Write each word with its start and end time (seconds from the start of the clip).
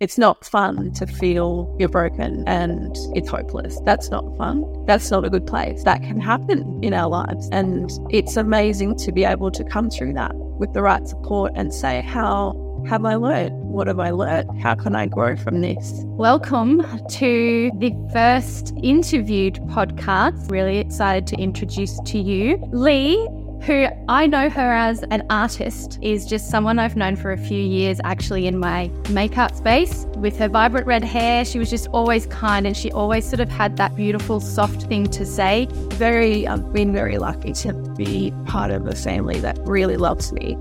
It's 0.00 0.16
not 0.16 0.46
fun 0.46 0.92
to 0.92 1.06
feel 1.06 1.76
you're 1.78 1.90
broken 1.90 2.42
and 2.48 2.96
it's 3.14 3.28
hopeless. 3.28 3.78
That's 3.84 4.08
not 4.08 4.24
fun. 4.38 4.64
That's 4.86 5.10
not 5.10 5.26
a 5.26 5.28
good 5.28 5.46
place. 5.46 5.84
That 5.84 6.00
can 6.00 6.18
happen 6.18 6.82
in 6.82 6.94
our 6.94 7.06
lives. 7.06 7.50
And 7.52 7.90
it's 8.08 8.38
amazing 8.38 8.96
to 8.96 9.12
be 9.12 9.24
able 9.24 9.50
to 9.50 9.62
come 9.62 9.90
through 9.90 10.14
that 10.14 10.32
with 10.34 10.72
the 10.72 10.80
right 10.80 11.06
support 11.06 11.52
and 11.54 11.74
say, 11.74 12.00
How 12.00 12.54
have 12.88 13.04
I 13.04 13.16
learned? 13.16 13.52
What 13.62 13.88
have 13.88 14.00
I 14.00 14.08
learned? 14.08 14.58
How 14.62 14.74
can 14.74 14.96
I 14.96 15.04
grow 15.04 15.36
from 15.36 15.60
this? 15.60 15.92
Welcome 16.04 16.80
to 17.10 17.70
the 17.74 17.92
first 18.10 18.72
interviewed 18.82 19.56
podcast. 19.66 20.50
Really 20.50 20.78
excited 20.78 21.26
to 21.26 21.36
introduce 21.36 22.00
to 22.06 22.18
you 22.18 22.56
Lee 22.72 23.28
who 23.62 23.86
I 24.08 24.26
know 24.26 24.48
her 24.48 24.72
as 24.72 25.02
an 25.10 25.24
artist, 25.30 25.98
is 26.02 26.26
just 26.26 26.50
someone 26.50 26.78
I've 26.78 26.96
known 26.96 27.16
for 27.16 27.32
a 27.32 27.38
few 27.38 27.62
years 27.62 28.00
actually 28.04 28.46
in 28.46 28.58
my 28.58 28.90
makeup 29.10 29.54
space. 29.54 30.06
With 30.16 30.38
her 30.38 30.48
vibrant 30.48 30.86
red 30.86 31.04
hair, 31.04 31.44
she 31.44 31.58
was 31.58 31.68
just 31.68 31.88
always 31.88 32.26
kind 32.26 32.66
and 32.66 32.76
she 32.76 32.90
always 32.92 33.28
sort 33.28 33.40
of 33.40 33.48
had 33.48 33.76
that 33.76 33.94
beautiful, 33.96 34.40
soft 34.40 34.84
thing 34.84 35.06
to 35.08 35.26
say. 35.26 35.68
Very, 35.92 36.46
I've 36.46 36.72
been 36.72 36.92
very 36.92 37.18
lucky 37.18 37.52
to 37.52 37.72
be 37.96 38.32
part 38.46 38.70
of 38.70 38.86
a 38.86 38.94
family 38.94 39.40
that 39.40 39.58
really 39.66 39.96
loves 39.96 40.32
me. 40.32 40.56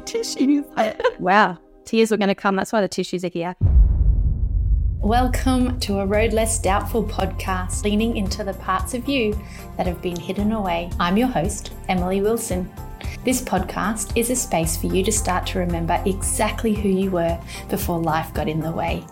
tissues. 0.00 0.66
wow, 1.18 1.58
tears 1.84 2.10
were 2.10 2.16
going 2.16 2.28
to 2.28 2.34
come. 2.34 2.56
That's 2.56 2.72
why 2.72 2.80
the 2.80 2.88
tissues 2.88 3.24
are 3.24 3.28
here. 3.28 3.56
Welcome 5.02 5.80
to 5.80 5.98
a 5.98 6.06
Road 6.06 6.32
Less 6.32 6.60
Doubtful 6.60 7.02
podcast, 7.02 7.82
leaning 7.82 8.16
into 8.16 8.44
the 8.44 8.54
parts 8.54 8.94
of 8.94 9.08
you 9.08 9.36
that 9.76 9.84
have 9.84 10.00
been 10.00 10.14
hidden 10.14 10.52
away. 10.52 10.90
I'm 11.00 11.16
your 11.16 11.26
host, 11.26 11.72
Emily 11.88 12.20
Wilson. 12.20 12.72
This 13.24 13.42
podcast 13.42 14.16
is 14.16 14.30
a 14.30 14.36
space 14.36 14.76
for 14.76 14.86
you 14.86 15.02
to 15.02 15.10
start 15.10 15.44
to 15.48 15.58
remember 15.58 16.00
exactly 16.06 16.72
who 16.72 16.88
you 16.88 17.10
were 17.10 17.36
before 17.68 17.98
life 17.98 18.32
got 18.32 18.48
in 18.48 18.60
the 18.60 18.70
way. 18.70 19.04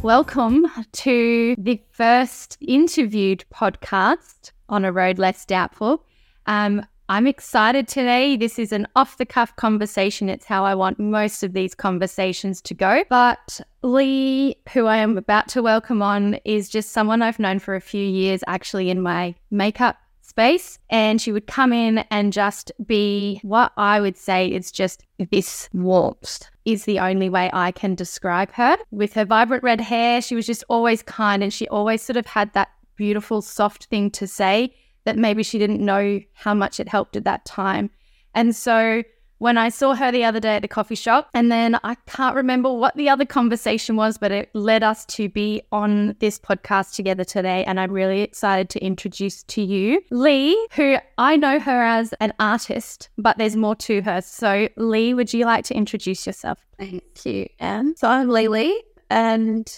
Welcome 0.00 0.66
to 0.92 1.54
the 1.58 1.82
first 1.92 2.56
interviewed 2.62 3.44
podcast 3.52 4.52
on 4.70 4.86
A 4.86 4.90
Road 4.90 5.18
Less 5.18 5.44
Doubtful. 5.44 6.02
Um, 6.46 6.86
I'm 7.06 7.26
excited 7.26 7.86
today. 7.86 8.34
This 8.34 8.58
is 8.58 8.72
an 8.72 8.88
off 8.96 9.18
the 9.18 9.26
cuff 9.26 9.54
conversation. 9.56 10.30
It's 10.30 10.46
how 10.46 10.64
I 10.64 10.74
want 10.74 10.98
most 10.98 11.42
of 11.42 11.52
these 11.52 11.74
conversations 11.74 12.62
to 12.62 12.72
go. 12.72 13.04
But 13.10 13.60
Lee, 13.82 14.56
who 14.72 14.86
I 14.86 14.96
am 14.96 15.18
about 15.18 15.48
to 15.48 15.62
welcome 15.62 16.00
on, 16.00 16.38
is 16.46 16.70
just 16.70 16.92
someone 16.92 17.20
I've 17.20 17.38
known 17.38 17.58
for 17.58 17.74
a 17.74 17.80
few 17.80 18.04
years 18.04 18.42
actually 18.46 18.88
in 18.88 19.02
my 19.02 19.34
makeup 19.50 19.98
space. 20.22 20.78
And 20.88 21.20
she 21.20 21.30
would 21.30 21.46
come 21.46 21.74
in 21.74 21.98
and 22.10 22.32
just 22.32 22.72
be 22.86 23.38
what 23.42 23.72
I 23.76 24.00
would 24.00 24.16
say 24.16 24.48
is 24.48 24.72
just 24.72 25.04
this 25.30 25.68
warmth 25.74 26.48
is 26.64 26.86
the 26.86 27.00
only 27.00 27.28
way 27.28 27.50
I 27.52 27.70
can 27.72 27.94
describe 27.94 28.50
her. 28.52 28.78
With 28.90 29.12
her 29.12 29.26
vibrant 29.26 29.62
red 29.62 29.82
hair, 29.82 30.22
she 30.22 30.34
was 30.34 30.46
just 30.46 30.64
always 30.70 31.02
kind 31.02 31.42
and 31.42 31.52
she 31.52 31.68
always 31.68 32.00
sort 32.00 32.16
of 32.16 32.24
had 32.24 32.50
that 32.54 32.70
beautiful, 32.96 33.42
soft 33.42 33.86
thing 33.86 34.10
to 34.12 34.26
say 34.26 34.72
that 35.04 35.16
maybe 35.16 35.42
she 35.42 35.58
didn't 35.58 35.80
know 35.80 36.20
how 36.32 36.54
much 36.54 36.80
it 36.80 36.88
helped 36.88 37.16
at 37.16 37.24
that 37.24 37.44
time. 37.44 37.90
And 38.34 38.54
so 38.54 39.02
when 39.38 39.58
I 39.58 39.68
saw 39.68 39.94
her 39.94 40.10
the 40.10 40.24
other 40.24 40.40
day 40.40 40.56
at 40.56 40.62
the 40.62 40.68
coffee 40.68 40.94
shop, 40.94 41.28
and 41.34 41.50
then 41.50 41.78
I 41.84 41.96
can't 42.06 42.34
remember 42.36 42.72
what 42.72 42.96
the 42.96 43.08
other 43.08 43.24
conversation 43.24 43.96
was, 43.96 44.16
but 44.16 44.32
it 44.32 44.48
led 44.54 44.82
us 44.82 45.04
to 45.06 45.28
be 45.28 45.60
on 45.72 46.16
this 46.20 46.38
podcast 46.38 46.94
together 46.94 47.24
today. 47.24 47.64
And 47.64 47.78
I'm 47.78 47.92
really 47.92 48.22
excited 48.22 48.70
to 48.70 48.80
introduce 48.82 49.42
to 49.42 49.60
you 49.60 50.00
Lee, 50.10 50.68
who 50.74 50.96
I 51.18 51.36
know 51.36 51.58
her 51.58 51.82
as 51.82 52.14
an 52.20 52.32
artist, 52.38 53.10
but 53.18 53.36
there's 53.36 53.56
more 53.56 53.76
to 53.76 54.02
her. 54.02 54.20
So, 54.22 54.68
Lee, 54.76 55.14
would 55.14 55.34
you 55.34 55.44
like 55.44 55.64
to 55.66 55.74
introduce 55.74 56.26
yourself? 56.26 56.64
Thank 56.78 57.02
you, 57.26 57.46
Anne. 57.58 57.96
So, 57.96 58.08
I'm 58.08 58.28
Lee, 58.28 58.48
Lee, 58.48 58.82
and 59.10 59.70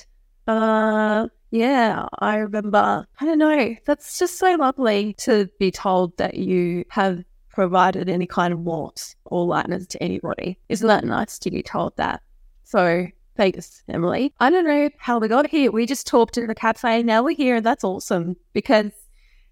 uh, 0.46 1.28
yeah, 1.50 2.06
I 2.18 2.36
remember. 2.36 3.06
I 3.20 3.24
don't 3.24 3.38
know. 3.38 3.76
That's 3.84 4.18
just 4.18 4.38
so 4.38 4.54
lovely 4.54 5.14
to 5.18 5.48
be 5.58 5.70
told 5.70 6.16
that 6.18 6.34
you 6.34 6.84
have 6.90 7.24
provided 7.50 8.08
any 8.08 8.26
kind 8.26 8.52
of 8.52 8.60
warmth 8.60 9.14
or 9.24 9.46
lightness 9.46 9.86
to 9.86 10.02
anybody. 10.02 10.58
Isn't 10.68 10.88
that 10.88 11.04
nice 11.04 11.38
to 11.40 11.50
be 11.50 11.62
told 11.62 11.96
that? 11.96 12.20
So 12.64 13.06
thanks, 13.36 13.82
Emily. 13.88 14.34
I 14.40 14.50
don't 14.50 14.66
know 14.66 14.90
how 14.98 15.18
we 15.18 15.28
got 15.28 15.46
here. 15.48 15.70
We 15.70 15.86
just 15.86 16.06
talked 16.06 16.36
in 16.36 16.46
the 16.48 16.54
cafe. 16.54 17.02
Now 17.02 17.22
we're 17.22 17.36
here, 17.36 17.56
and 17.56 17.66
that's 17.66 17.84
awesome 17.84 18.36
because 18.52 18.92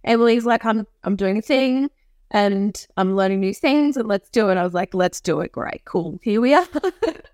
Emily's 0.05 0.45
like, 0.45 0.65
I'm 0.65 0.87
I'm 1.05 1.17
doing 1.17 1.39
a 1.39 1.43
thing 1.43 1.91
and 2.31 2.87
I'm 2.97 3.17
learning 3.17 3.41
new 3.41 3.55
things, 3.55 3.97
and 3.97 4.09
let's 4.09 4.29
do 4.31 4.51
it. 4.51 4.57
I 4.57 4.65
was 4.65 4.75
like, 4.75 4.95
let's 4.95 5.21
do 5.21 5.41
it. 5.41 5.53
Great, 5.53 5.85
cool. 5.85 6.19
Here 6.23 6.41
we 6.41 6.55
are. 6.55 6.67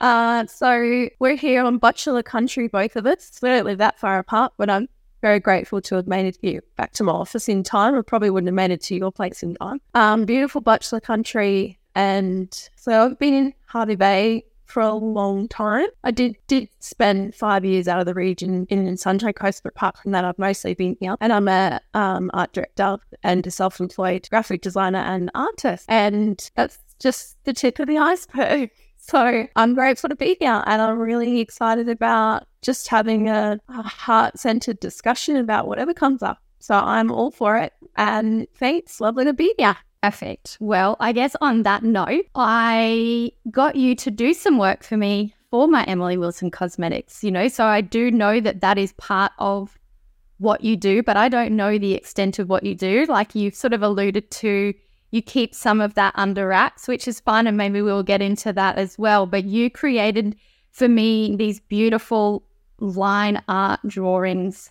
Uh, 0.00 0.46
so 0.46 1.08
we're 1.18 1.36
here 1.36 1.64
on 1.64 1.78
Butchulla 1.78 2.24
Country, 2.24 2.68
both 2.68 2.96
of 2.96 3.06
us. 3.06 3.38
We 3.42 3.48
don't 3.48 3.64
live 3.64 3.78
that 3.78 3.98
far 3.98 4.18
apart, 4.18 4.52
but 4.56 4.70
I'm 4.70 4.88
very 5.20 5.40
grateful 5.40 5.80
to 5.80 5.96
have 5.96 6.06
made 6.06 6.26
it 6.26 6.38
here 6.40 6.62
back 6.76 6.92
to 6.92 7.04
my 7.04 7.12
office 7.12 7.48
in 7.48 7.62
time. 7.62 7.94
I 7.94 8.02
probably 8.02 8.30
wouldn't 8.30 8.48
have 8.48 8.54
made 8.54 8.70
it 8.70 8.82
to 8.82 8.96
your 8.96 9.12
place 9.12 9.42
in 9.42 9.54
time. 9.56 9.80
Um, 9.94 10.24
beautiful 10.24 10.62
Butchulla 10.62 11.02
Country. 11.02 11.78
And 11.94 12.52
so 12.76 13.06
I've 13.06 13.18
been 13.18 13.34
in 13.34 13.54
Hervey 13.66 13.96
Bay 13.96 14.44
for 14.66 14.80
a 14.82 14.94
long 14.94 15.48
time. 15.48 15.88
I 16.04 16.10
did 16.10 16.36
did 16.46 16.68
spend 16.78 17.34
five 17.34 17.64
years 17.64 17.88
out 17.88 18.00
of 18.00 18.06
the 18.06 18.14
region 18.14 18.66
in, 18.68 18.86
in 18.86 18.96
Sunshine 18.96 19.32
Coast, 19.32 19.62
but 19.62 19.70
apart 19.70 19.96
from 19.98 20.12
that, 20.12 20.24
I've 20.24 20.38
mostly 20.38 20.74
been 20.74 20.96
here. 21.00 21.16
And 21.20 21.32
I'm 21.32 21.48
a 21.48 21.80
um, 21.94 22.30
art 22.34 22.52
director 22.52 22.98
and 23.22 23.46
a 23.46 23.50
self-employed 23.50 24.28
graphic 24.30 24.60
designer 24.60 24.98
and 24.98 25.30
artist. 25.34 25.86
And 25.88 26.50
that's 26.54 26.78
just 27.00 27.42
the 27.44 27.52
tip 27.52 27.78
of 27.78 27.88
the 27.88 27.98
iceberg. 27.98 28.70
So 29.08 29.46
I'm 29.56 29.74
grateful 29.74 30.10
to 30.10 30.16
be 30.16 30.36
here 30.38 30.62
and 30.66 30.82
I'm 30.82 30.98
really 30.98 31.40
excited 31.40 31.88
about 31.88 32.46
just 32.60 32.88
having 32.88 33.28
a, 33.28 33.58
a 33.68 33.82
heart 33.82 34.38
centered 34.38 34.80
discussion 34.80 35.36
about 35.36 35.66
whatever 35.66 35.94
comes 35.94 36.22
up. 36.22 36.42
So 36.58 36.74
I'm 36.74 37.10
all 37.10 37.30
for 37.30 37.56
it. 37.56 37.72
And 37.96 38.46
thanks. 38.56 39.00
Lovely 39.00 39.24
to 39.24 39.32
be 39.32 39.54
here. 39.56 39.76
Perfect. 40.02 40.58
Well, 40.60 40.98
I 41.00 41.12
guess 41.12 41.34
on 41.40 41.62
that 41.62 41.82
note, 41.82 42.26
I 42.34 43.32
got 43.50 43.76
you 43.76 43.94
to 43.94 44.10
do 44.10 44.34
some 44.34 44.58
work 44.58 44.84
for 44.84 44.98
me 44.98 45.34
for 45.50 45.66
my 45.66 45.84
Emily 45.84 46.18
Wilson 46.18 46.50
Cosmetics, 46.50 47.24
you 47.24 47.30
know, 47.30 47.48
so 47.48 47.64
I 47.64 47.80
do 47.80 48.10
know 48.10 48.38
that 48.40 48.60
that 48.60 48.76
is 48.76 48.92
part 48.92 49.32
of 49.38 49.78
what 50.36 50.62
you 50.62 50.76
do, 50.76 51.02
but 51.02 51.16
I 51.16 51.30
don't 51.30 51.56
know 51.56 51.78
the 51.78 51.94
extent 51.94 52.38
of 52.38 52.50
what 52.50 52.62
you 52.62 52.74
do. 52.74 53.06
Like 53.08 53.34
you've 53.34 53.54
sort 53.54 53.72
of 53.72 53.82
alluded 53.82 54.30
to 54.32 54.74
you 55.10 55.22
keep 55.22 55.54
some 55.54 55.80
of 55.80 55.94
that 55.94 56.12
under 56.16 56.48
wraps, 56.48 56.88
which 56.88 57.08
is 57.08 57.20
fun. 57.20 57.46
And 57.46 57.56
maybe 57.56 57.82
we'll 57.82 58.02
get 58.02 58.22
into 58.22 58.52
that 58.52 58.76
as 58.76 58.98
well. 58.98 59.26
But 59.26 59.44
you 59.44 59.70
created 59.70 60.36
for 60.70 60.88
me 60.88 61.34
these 61.36 61.60
beautiful 61.60 62.44
line 62.80 63.42
art 63.48 63.80
drawings 63.86 64.70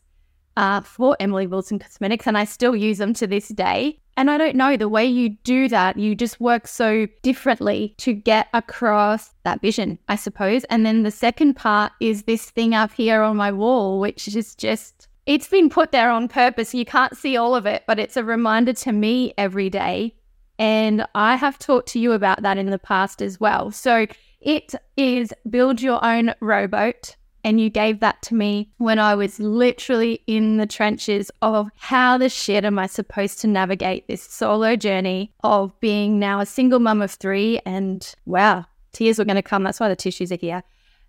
uh, 0.56 0.82
for 0.82 1.16
Emily 1.20 1.46
Wilson 1.46 1.78
Cosmetics, 1.78 2.28
and 2.28 2.38
I 2.38 2.44
still 2.44 2.76
use 2.76 2.98
them 2.98 3.14
to 3.16 3.28
this 3.28 3.50
day. 3.50 4.00
And 4.18 4.32
I 4.32 4.40
don't 4.40 4.56
know, 4.56 4.76
the 4.76 4.90
way 4.90 5.06
you 5.06 5.30
do 5.44 5.68
that, 5.68 5.98
you 5.98 6.16
just 6.16 6.42
work 6.42 6.68
so 6.68 7.08
differently 7.22 7.94
to 8.00 8.14
get 8.14 8.48
across 8.52 9.36
that 9.44 9.62
vision, 9.62 10.00
I 10.08 10.16
suppose. 10.16 10.64
And 10.66 10.84
then 10.84 11.04
the 11.04 11.12
second 11.12 11.54
part 11.54 11.92
is 12.02 12.24
this 12.24 12.50
thing 12.50 12.74
up 12.74 12.92
here 12.92 13.22
on 13.22 13.38
my 13.38 13.52
wall, 13.52 14.00
which 14.00 14.28
is 14.28 14.56
just, 14.56 15.08
it's 15.28 15.48
been 15.48 15.70
put 15.70 15.92
there 15.92 16.10
on 16.10 16.28
purpose. 16.28 16.74
You 16.74 16.86
can't 16.86 17.16
see 17.16 17.38
all 17.38 17.54
of 17.54 17.68
it, 17.68 17.84
but 17.86 18.00
it's 18.00 18.18
a 18.18 18.24
reminder 18.24 18.74
to 18.74 18.92
me 18.92 19.36
every 19.38 19.70
day 19.70 20.16
and 20.60 21.06
I 21.14 21.36
have 21.36 21.60
talked 21.60 21.90
to 21.90 22.00
you 22.00 22.14
about 22.14 22.42
that 22.42 22.58
in 22.58 22.70
the 22.70 22.80
past 22.80 23.22
as 23.22 23.40
well. 23.40 23.72
So 23.72 24.08
it 24.42 24.74
is 24.96 25.34
build 25.50 25.82
your 25.82 26.04
own 26.04 26.34
rowboat. 26.40 27.16
And 27.44 27.62
you 27.62 27.70
gave 27.70 28.02
that 28.02 28.22
to 28.24 28.36
me 28.36 28.72
when 28.78 29.00
I 29.00 29.16
was 29.16 29.40
literally 29.40 30.22
in 30.28 30.58
the 30.58 30.66
trenches 30.66 31.32
of 31.42 31.70
how 31.78 32.18
the 32.18 32.28
shit 32.28 32.66
am 32.66 32.78
I 32.78 32.88
supposed 32.88 33.40
to 33.40 33.48
navigate 33.48 34.06
this 34.08 34.22
solo 34.22 34.76
journey 34.76 35.32
of 35.46 35.80
being 35.80 36.20
now 36.20 36.42
a 36.42 36.46
single 36.46 36.80
mum 36.80 37.02
of 37.02 37.12
three. 37.12 37.62
And 37.66 38.06
wow, 38.26 38.66
tears 38.92 39.18
were 39.18 39.24
going 39.24 39.38
to 39.38 39.42
come. 39.42 39.64
That's 39.64 39.80
why 39.80 39.88
the 39.88 39.96
tissues 39.96 40.30
are 40.34 40.38
here. 40.38 40.62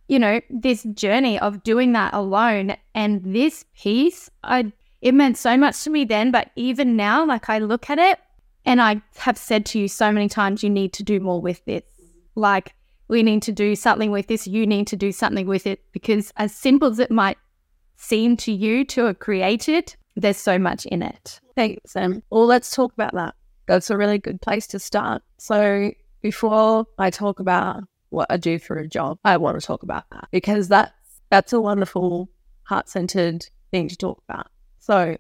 You 0.07 0.21
know, 0.21 0.41
this 0.49 0.85
journey 0.95 1.41
of 1.41 1.65
doing 1.65 1.93
that 1.95 2.15
alone. 2.15 2.77
And 2.95 3.35
this 3.35 3.65
piece, 3.77 4.31
I, 4.45 4.71
it 5.03 5.15
meant 5.15 5.39
so 5.39 5.57
much 5.57 5.83
to 5.85 5.91
me 5.91 6.05
then. 6.05 6.31
But 6.31 6.51
even 6.55 6.95
now, 6.95 7.27
like 7.27 7.51
I 7.51 7.59
look 7.59 7.91
at 7.91 7.99
it, 7.99 8.21
and 8.65 8.81
I 8.81 9.01
have 9.17 9.39
said 9.39 9.65
to 9.67 9.79
you 9.79 9.89
so 9.89 10.13
many 10.13 10.29
times, 10.29 10.63
you 10.63 10.71
need 10.71 10.93
to 10.95 11.03
do 11.03 11.21
more 11.21 11.41
with 11.41 11.65
this. 11.65 11.83
Like, 12.35 12.75
we 13.09 13.23
need 13.23 13.43
to 13.43 13.53
do 13.53 13.75
something 13.75 14.11
with 14.11 14.27
this. 14.27 14.47
You 14.47 14.67
need 14.67 14.87
to 14.89 14.97
do 14.97 15.13
something 15.13 15.47
with 15.47 15.67
it 15.67 15.81
because, 15.93 16.33
as 16.37 16.55
simple 16.55 16.89
as 16.89 16.99
it 16.99 17.11
might 17.11 17.39
seem 17.97 18.37
to 18.39 18.53
you 18.53 18.85
to 18.85 19.07
have 19.07 19.19
created, 19.19 19.97
there's 20.17 20.37
so 20.37 20.59
much 20.59 20.87
in 20.87 21.03
it. 21.03 21.41
Thanks, 21.57 21.93
Sam. 21.93 22.23
Well, 22.31 22.47
let's 22.47 22.75
talk 22.75 22.93
about 22.93 23.15
that. 23.15 23.35
That's 23.67 23.91
a 23.91 23.97
really 23.97 24.19
good 24.19 24.41
place 24.41 24.67
to 24.69 24.79
start. 24.79 25.23
So, 25.39 25.93
before 26.21 26.87
I 26.99 27.11
talk 27.11 27.41
about 27.41 27.85
what 28.11 28.27
I 28.31 28.37
do 28.37 28.59
for 28.59 28.77
a 28.79 28.89
job, 28.89 29.19
I 29.25 29.37
want 29.37 29.59
to 29.61 29.67
talk 29.67 29.83
about 29.83 30.05
that 30.11 30.29
because 30.31 30.69
that's 30.69 30.93
that's 31.31 31.53
a 31.53 31.61
wonderful, 31.61 32.29
heart 32.65 32.89
centered 32.89 33.47
thing 33.71 33.89
to 33.89 33.97
talk 33.97 34.23
about. 34.29 34.49
So, 34.79 35.17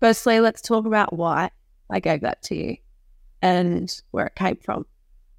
firstly, 0.00 0.40
let's 0.40 0.62
talk 0.62 0.86
about 0.86 1.12
why 1.12 1.50
I 1.90 2.00
gave 2.00 2.20
that 2.22 2.42
to 2.44 2.54
you 2.54 2.76
and 3.42 4.02
where 4.10 4.26
it 4.26 4.34
came 4.34 4.56
from. 4.56 4.86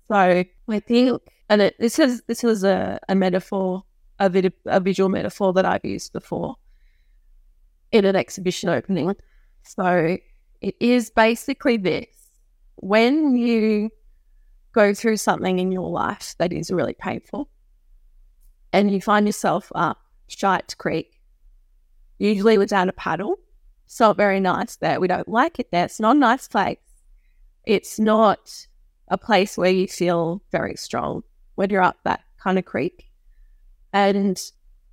So 0.07 0.15
I 0.15 0.79
think 0.79 1.21
And 1.49 1.61
it, 1.61 1.75
this 1.79 1.97
is 1.99 2.23
this 2.27 2.43
is 2.43 2.63
a, 2.63 2.99
a 3.07 3.15
metaphor, 3.15 3.83
a, 4.19 4.29
vid- 4.29 4.53
a 4.65 4.79
visual 4.79 5.09
metaphor 5.09 5.53
that 5.53 5.65
I've 5.65 5.85
used 5.85 6.11
before 6.13 6.55
in 7.91 8.05
an 8.05 8.15
exhibition 8.15 8.69
opening. 8.69 9.15
So 9.63 10.17
it 10.61 10.75
is 10.79 11.09
basically 11.09 11.77
this: 11.77 12.07
when 12.75 13.35
you 13.35 13.89
go 14.73 14.93
through 14.93 15.17
something 15.17 15.59
in 15.59 15.71
your 15.71 15.89
life 15.89 16.35
that 16.37 16.51
is 16.51 16.69
really 16.69 16.95
painful, 16.99 17.49
and 18.73 18.91
you 18.91 19.01
find 19.01 19.25
yourself 19.25 19.71
up 19.73 19.97
Shite 20.27 20.77
Creek, 20.77 21.21
usually 22.19 22.57
without 22.57 22.89
a 22.89 22.93
paddle. 22.93 23.39
It's 23.87 24.01
not 24.01 24.17
very 24.17 24.41
nice 24.41 24.75
there. 24.75 24.99
We 24.99 25.07
don't 25.07 25.29
like 25.29 25.59
it 25.59 25.71
there. 25.71 25.85
It's 25.85 25.99
not 25.99 26.17
a 26.17 26.19
nice 26.19 26.49
place. 26.49 26.77
It's 27.65 27.97
not 27.97 28.67
a 29.07 29.17
place 29.17 29.57
where 29.57 29.71
you 29.71 29.87
feel 29.87 30.43
very 30.51 30.75
strong 30.75 31.23
when 31.55 31.69
you're 31.69 31.81
up 31.81 31.97
that 32.03 32.21
kind 32.37 32.59
of 32.59 32.65
creek. 32.65 33.09
And 33.93 34.39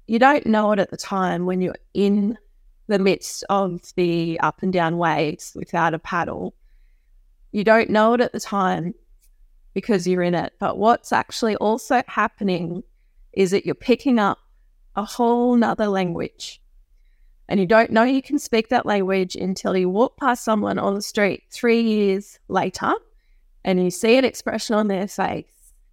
you 0.06 0.20
don't 0.20 0.46
know 0.46 0.70
it 0.70 0.78
at 0.78 0.92
the 0.92 0.96
time 0.96 1.44
when 1.44 1.60
you're 1.60 1.74
in 1.92 2.38
the 2.86 3.00
midst 3.00 3.42
of 3.48 3.80
the 3.96 4.38
up 4.40 4.62
and 4.62 4.72
down 4.72 4.96
waves 4.96 5.52
without 5.56 5.92
a 5.92 5.98
paddle. 5.98 6.54
You 7.50 7.64
don't 7.64 7.90
know 7.90 8.14
it 8.14 8.20
at 8.20 8.32
the 8.32 8.38
time 8.38 8.94
because 9.72 10.06
you're 10.06 10.22
in 10.22 10.36
it. 10.36 10.52
But 10.60 10.78
what's 10.78 11.12
actually 11.12 11.56
also 11.56 12.04
happening 12.06 12.84
is 13.32 13.50
that 13.50 13.66
you're 13.66 13.74
picking 13.74 14.20
up 14.20 14.38
a 14.94 15.04
whole 15.04 15.56
nother 15.56 15.88
language. 15.88 16.60
And 17.48 17.60
you 17.60 17.66
don't 17.66 17.90
know 17.90 18.04
you 18.04 18.22
can 18.22 18.38
speak 18.38 18.68
that 18.68 18.86
language 18.86 19.36
until 19.36 19.76
you 19.76 19.88
walk 19.88 20.16
past 20.16 20.44
someone 20.44 20.78
on 20.78 20.94
the 20.94 21.02
street 21.02 21.44
three 21.50 21.80
years 21.80 22.38
later 22.48 22.92
and 23.64 23.82
you 23.82 23.90
see 23.90 24.16
an 24.16 24.24
expression 24.24 24.76
on 24.76 24.88
their 24.88 25.08
face. 25.08 25.46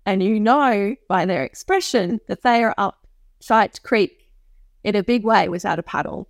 And 0.05 0.23
you 0.23 0.39
know 0.39 0.95
by 1.07 1.25
their 1.25 1.43
expression 1.43 2.19
that 2.27 2.41
they 2.41 2.63
are 2.63 2.75
up 2.77 3.07
Shite 3.39 3.81
Creek 3.83 4.29
in 4.83 4.95
a 4.95 5.03
big 5.03 5.23
way 5.23 5.47
without 5.47 5.79
a 5.79 5.83
paddle. 5.83 6.27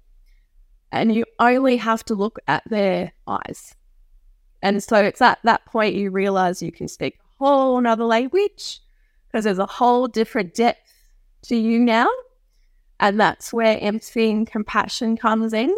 And 0.91 1.13
you 1.15 1.25
only 1.39 1.77
have 1.77 2.03
to 2.05 2.15
look 2.15 2.39
at 2.47 2.63
their 2.69 3.13
eyes. 3.27 3.75
And 4.61 4.83
so 4.83 4.97
it's 4.97 5.21
at 5.21 5.39
that 5.43 5.65
point 5.65 5.95
you 5.95 6.11
realize 6.11 6.61
you 6.61 6.71
can 6.71 6.87
speak 6.87 7.17
a 7.19 7.43
whole 7.43 7.77
another 7.77 8.03
language 8.03 8.81
because 9.27 9.45
there's 9.45 9.57
a 9.57 9.65
whole 9.65 10.07
different 10.07 10.53
depth 10.53 10.91
to 11.43 11.55
you 11.55 11.79
now. 11.79 12.07
And 13.01 13.19
that's 13.19 13.51
where 13.51 13.79
empathy 13.81 14.29
and 14.29 14.45
compassion 14.47 15.17
comes 15.17 15.53
in. 15.53 15.75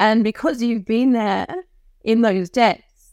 And 0.00 0.24
because 0.24 0.60
you've 0.60 0.84
been 0.84 1.12
there 1.12 1.46
in 2.02 2.22
those 2.22 2.50
depths, 2.50 3.12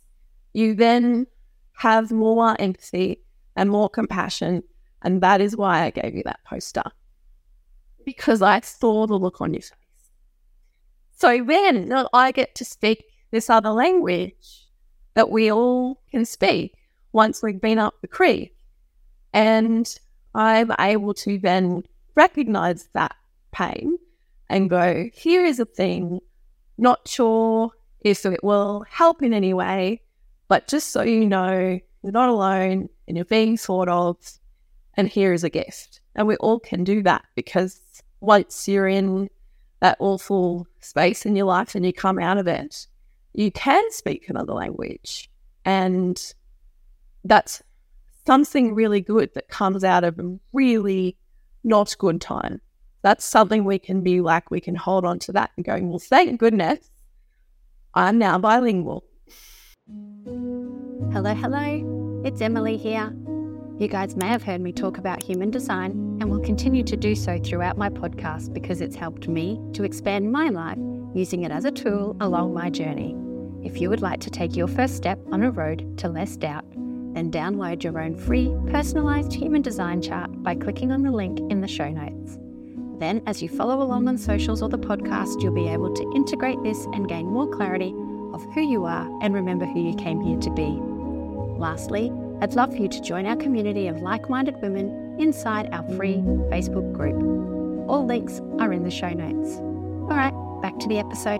you 0.53 0.73
then 0.73 1.27
have 1.73 2.11
more 2.11 2.59
empathy 2.59 3.21
and 3.55 3.69
more 3.69 3.89
compassion. 3.89 4.63
And 5.03 5.21
that 5.21 5.39
is 5.39 5.55
why 5.55 5.83
I 5.83 5.91
gave 5.91 6.15
you 6.15 6.23
that 6.25 6.39
poster 6.43 6.83
because 8.05 8.41
I 8.41 8.61
saw 8.61 9.05
the 9.05 9.19
look 9.19 9.39
on 9.39 9.53
your 9.53 9.61
face. 9.61 9.73
So 11.11 11.43
then 11.43 11.93
I 12.13 12.31
get 12.31 12.55
to 12.55 12.65
speak 12.65 13.03
this 13.31 13.49
other 13.49 13.69
language 13.69 14.65
that 15.13 15.29
we 15.29 15.51
all 15.51 16.01
can 16.09 16.25
speak 16.25 16.73
once 17.11 17.43
we've 17.43 17.61
been 17.61 17.77
up 17.77 17.95
the 18.01 18.07
creek. 18.07 18.55
And 19.33 19.87
I'm 20.33 20.71
able 20.79 21.13
to 21.15 21.37
then 21.37 21.83
recognize 22.15 22.87
that 22.93 23.15
pain 23.57 23.97
and 24.49 24.69
go, 24.69 25.09
here 25.13 25.45
is 25.45 25.59
a 25.59 25.65
thing, 25.65 26.19
not 26.77 27.07
sure 27.07 27.71
if 28.01 28.25
it 28.25 28.43
will 28.43 28.85
help 28.89 29.23
in 29.23 29.33
any 29.33 29.53
way, 29.53 30.01
but 30.47 30.67
just 30.67 30.91
so 30.91 31.01
you 31.01 31.25
know, 31.25 31.79
you're 32.03 32.11
not 32.11 32.29
alone 32.29 32.89
and 33.07 33.17
you're 33.17 33.25
being 33.25 33.57
thought 33.57 33.89
of, 33.89 34.17
and 34.93 35.07
here 35.07 35.33
is 35.33 35.43
a 35.43 35.49
gift. 35.49 36.01
And 36.15 36.27
we 36.27 36.35
all 36.37 36.59
can 36.59 36.83
do 36.83 37.03
that 37.03 37.25
because 37.35 37.79
once 38.19 38.67
you're 38.67 38.87
in 38.87 39.29
that 39.79 39.97
awful 39.99 40.67
space 40.79 41.25
in 41.25 41.35
your 41.35 41.45
life 41.45 41.75
and 41.75 41.85
you 41.85 41.93
come 41.93 42.19
out 42.19 42.37
of 42.37 42.47
it, 42.47 42.87
you 43.33 43.51
can 43.51 43.83
speak 43.91 44.29
another 44.29 44.53
language. 44.53 45.29
And 45.65 46.19
that's 47.23 47.61
something 48.25 48.73
really 48.73 49.01
good 49.01 49.33
that 49.35 49.49
comes 49.49 49.83
out 49.83 50.03
of 50.03 50.17
a 50.19 50.37
really 50.53 51.17
not 51.63 51.95
good 51.99 52.21
time. 52.21 52.61
That's 53.07 53.23
something 53.23 53.63
we 53.63 53.79
can 53.79 54.01
be 54.01 54.19
like, 54.19 54.51
we 54.51 54.59
can 54.59 54.75
hold 54.75 55.05
on 55.05 55.17
to 55.19 55.31
that 55.31 55.51
and 55.55 55.65
going, 55.65 55.87
well, 55.87 55.97
thank 55.97 56.41
goodness 56.41 56.91
I'm 57.93 58.17
now 58.17 58.37
bilingual. 58.37 59.05
Hello, 61.13 61.33
hello. 61.33 62.21
It's 62.25 62.41
Emily 62.41 62.75
here. 62.75 63.15
You 63.79 63.87
guys 63.87 64.17
may 64.17 64.27
have 64.27 64.43
heard 64.43 64.59
me 64.59 64.73
talk 64.73 64.97
about 64.97 65.23
human 65.23 65.51
design 65.51 65.91
and 66.19 66.29
will 66.29 66.41
continue 66.41 66.83
to 66.83 66.97
do 66.97 67.15
so 67.15 67.39
throughout 67.39 67.77
my 67.77 67.87
podcast 67.87 68.53
because 68.53 68.81
it's 68.81 68.97
helped 68.97 69.29
me 69.29 69.57
to 69.71 69.85
expand 69.85 70.29
my 70.29 70.49
life 70.49 70.77
using 71.15 71.43
it 71.43 71.51
as 71.53 71.63
a 71.63 71.71
tool 71.71 72.17
along 72.19 72.53
my 72.53 72.69
journey. 72.69 73.15
If 73.63 73.79
you 73.79 73.89
would 73.89 74.01
like 74.01 74.19
to 74.19 74.29
take 74.29 74.57
your 74.57 74.67
first 74.67 74.97
step 74.97 75.17
on 75.31 75.43
a 75.43 75.51
road 75.51 75.97
to 75.99 76.09
less 76.09 76.35
doubt, 76.35 76.65
then 77.13 77.31
download 77.31 77.83
your 77.83 78.01
own 78.01 78.17
free 78.17 78.53
personalized 78.69 79.31
human 79.31 79.61
design 79.61 80.01
chart 80.01 80.43
by 80.43 80.55
clicking 80.55 80.91
on 80.91 81.03
the 81.03 81.11
link 81.11 81.39
in 81.49 81.61
the 81.61 81.69
show 81.69 81.87
notes. 81.87 82.37
Then, 82.99 83.21
as 83.27 83.41
you 83.41 83.49
follow 83.49 83.81
along 83.81 84.07
on 84.07 84.17
socials 84.17 84.61
or 84.61 84.69
the 84.69 84.79
podcast, 84.79 85.41
you'll 85.41 85.53
be 85.53 85.67
able 85.67 85.93
to 85.93 86.11
integrate 86.15 86.61
this 86.63 86.85
and 86.93 87.07
gain 87.07 87.27
more 87.27 87.47
clarity 87.47 87.93
of 88.33 88.43
who 88.53 88.61
you 88.61 88.85
are 88.85 89.07
and 89.21 89.33
remember 89.33 89.65
who 89.65 89.79
you 89.79 89.95
came 89.95 90.19
here 90.21 90.39
to 90.39 90.49
be. 90.51 90.79
Lastly, 91.59 92.11
I'd 92.41 92.55
love 92.55 92.71
for 92.71 92.81
you 92.81 92.87
to 92.87 93.01
join 93.01 93.25
our 93.25 93.35
community 93.35 93.87
of 93.87 94.01
like 94.01 94.29
minded 94.29 94.61
women 94.61 95.17
inside 95.19 95.69
our 95.73 95.83
free 95.95 96.17
Facebook 96.51 96.91
group. 96.93 97.17
All 97.89 98.05
links 98.05 98.41
are 98.59 98.73
in 98.73 98.83
the 98.83 98.91
show 98.91 99.09
notes. 99.09 99.57
All 100.09 100.17
right, 100.17 100.33
back 100.61 100.77
to 100.79 100.87
the 100.87 100.99
episode. 100.99 101.39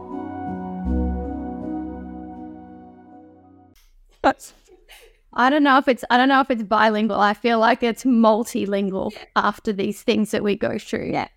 I 5.34 5.52
don't 5.52 5.64
know 5.64 5.78
if 5.78 5.88
it's 5.88 6.04
I 6.10 6.18
don't 6.18 6.30
know 6.30 6.42
if 6.42 6.50
it's 6.50 6.64
bilingual. 6.64 7.20
I 7.20 7.34
feel 7.34 7.60
like 7.60 7.84
it's 7.84 8.04
multilingual 8.04 9.14
yeah. 9.14 9.24
after 9.36 9.72
these 9.72 10.02
things 10.02 10.32
that 10.32 10.44
we 10.44 10.56
go 10.56 10.78
through. 10.80 11.12
Yeah. 11.12 11.28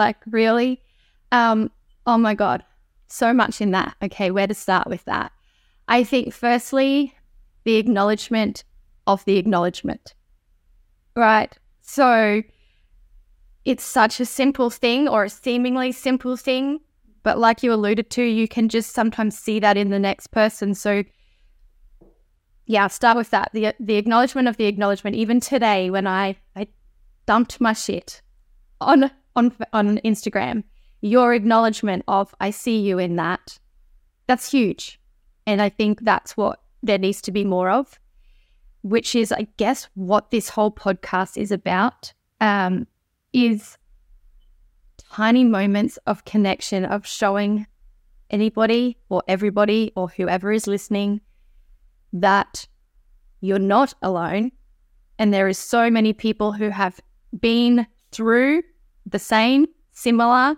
Like 0.00 0.16
really? 0.30 0.80
Um, 1.30 1.70
oh 2.06 2.16
my 2.16 2.34
god. 2.34 2.64
So 3.08 3.34
much 3.34 3.60
in 3.60 3.72
that. 3.72 3.96
Okay, 4.02 4.30
where 4.30 4.46
to 4.46 4.54
start 4.54 4.88
with 4.88 5.04
that? 5.04 5.30
I 5.88 6.04
think 6.04 6.32
firstly, 6.32 7.12
the 7.64 7.76
acknowledgement 7.76 8.64
of 9.06 9.22
the 9.26 9.36
acknowledgement. 9.36 10.14
Right? 11.14 11.52
So 11.82 12.42
it's 13.66 13.84
such 13.84 14.20
a 14.20 14.24
simple 14.24 14.70
thing 14.70 15.06
or 15.06 15.24
a 15.24 15.28
seemingly 15.28 15.92
simple 15.92 16.38
thing, 16.38 16.80
but 17.22 17.38
like 17.38 17.62
you 17.62 17.70
alluded 17.70 18.08
to, 18.12 18.22
you 18.22 18.48
can 18.48 18.70
just 18.70 18.94
sometimes 18.94 19.36
see 19.36 19.60
that 19.60 19.76
in 19.76 19.90
the 19.90 19.98
next 19.98 20.28
person. 20.28 20.74
So 20.74 21.04
yeah, 22.64 22.86
start 22.86 23.18
with 23.18 23.30
that. 23.32 23.50
The 23.52 23.74
the 23.78 23.96
acknowledgement 23.96 24.48
of 24.48 24.56
the 24.56 24.64
acknowledgement. 24.64 25.16
Even 25.16 25.40
today, 25.40 25.90
when 25.90 26.06
I 26.06 26.36
I 26.56 26.68
dumped 27.26 27.60
my 27.60 27.74
shit 27.74 28.22
on 28.80 29.10
on 29.36 29.54
on 29.72 29.98
Instagram, 29.98 30.64
your 31.00 31.34
acknowledgement 31.34 32.04
of 32.08 32.34
I 32.40 32.50
see 32.50 32.78
you 32.78 32.98
in 32.98 33.16
that, 33.16 33.58
that's 34.26 34.50
huge, 34.50 35.00
and 35.46 35.60
I 35.62 35.68
think 35.68 36.00
that's 36.00 36.36
what 36.36 36.60
there 36.82 36.98
needs 36.98 37.20
to 37.22 37.32
be 37.32 37.44
more 37.44 37.70
of, 37.70 37.98
which 38.82 39.14
is 39.14 39.32
I 39.32 39.46
guess 39.56 39.88
what 39.94 40.30
this 40.30 40.48
whole 40.48 40.70
podcast 40.70 41.36
is 41.36 41.52
about. 41.52 42.12
Um, 42.40 42.86
is 43.32 43.76
tiny 44.98 45.44
moments 45.44 45.98
of 46.06 46.24
connection 46.24 46.84
of 46.84 47.06
showing 47.06 47.66
anybody 48.30 48.96
or 49.08 49.22
everybody 49.28 49.92
or 49.96 50.08
whoever 50.08 50.52
is 50.52 50.66
listening 50.66 51.20
that 52.12 52.66
you're 53.40 53.58
not 53.58 53.94
alone. 54.02 54.52
And 55.18 55.34
there 55.34 55.48
is 55.48 55.58
so 55.58 55.90
many 55.90 56.12
people 56.12 56.52
who 56.52 56.70
have 56.70 57.00
been 57.40 57.86
through 58.12 58.62
the 59.10 59.18
same, 59.18 59.66
similar. 59.92 60.56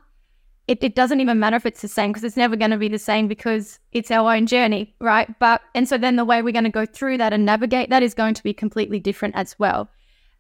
It, 0.69 0.83
it 0.83 0.95
doesn't 0.95 1.21
even 1.21 1.41
matter 1.41 1.57
if 1.57 1.67
it's 1.67 1.83
the 1.83 1.89
same 1.89 2.11
because 2.11 2.25
it's 2.25 2.37
never 2.37 2.55
going 2.55 2.71
to 2.71 2.77
be 2.77 2.89
the 2.89 2.99
same 2.99 3.27
because 3.27 3.81
it's 3.91 4.11
our 4.11 4.35
own 4.35 4.47
journey, 4.47 4.95
right? 5.01 5.29
But, 5.41 5.61
and 5.75 5.89
so 5.89 5.99
then 5.99 6.17
the 6.17 6.25
way 6.25 6.41
we're 6.41 6.53
going 6.53 6.65
to 6.65 6.71
go 6.71 6.87
through 6.87 7.19
that 7.19 7.33
and 7.33 7.45
navigate 7.45 7.91
that 7.91 8.03
is 8.03 8.15
going 8.15 8.35
to 8.35 8.43
be 8.43 8.55
completely 8.55 9.01
different 9.01 9.35
as 9.35 9.59
well. 9.59 9.89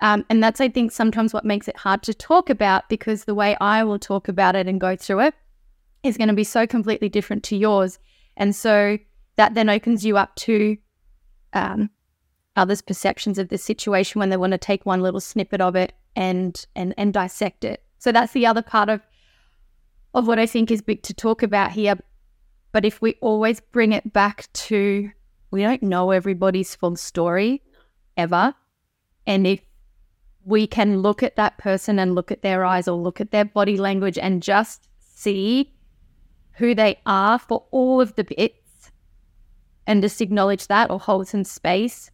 Um, 0.00 0.24
and 0.30 0.42
that's, 0.42 0.60
I 0.60 0.68
think, 0.68 0.92
sometimes 0.92 1.34
what 1.34 1.44
makes 1.44 1.68
it 1.68 1.76
hard 1.76 2.02
to 2.04 2.14
talk 2.14 2.50
about 2.50 2.88
because 2.88 3.24
the 3.24 3.34
way 3.34 3.56
I 3.60 3.84
will 3.84 3.98
talk 3.98 4.28
about 4.28 4.56
it 4.56 4.68
and 4.68 4.80
go 4.80 4.96
through 4.96 5.20
it 5.20 5.34
is 6.02 6.16
going 6.16 6.28
to 6.28 6.34
be 6.34 6.44
so 6.44 6.66
completely 6.66 7.08
different 7.08 7.42
to 7.44 7.56
yours. 7.56 7.98
And 8.36 8.54
so 8.54 8.98
that 9.36 9.54
then 9.54 9.68
opens 9.68 10.04
you 10.04 10.16
up 10.16 10.34
to 10.36 10.76
um, 11.52 11.90
others' 12.56 12.82
perceptions 12.82 13.38
of 13.38 13.48
the 13.48 13.58
situation 13.58 14.18
when 14.18 14.30
they 14.30 14.36
want 14.36 14.52
to 14.52 14.58
take 14.58 14.84
one 14.84 15.02
little 15.02 15.20
snippet 15.20 15.60
of 15.60 15.76
it 15.76 15.92
and 16.16 16.66
and 16.74 16.94
and 16.96 17.12
dissect 17.12 17.64
it. 17.64 17.82
So 18.02 18.10
that's 18.10 18.32
the 18.32 18.46
other 18.46 18.62
part 18.62 18.88
of 18.88 19.00
of 20.12 20.26
what 20.26 20.40
I 20.40 20.46
think 20.46 20.72
is 20.72 20.82
big 20.82 21.04
to 21.04 21.14
talk 21.14 21.40
about 21.40 21.70
here. 21.70 21.96
But 22.72 22.84
if 22.84 23.00
we 23.00 23.14
always 23.20 23.60
bring 23.60 23.92
it 23.92 24.12
back 24.12 24.52
to 24.54 25.08
we 25.52 25.62
don't 25.62 25.84
know 25.84 26.10
everybody's 26.10 26.74
full 26.74 26.96
story 26.96 27.62
ever. 28.16 28.54
And 29.24 29.46
if 29.46 29.60
we 30.44 30.66
can 30.66 30.98
look 30.98 31.22
at 31.22 31.36
that 31.36 31.58
person 31.58 32.00
and 32.00 32.16
look 32.16 32.32
at 32.32 32.42
their 32.42 32.64
eyes 32.64 32.88
or 32.88 32.96
look 32.96 33.20
at 33.20 33.30
their 33.30 33.44
body 33.44 33.76
language 33.76 34.18
and 34.18 34.42
just 34.42 34.88
see 34.98 35.72
who 36.54 36.74
they 36.74 36.98
are 37.06 37.38
for 37.38 37.66
all 37.70 38.00
of 38.00 38.16
the 38.16 38.24
bits 38.24 38.90
and 39.86 40.02
just 40.02 40.20
acknowledge 40.20 40.66
that 40.66 40.90
or 40.90 40.98
hold 40.98 41.28
some 41.28 41.44
space 41.44 42.10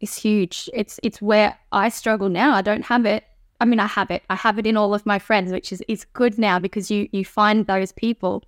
is 0.00 0.14
huge. 0.14 0.68
It's 0.74 1.00
it's 1.02 1.22
where 1.22 1.56
I 1.72 1.88
struggle 1.88 2.28
now. 2.28 2.54
I 2.54 2.60
don't 2.60 2.84
have 2.84 3.06
it. 3.06 3.24
I 3.60 3.64
mean 3.64 3.80
I 3.80 3.86
have 3.86 4.10
it. 4.10 4.22
I 4.28 4.34
have 4.36 4.58
it 4.58 4.66
in 4.66 4.76
all 4.76 4.94
of 4.94 5.06
my 5.06 5.18
friends, 5.18 5.52
which 5.52 5.72
is 5.72 5.82
is 5.88 6.04
good 6.04 6.38
now 6.38 6.58
because 6.58 6.90
you 6.90 7.08
you 7.12 7.24
find 7.24 7.66
those 7.66 7.92
people. 7.92 8.42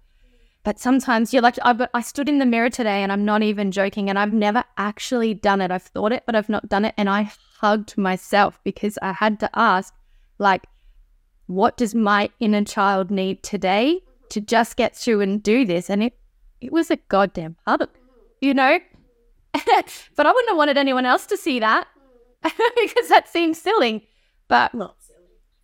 But 0.67 0.81
sometimes 0.81 1.33
you're 1.33 1.43
like, 1.43 1.59
I, 1.63 1.87
I 1.95 2.01
stood 2.01 2.29
in 2.29 2.41
the 2.41 2.45
mirror 2.45 2.71
today 2.71 3.05
and 3.05 3.13
I'm 3.13 3.25
not 3.25 3.41
even 3.41 3.71
joking 3.71 4.11
and 4.11 4.19
I've 4.19 4.33
never 4.33 4.65
actually 4.77 5.33
done 5.33 5.61
it. 5.61 5.71
I've 5.71 5.85
thought 5.85 6.11
it, 6.11 6.25
but 6.27 6.35
I've 6.35 6.49
not 6.49 6.69
done 6.69 6.85
it. 6.85 6.93
And 6.97 7.09
I 7.09 7.31
hugged 7.61 7.97
myself 7.97 8.59
because 8.65 8.99
I 9.01 9.13
had 9.13 9.39
to 9.41 9.51
ask, 9.55 9.95
like, 10.39 10.67
what 11.47 11.77
does 11.77 11.95
my 11.95 12.31
inner 12.41 12.65
child 12.65 13.13
need 13.13 13.45
today 13.45 14.01
to 14.31 14.41
just 14.41 14.77
get 14.77 14.97
through 14.97 15.21
and 15.21 15.41
do 15.41 15.65
this? 15.65 15.89
And 15.89 16.03
it, 16.03 16.19
it 16.61 16.73
was 16.73 16.91
a 16.91 16.97
goddamn 16.97 17.55
hug, 17.65 17.89
you 18.41 18.53
know? 18.53 18.81
but 19.55 20.27
I 20.27 20.33
wouldn't 20.33 20.49
have 20.49 20.59
wanted 20.59 20.77
anyone 20.79 21.07
else 21.07 21.27
to 21.27 21.37
see 21.37 21.61
that 21.61 21.87
because 22.43 23.09
that 23.09 23.29
seems 23.29 23.63
silly. 23.63 24.09
But 24.49 24.75
not 24.75 24.97
silly. 25.01 25.19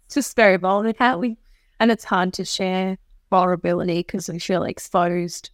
It's 0.07 0.15
just 0.15 0.37
very 0.37 0.57
vulnerable. 0.57 1.37
And 1.81 1.91
it's 1.91 2.05
hard 2.05 2.33
to 2.35 2.45
share 2.45 2.99
vulnerability 3.31 4.01
because 4.01 4.29
we 4.29 4.39
feel 4.39 4.65
exposed. 4.65 5.51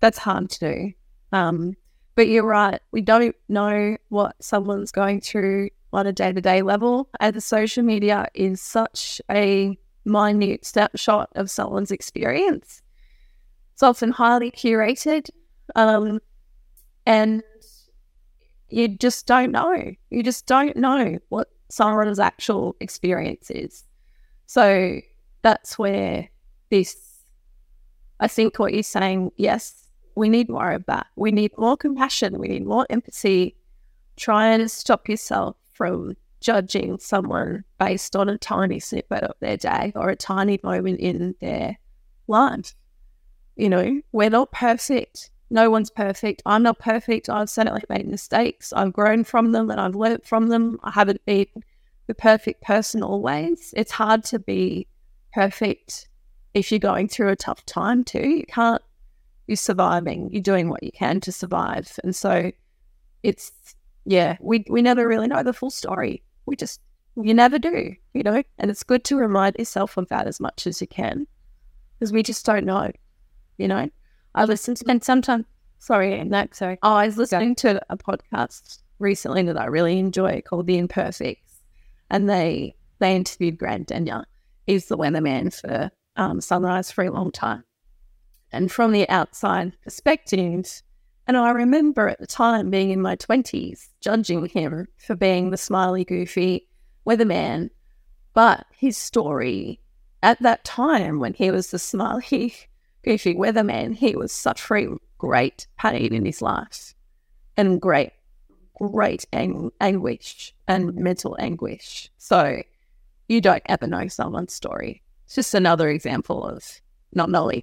That's 0.00 0.18
hard 0.18 0.50
to 0.50 0.58
do. 0.58 0.92
Um, 1.32 1.76
but 2.14 2.28
you're 2.28 2.44
right. 2.44 2.80
We 2.90 3.00
don't 3.00 3.36
know 3.48 3.96
what 4.08 4.36
someone's 4.42 4.92
going 4.92 5.20
through 5.20 5.70
on 5.92 6.06
a 6.06 6.12
day 6.12 6.32
to 6.32 6.40
day 6.40 6.62
level. 6.62 7.08
And 7.20 7.34
the 7.34 7.40
social 7.40 7.82
media 7.82 8.28
is 8.34 8.60
such 8.60 9.20
a 9.30 9.78
minute 10.04 10.64
snapshot 10.64 11.30
of 11.34 11.50
someone's 11.50 11.90
experience. 11.90 12.82
It's 13.74 13.82
often 13.82 14.10
highly 14.10 14.50
curated. 14.50 15.30
Um, 15.74 16.20
and 17.06 17.42
you 18.68 18.88
just 18.88 19.26
don't 19.26 19.52
know. 19.52 19.92
You 20.10 20.22
just 20.22 20.46
don't 20.46 20.76
know 20.76 21.18
what 21.28 21.48
someone's 21.70 22.18
actual 22.18 22.76
experience 22.80 23.50
is. 23.50 23.84
So 24.46 25.00
that's 25.42 25.78
where 25.78 26.28
this, 26.70 26.96
I 28.18 28.28
think 28.28 28.58
what 28.58 28.74
you're 28.74 28.82
saying, 28.82 29.30
yes, 29.36 29.88
we 30.16 30.28
need 30.28 30.48
more 30.48 30.72
of 30.72 30.84
that. 30.86 31.06
We 31.16 31.30
need 31.30 31.52
more 31.56 31.76
compassion. 31.76 32.38
We 32.38 32.48
need 32.48 32.66
more 32.66 32.86
empathy. 32.90 33.56
Try 34.16 34.48
and 34.48 34.70
stop 34.70 35.08
yourself 35.08 35.56
from 35.72 36.16
judging 36.40 36.98
someone 36.98 37.64
based 37.78 38.16
on 38.16 38.28
a 38.28 38.38
tiny 38.38 38.80
snippet 38.80 39.22
of 39.22 39.36
their 39.40 39.56
day 39.56 39.92
or 39.94 40.10
a 40.10 40.16
tiny 40.16 40.58
moment 40.62 41.00
in 41.00 41.34
their 41.40 41.78
life. 42.26 42.74
You 43.56 43.68
know, 43.68 44.00
we're 44.12 44.30
not 44.30 44.52
perfect. 44.52 45.30
No 45.50 45.68
one's 45.68 45.90
perfect. 45.90 46.42
I'm 46.46 46.62
not 46.62 46.78
perfect. 46.78 47.28
I've 47.28 47.50
certainly 47.50 47.82
made 47.88 48.06
mistakes. 48.06 48.72
I've 48.72 48.92
grown 48.92 49.24
from 49.24 49.50
them 49.50 49.70
and 49.70 49.80
I've 49.80 49.96
learnt 49.96 50.24
from 50.24 50.46
them. 50.46 50.78
I 50.84 50.92
haven't 50.92 51.24
been 51.26 51.46
the 52.06 52.14
perfect 52.14 52.62
person 52.62 53.02
always. 53.02 53.74
It's 53.76 53.90
hard 53.90 54.24
to 54.26 54.38
be 54.38 54.86
perfect 55.32 56.08
if 56.54 56.70
you're 56.70 56.78
going 56.78 57.08
through 57.08 57.30
a 57.30 57.36
tough 57.36 57.66
time 57.66 58.04
too. 58.04 58.28
You 58.28 58.44
can't, 58.46 58.82
you're 59.48 59.56
surviving, 59.56 60.30
you're 60.32 60.42
doing 60.42 60.68
what 60.68 60.84
you 60.84 60.92
can 60.92 61.20
to 61.20 61.32
survive. 61.32 61.98
And 62.04 62.14
so 62.14 62.52
it's, 63.24 63.52
yeah, 64.04 64.36
we, 64.40 64.64
we 64.70 64.82
never 64.82 65.06
really 65.06 65.26
know 65.26 65.42
the 65.42 65.52
full 65.52 65.70
story. 65.70 66.22
We 66.46 66.54
just, 66.54 66.80
you 67.16 67.34
never 67.34 67.58
do, 67.58 67.94
you 68.14 68.22
know? 68.22 68.42
And 68.58 68.70
it's 68.70 68.84
good 68.84 69.02
to 69.04 69.16
remind 69.16 69.56
yourself 69.58 69.96
of 69.96 70.08
that 70.08 70.28
as 70.28 70.38
much 70.38 70.68
as 70.68 70.80
you 70.80 70.86
can 70.86 71.26
because 71.98 72.12
we 72.12 72.22
just 72.22 72.46
don't 72.46 72.64
know, 72.64 72.92
you 73.58 73.66
know? 73.66 73.90
I 74.34 74.44
listened 74.44 74.76
to, 74.78 74.84
and 74.88 75.02
sometimes, 75.02 75.44
sorry, 75.78 76.22
no, 76.24 76.46
sorry. 76.52 76.78
Oh, 76.82 76.94
I 76.94 77.06
was 77.06 77.16
listening 77.16 77.54
to 77.56 77.80
a 77.90 77.96
podcast 77.96 78.78
recently 78.98 79.42
that 79.42 79.60
I 79.60 79.66
really 79.66 79.98
enjoy 79.98 80.42
called 80.42 80.66
The 80.66 80.78
Imperfects, 80.78 81.62
and 82.10 82.28
they 82.28 82.76
they 82.98 83.16
interviewed 83.16 83.58
Grant 83.58 83.88
Denyer. 83.88 84.24
He's 84.66 84.86
the 84.86 84.98
weatherman 84.98 85.58
for 85.58 85.90
um, 86.16 86.40
Sunrise 86.40 86.90
for 86.92 87.04
a 87.04 87.10
long 87.10 87.32
time, 87.32 87.64
and 88.52 88.70
from 88.70 88.92
the 88.92 89.08
outside 89.08 89.72
perspective, 89.82 90.82
and 91.26 91.36
I 91.36 91.50
remember 91.50 92.08
at 92.08 92.20
the 92.20 92.26
time 92.26 92.70
being 92.70 92.90
in 92.90 93.02
my 93.02 93.16
twenties, 93.16 93.88
judging 94.00 94.46
him 94.46 94.86
for 94.96 95.16
being 95.16 95.50
the 95.50 95.56
smiley, 95.56 96.04
goofy 96.04 96.68
weatherman, 97.06 97.70
but 98.32 98.66
his 98.76 98.96
story 98.96 99.80
at 100.22 100.40
that 100.42 100.62
time 100.64 101.18
when 101.18 101.34
he 101.34 101.50
was 101.50 101.70
the 101.70 101.78
smiley 101.78 102.54
goofy 103.02 103.34
weatherman, 103.34 103.94
he 103.94 104.16
was 104.16 104.32
suffering 104.32 105.00
great 105.18 105.66
pain 105.78 106.12
in 106.14 106.24
his 106.24 106.42
life 106.42 106.94
and 107.56 107.80
great, 107.80 108.12
great 108.74 109.26
ang- 109.32 109.72
anguish 109.80 110.54
and 110.66 110.94
mental 110.94 111.36
anguish. 111.38 112.10
So 112.18 112.62
you 113.28 113.40
don't 113.40 113.62
ever 113.66 113.86
know 113.86 114.08
someone's 114.08 114.52
story. 114.52 115.02
It's 115.26 115.34
just 115.36 115.54
another 115.54 115.88
example 115.88 116.44
of 116.44 116.80
not 117.12 117.30
knowing. 117.30 117.62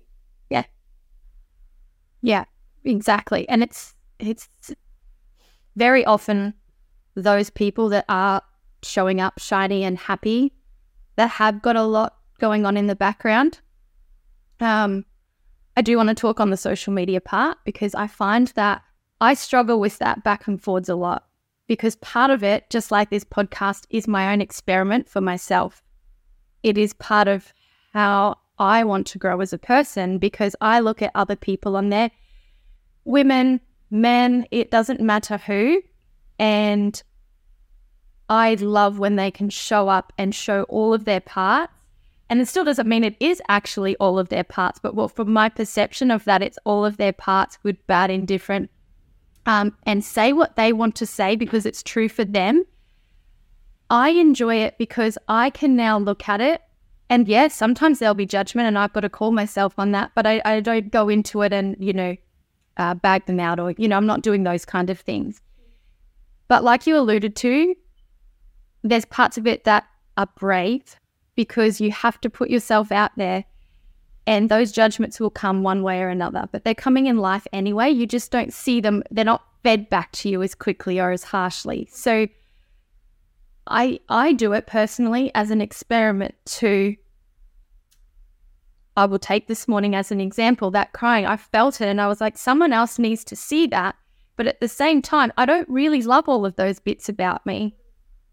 Yeah. 0.49 0.63
Yeah, 2.21 2.45
exactly. 2.83 3.47
And 3.49 3.63
it's 3.63 3.93
it's 4.19 4.49
very 5.75 6.03
often 6.05 6.53
those 7.15 7.49
people 7.49 7.89
that 7.89 8.05
are 8.09 8.41
showing 8.83 9.19
up 9.19 9.39
shiny 9.39 9.83
and 9.83 9.97
happy 9.97 10.53
that 11.15 11.29
have 11.31 11.61
got 11.61 11.75
a 11.75 11.83
lot 11.83 12.15
going 12.39 12.65
on 12.65 12.77
in 12.77 12.87
the 12.87 12.95
background. 12.95 13.59
Um, 14.59 15.05
I 15.77 15.81
do 15.81 15.95
want 15.95 16.09
to 16.09 16.15
talk 16.15 16.39
on 16.39 16.49
the 16.49 16.57
social 16.57 16.91
media 16.91 17.21
part 17.21 17.59
because 17.63 17.93
I 17.93 18.07
find 18.07 18.47
that 18.55 18.81
I 19.21 19.35
struggle 19.35 19.79
with 19.79 19.99
that 19.99 20.23
back 20.23 20.47
and 20.47 20.59
forwards 20.59 20.89
a 20.89 20.95
lot 20.95 21.27
because 21.67 21.95
part 21.97 22.31
of 22.31 22.43
it, 22.43 22.67
just 22.71 22.89
like 22.89 23.11
this 23.11 23.23
podcast, 23.23 23.85
is 23.91 24.07
my 24.07 24.33
own 24.33 24.41
experiment 24.41 25.07
for 25.07 25.21
myself. 25.21 25.83
It 26.63 26.79
is 26.79 26.93
part 26.93 27.27
of 27.27 27.53
how 27.93 28.39
I 28.57 28.85
want 28.85 29.05
to 29.07 29.19
grow 29.19 29.39
as 29.39 29.53
a 29.53 29.59
person 29.59 30.17
because 30.17 30.55
I 30.61 30.79
look 30.79 31.03
at 31.03 31.11
other 31.13 31.35
people 31.35 31.77
on 31.77 31.89
there, 31.89 32.09
women, 33.05 33.61
men, 33.91 34.47
it 34.49 34.71
doesn't 34.71 34.99
matter 34.99 35.37
who. 35.37 35.83
And 36.39 36.99
I 38.29 38.55
love 38.55 38.97
when 38.97 39.15
they 39.15 39.29
can 39.29 39.51
show 39.51 39.89
up 39.89 40.11
and 40.17 40.33
show 40.33 40.63
all 40.63 40.95
of 40.95 41.05
their 41.05 41.21
parts 41.21 41.71
and 42.29 42.41
it 42.41 42.47
still 42.47 42.65
doesn't 42.65 42.87
mean 42.87 43.03
it 43.03 43.15
is 43.19 43.41
actually 43.47 43.95
all 43.97 44.19
of 44.19 44.29
their 44.29 44.43
parts, 44.43 44.79
but 44.79 44.95
well, 44.95 45.07
from 45.07 45.31
my 45.31 45.49
perception 45.49 46.11
of 46.11 46.25
that, 46.25 46.41
it's 46.41 46.59
all 46.65 46.83
of 46.83 46.97
their 46.97 47.13
parts, 47.13 47.57
good, 47.57 47.77
bad, 47.87 48.11
indifferent, 48.11 48.69
um, 49.45 49.75
and 49.83 50.03
say 50.03 50.33
what 50.33 50.57
they 50.57 50.73
want 50.73 50.95
to 50.95 51.05
say 51.05 51.35
because 51.35 51.65
it's 51.65 51.81
true 51.81 52.09
for 52.09 52.25
them. 52.25 52.65
I 53.89 54.09
enjoy 54.09 54.57
it 54.57 54.77
because 54.77 55.17
I 55.29 55.49
can 55.49 55.77
now 55.77 55.97
look 55.97 56.27
at 56.27 56.41
it. 56.41 56.61
And 57.09 57.29
yes, 57.29 57.55
sometimes 57.55 57.99
there'll 57.99 58.15
be 58.15 58.25
judgment, 58.25 58.67
and 58.67 58.77
I've 58.77 58.91
got 58.91 59.01
to 59.01 59.09
call 59.09 59.31
myself 59.31 59.75
on 59.77 59.93
that, 59.93 60.11
but 60.13 60.27
I, 60.27 60.41
I 60.43 60.59
don't 60.59 60.91
go 60.91 61.07
into 61.07 61.41
it 61.43 61.53
and, 61.53 61.77
you 61.79 61.93
know, 61.93 62.17
uh, 62.75 62.95
bag 62.95 63.25
them 63.25 63.39
out 63.39 63.59
or, 63.59 63.71
you 63.71 63.87
know, 63.87 63.95
I'm 63.95 64.05
not 64.05 64.21
doing 64.21 64.43
those 64.43 64.65
kind 64.65 64.89
of 64.89 64.99
things. 64.99 65.41
But 66.49 66.65
like 66.65 66.85
you 66.85 66.97
alluded 66.97 67.37
to, 67.37 67.75
there's 68.83 69.05
parts 69.05 69.37
of 69.37 69.47
it 69.47 69.63
that 69.63 69.85
are 70.17 70.27
brave 70.37 70.97
because 71.37 71.79
you 71.79 71.91
have 71.91 72.19
to 72.19 72.29
put 72.29 72.49
yourself 72.49 72.91
out 72.91 73.11
there 73.15 73.45
and 74.25 74.49
those 74.49 74.73
judgments 74.73 75.21
will 75.21 75.29
come 75.29 75.63
one 75.63 75.83
way 75.83 76.01
or 76.01 76.09
another, 76.09 76.49
but 76.51 76.65
they're 76.65 76.75
coming 76.75 77.05
in 77.05 77.17
life 77.17 77.47
anyway. 77.53 77.89
You 77.89 78.05
just 78.05 78.29
don't 78.29 78.51
see 78.51 78.81
them, 78.81 79.03
they're 79.09 79.23
not 79.23 79.45
fed 79.63 79.89
back 79.89 80.11
to 80.13 80.29
you 80.29 80.43
as 80.43 80.53
quickly 80.53 80.99
or 80.99 81.11
as 81.11 81.23
harshly. 81.23 81.87
So 81.89 82.27
I 83.67 83.99
I 84.09 84.33
do 84.33 84.53
it 84.53 84.67
personally 84.67 85.31
as 85.35 85.51
an 85.51 85.61
experiment 85.61 86.35
to 86.45 86.95
I 88.95 89.05
will 89.05 89.19
take 89.19 89.47
this 89.47 89.67
morning 89.67 89.93
as 89.93 90.11
an 90.11 90.19
example 90.19 90.71
that 90.71 90.93
crying 90.93 91.25
I 91.25 91.37
felt 91.37 91.81
it 91.81 91.87
and 91.87 92.01
I 92.01 92.07
was 92.07 92.21
like 92.21 92.37
someone 92.37 92.73
else 92.73 92.97
needs 92.97 93.23
to 93.25 93.35
see 93.35 93.67
that 93.67 93.95
but 94.37 94.47
at 94.47 94.61
the 94.61 94.69
same 94.69 95.01
time 95.01 95.33
I 95.37 95.45
don't 95.45 95.67
really 95.69 96.01
love 96.01 96.29
all 96.29 96.45
of 96.45 96.55
those 96.55 96.79
bits 96.79 97.09
about 97.09 97.45
me 97.45 97.75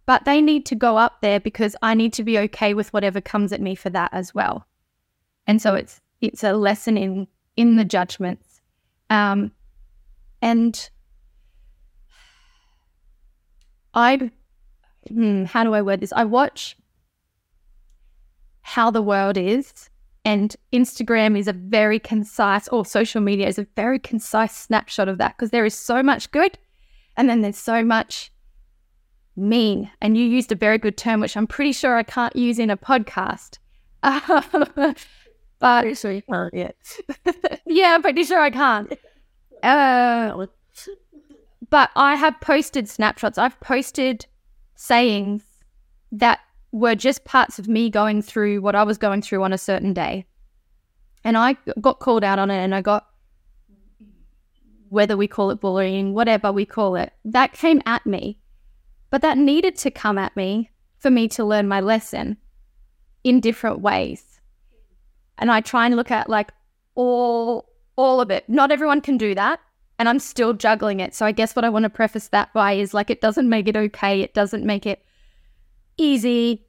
but 0.06 0.24
they 0.24 0.40
need 0.40 0.66
to 0.66 0.74
go 0.74 0.96
up 0.96 1.20
there 1.20 1.40
because 1.40 1.74
I 1.82 1.94
need 1.94 2.12
to 2.14 2.24
be 2.24 2.38
okay 2.38 2.74
with 2.74 2.92
whatever 2.92 3.20
comes 3.20 3.52
at 3.52 3.60
me 3.60 3.74
for 3.74 3.90
that 3.90 4.10
as 4.12 4.34
well. 4.34 4.66
And 5.46 5.60
so 5.60 5.74
it's 5.74 6.00
it's 6.20 6.44
a 6.44 6.52
lesson 6.52 6.96
in 6.96 7.26
in 7.56 7.76
the 7.76 7.84
judgments. 7.84 8.60
Um, 9.10 9.52
and 10.42 10.90
I, 13.94 14.30
hmm, 15.08 15.44
how 15.44 15.64
do 15.64 15.72
I 15.74 15.82
word 15.82 16.00
this? 16.00 16.12
I 16.12 16.24
watch 16.24 16.76
how 18.62 18.90
the 18.90 19.02
world 19.02 19.36
is, 19.36 19.88
and 20.24 20.54
Instagram 20.72 21.38
is 21.38 21.48
a 21.48 21.52
very 21.52 21.98
concise, 21.98 22.66
or 22.68 22.84
social 22.84 23.20
media 23.20 23.46
is 23.46 23.58
a 23.58 23.66
very 23.76 23.98
concise 23.98 24.56
snapshot 24.56 25.08
of 25.08 25.18
that 25.18 25.36
because 25.36 25.50
there 25.50 25.64
is 25.64 25.74
so 25.74 26.02
much 26.02 26.30
good, 26.30 26.58
and 27.16 27.28
then 27.28 27.42
there's 27.42 27.58
so 27.58 27.84
much 27.84 28.32
mean. 29.36 29.90
And 30.00 30.16
you 30.16 30.24
used 30.24 30.52
a 30.52 30.56
very 30.56 30.78
good 30.78 30.96
term, 30.96 31.20
which 31.20 31.36
I'm 31.36 31.46
pretty 31.46 31.72
sure 31.72 31.96
I 31.96 32.02
can't 32.02 32.34
use 32.36 32.58
in 32.58 32.70
a 32.70 32.76
podcast. 32.76 33.58
but 34.02 35.06
Pretty 35.80 35.94
sure 35.94 36.12
you 36.12 36.22
can't 36.22 36.52
yet. 36.52 36.76
yeah, 37.66 37.94
I'm 37.94 38.02
pretty 38.02 38.24
sure 38.24 38.40
I 38.40 38.50
can't. 38.50 38.92
Uh, 39.62 40.46
but 41.70 41.90
I 41.96 42.16
have 42.16 42.38
posted 42.40 42.88
snapshots. 42.88 43.38
I've 43.38 43.58
posted 43.60 44.26
sayings 44.74 45.42
that 46.12 46.40
were 46.72 46.94
just 46.94 47.24
parts 47.24 47.58
of 47.58 47.68
me 47.68 47.88
going 47.88 48.20
through 48.20 48.60
what 48.60 48.74
I 48.74 48.82
was 48.82 48.98
going 48.98 49.22
through 49.22 49.42
on 49.42 49.52
a 49.52 49.58
certain 49.58 49.94
day. 49.94 50.26
And 51.24 51.38
I 51.38 51.56
got 51.80 52.00
called 52.00 52.24
out 52.24 52.38
on 52.38 52.50
it 52.50 52.58
and 52.58 52.74
I 52.74 52.82
got, 52.82 53.06
whether 54.90 55.16
we 55.16 55.26
call 55.26 55.50
it 55.50 55.60
bullying, 55.60 56.12
whatever 56.12 56.52
we 56.52 56.66
call 56.66 56.96
it, 56.96 57.12
that 57.24 57.54
came 57.54 57.80
at 57.86 58.04
me. 58.04 58.38
But 59.14 59.22
that 59.22 59.38
needed 59.38 59.76
to 59.76 59.92
come 59.92 60.18
at 60.18 60.34
me 60.34 60.72
for 60.98 61.08
me 61.08 61.28
to 61.28 61.44
learn 61.44 61.68
my 61.68 61.80
lesson 61.80 62.36
in 63.22 63.38
different 63.38 63.78
ways. 63.78 64.40
And 65.38 65.52
I 65.52 65.60
try 65.60 65.86
and 65.86 65.94
look 65.94 66.10
at 66.10 66.28
like 66.28 66.50
all 66.96 67.70
all 67.94 68.20
of 68.20 68.32
it. 68.32 68.48
Not 68.48 68.72
everyone 68.72 69.00
can 69.00 69.16
do 69.16 69.32
that. 69.36 69.60
And 70.00 70.08
I'm 70.08 70.18
still 70.18 70.52
juggling 70.52 70.98
it. 70.98 71.14
So 71.14 71.24
I 71.24 71.30
guess 71.30 71.54
what 71.54 71.64
I 71.64 71.68
want 71.68 71.84
to 71.84 71.90
preface 71.90 72.26
that 72.30 72.52
by 72.52 72.72
is 72.72 72.92
like 72.92 73.08
it 73.08 73.20
doesn't 73.20 73.48
make 73.48 73.68
it 73.68 73.76
okay. 73.76 74.20
It 74.20 74.34
doesn't 74.34 74.66
make 74.66 74.84
it 74.84 75.04
easy. 75.96 76.66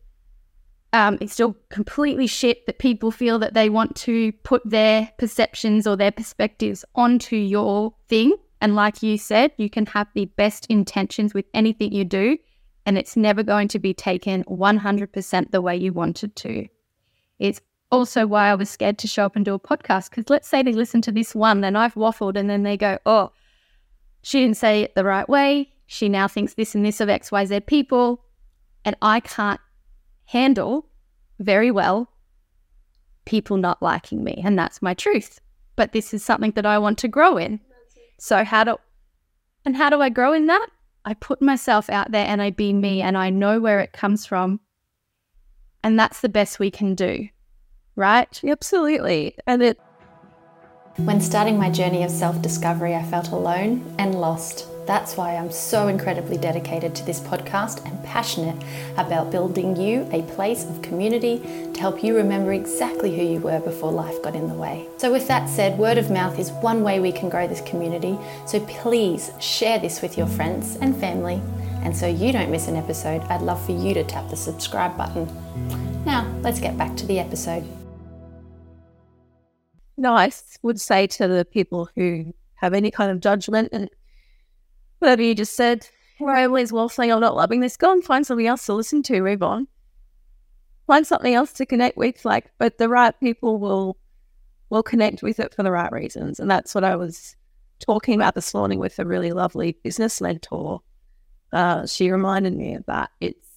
Um, 0.93 1.17
it's 1.21 1.33
still 1.33 1.55
completely 1.69 2.27
shit 2.27 2.67
that 2.67 2.77
people 2.77 3.09
feel 3.09 3.39
that 3.39 3.55
they 3.55 3.71
want 3.71 3.95
to 3.95 4.31
put 4.43 4.61
their 4.63 5.11
perceptions 5.17 5.87
or 5.87 5.95
their 5.95 6.11
perspectives 6.11 6.85
onto 6.93 7.37
your 7.37 7.95
thing. 8.07 8.35
And 8.61 8.75
like 8.75 9.03
you 9.03 9.17
said, 9.17 9.51
you 9.57 9.69
can 9.69 9.85
have 9.87 10.07
the 10.13 10.25
best 10.25 10.65
intentions 10.67 11.33
with 11.33 11.45
anything 11.53 11.93
you 11.93 12.05
do, 12.05 12.37
and 12.85 12.97
it's 12.97 13.17
never 13.17 13.43
going 13.43 13.67
to 13.69 13.79
be 13.79 13.93
taken 13.93 14.43
100% 14.45 15.51
the 15.51 15.61
way 15.61 15.75
you 15.75 15.91
wanted 15.91 16.35
to. 16.37 16.67
It's 17.39 17.61
also 17.91 18.25
why 18.25 18.49
I 18.49 18.55
was 18.55 18.69
scared 18.69 18.97
to 18.99 19.07
show 19.07 19.25
up 19.25 19.35
and 19.35 19.45
do 19.45 19.53
a 19.53 19.59
podcast. 19.59 20.09
Because 20.09 20.29
let's 20.29 20.47
say 20.47 20.63
they 20.63 20.73
listen 20.73 21.01
to 21.03 21.11
this 21.11 21.35
one 21.35 21.63
and 21.63 21.77
I've 21.77 21.95
waffled, 21.95 22.37
and 22.37 22.49
then 22.49 22.63
they 22.63 22.77
go, 22.77 22.97
oh, 23.05 23.31
she 24.21 24.41
didn't 24.41 24.57
say 24.57 24.81
it 24.83 24.95
the 24.95 25.03
right 25.03 25.27
way. 25.29 25.71
She 25.87 26.09
now 26.09 26.27
thinks 26.27 26.55
this 26.55 26.73
and 26.73 26.85
this 26.85 26.99
of 26.99 27.09
XYZ 27.09 27.65
people. 27.65 28.23
And 28.85 28.95
I 29.01 29.19
can't 29.19 29.59
handle 30.25 30.87
very 31.39 31.71
well 31.71 32.09
people 33.25 33.57
not 33.57 33.81
liking 33.81 34.23
me. 34.23 34.41
And 34.43 34.57
that's 34.57 34.81
my 34.81 34.93
truth. 34.93 35.39
But 35.75 35.91
this 35.91 36.13
is 36.13 36.23
something 36.23 36.51
that 36.51 36.65
I 36.65 36.79
want 36.79 36.97
to 36.99 37.07
grow 37.07 37.37
in. 37.37 37.59
So 38.17 38.43
how 38.43 38.63
do 38.63 38.77
and 39.65 39.75
how 39.75 39.89
do 39.89 40.01
I 40.01 40.09
grow 40.09 40.33
in 40.33 40.47
that? 40.47 40.67
I 41.05 41.13
put 41.13 41.41
myself 41.41 41.89
out 41.89 42.11
there 42.11 42.25
and 42.25 42.41
I 42.41 42.49
be 42.51 42.73
me 42.73 42.99
mm. 42.99 43.03
and 43.03 43.17
I 43.17 43.29
know 43.29 43.59
where 43.59 43.79
it 43.79 43.93
comes 43.93 44.25
from. 44.25 44.59
And 45.83 45.99
that's 45.99 46.21
the 46.21 46.29
best 46.29 46.59
we 46.59 46.71
can 46.71 46.95
do. 46.95 47.29
Right? 47.95 48.41
Absolutely. 48.43 49.35
And 49.45 49.61
it 49.61 49.79
When 50.97 51.21
starting 51.21 51.57
my 51.57 51.69
journey 51.69 52.03
of 52.03 52.11
self 52.11 52.41
discovery, 52.41 52.95
I 52.95 53.03
felt 53.03 53.29
alone 53.29 53.95
and 53.97 54.15
lost. 54.15 54.67
That's 54.85 55.17
why 55.17 55.35
I'm 55.35 55.51
so 55.51 55.87
incredibly 55.87 56.37
dedicated 56.37 56.93
to 56.95 57.05
this 57.05 57.19
podcast 57.19 57.83
and 57.85 58.03
passionate 58.03 58.63
about 58.97 59.31
building 59.31 59.75
you 59.75 60.07
a 60.11 60.21
place 60.33 60.63
of 60.63 60.81
community 60.83 61.39
to 61.73 61.79
help 61.79 62.03
you 62.03 62.15
remember 62.15 62.53
exactly 62.53 63.15
who 63.15 63.23
you 63.23 63.39
were 63.39 63.59
before 63.59 63.91
life 63.91 64.21
got 64.21 64.35
in 64.35 64.47
the 64.47 64.53
way. 64.53 64.87
So, 64.97 65.11
with 65.11 65.27
that 65.27 65.49
said, 65.49 65.79
word 65.79 65.97
of 65.97 66.11
mouth 66.11 66.37
is 66.37 66.51
one 66.51 66.83
way 66.83 66.99
we 66.99 67.11
can 67.11 67.29
grow 67.29 67.47
this 67.47 67.61
community. 67.61 68.15
So, 68.45 68.59
please 68.67 69.31
share 69.39 69.79
this 69.79 70.03
with 70.03 70.19
your 70.19 70.27
friends 70.27 70.75
and 70.75 70.95
family. 70.95 71.41
And 71.81 71.95
so 71.95 72.07
you 72.07 72.31
don't 72.31 72.49
miss 72.49 72.67
an 72.67 72.75
episode, 72.75 73.21
I'd 73.23 73.41
love 73.41 73.63
for 73.63 73.71
you 73.71 73.93
to 73.93 74.03
tap 74.03 74.29
the 74.29 74.35
subscribe 74.35 74.97
button. 74.97 75.27
Now, 76.03 76.31
let's 76.41 76.59
get 76.59 76.77
back 76.77 76.95
to 76.97 77.05
the 77.05 77.19
episode. 77.19 77.63
nice 79.97 80.57
would 80.61 80.79
say 80.81 81.07
to 81.07 81.27
the 81.27 81.45
people 81.45 81.89
who 81.95 82.33
have 82.55 82.73
any 82.73 82.91
kind 82.91 83.11
of 83.11 83.19
judgment 83.19 83.69
and 83.71 83.89
whatever 85.05 85.21
you 85.21 85.35
just 85.35 85.55
said, 85.55 85.87
where 86.17 86.35
Emily's 86.35 86.71
waffling, 86.71 87.13
I'm 87.13 87.21
not 87.21 87.35
loving 87.35 87.59
this, 87.59 87.77
go 87.77 87.91
and 87.91 88.03
find 88.03 88.25
something 88.25 88.47
else 88.47 88.65
to 88.65 88.73
listen 88.73 89.03
to, 89.03 89.21
move 89.21 89.43
on. 89.43 89.67
Find 90.87 91.05
something 91.05 91.33
else 91.33 91.53
to 91.53 91.65
connect 91.65 91.95
with, 91.95 92.25
like, 92.25 92.51
but 92.57 92.79
the 92.79 92.89
right 92.89 93.17
people 93.19 93.59
will 93.59 93.97
will 94.71 94.81
connect 94.81 95.21
with 95.21 95.39
it 95.39 95.53
for 95.53 95.61
the 95.61 95.71
right 95.71 95.91
reasons. 95.91 96.39
And 96.39 96.49
that's 96.49 96.73
what 96.73 96.83
I 96.83 96.95
was 96.95 97.35
talking 97.79 98.15
about 98.15 98.33
this 98.33 98.53
morning 98.53 98.79
with 98.79 98.97
a 98.97 99.05
really 99.05 99.31
lovely 99.31 99.77
business 99.83 100.19
mentor. 100.19 100.81
Uh, 101.53 101.85
she 101.85 102.11
reminded 102.11 102.55
me 102.55 102.73
of 102.73 102.85
that. 102.87 103.11
It's 103.21 103.47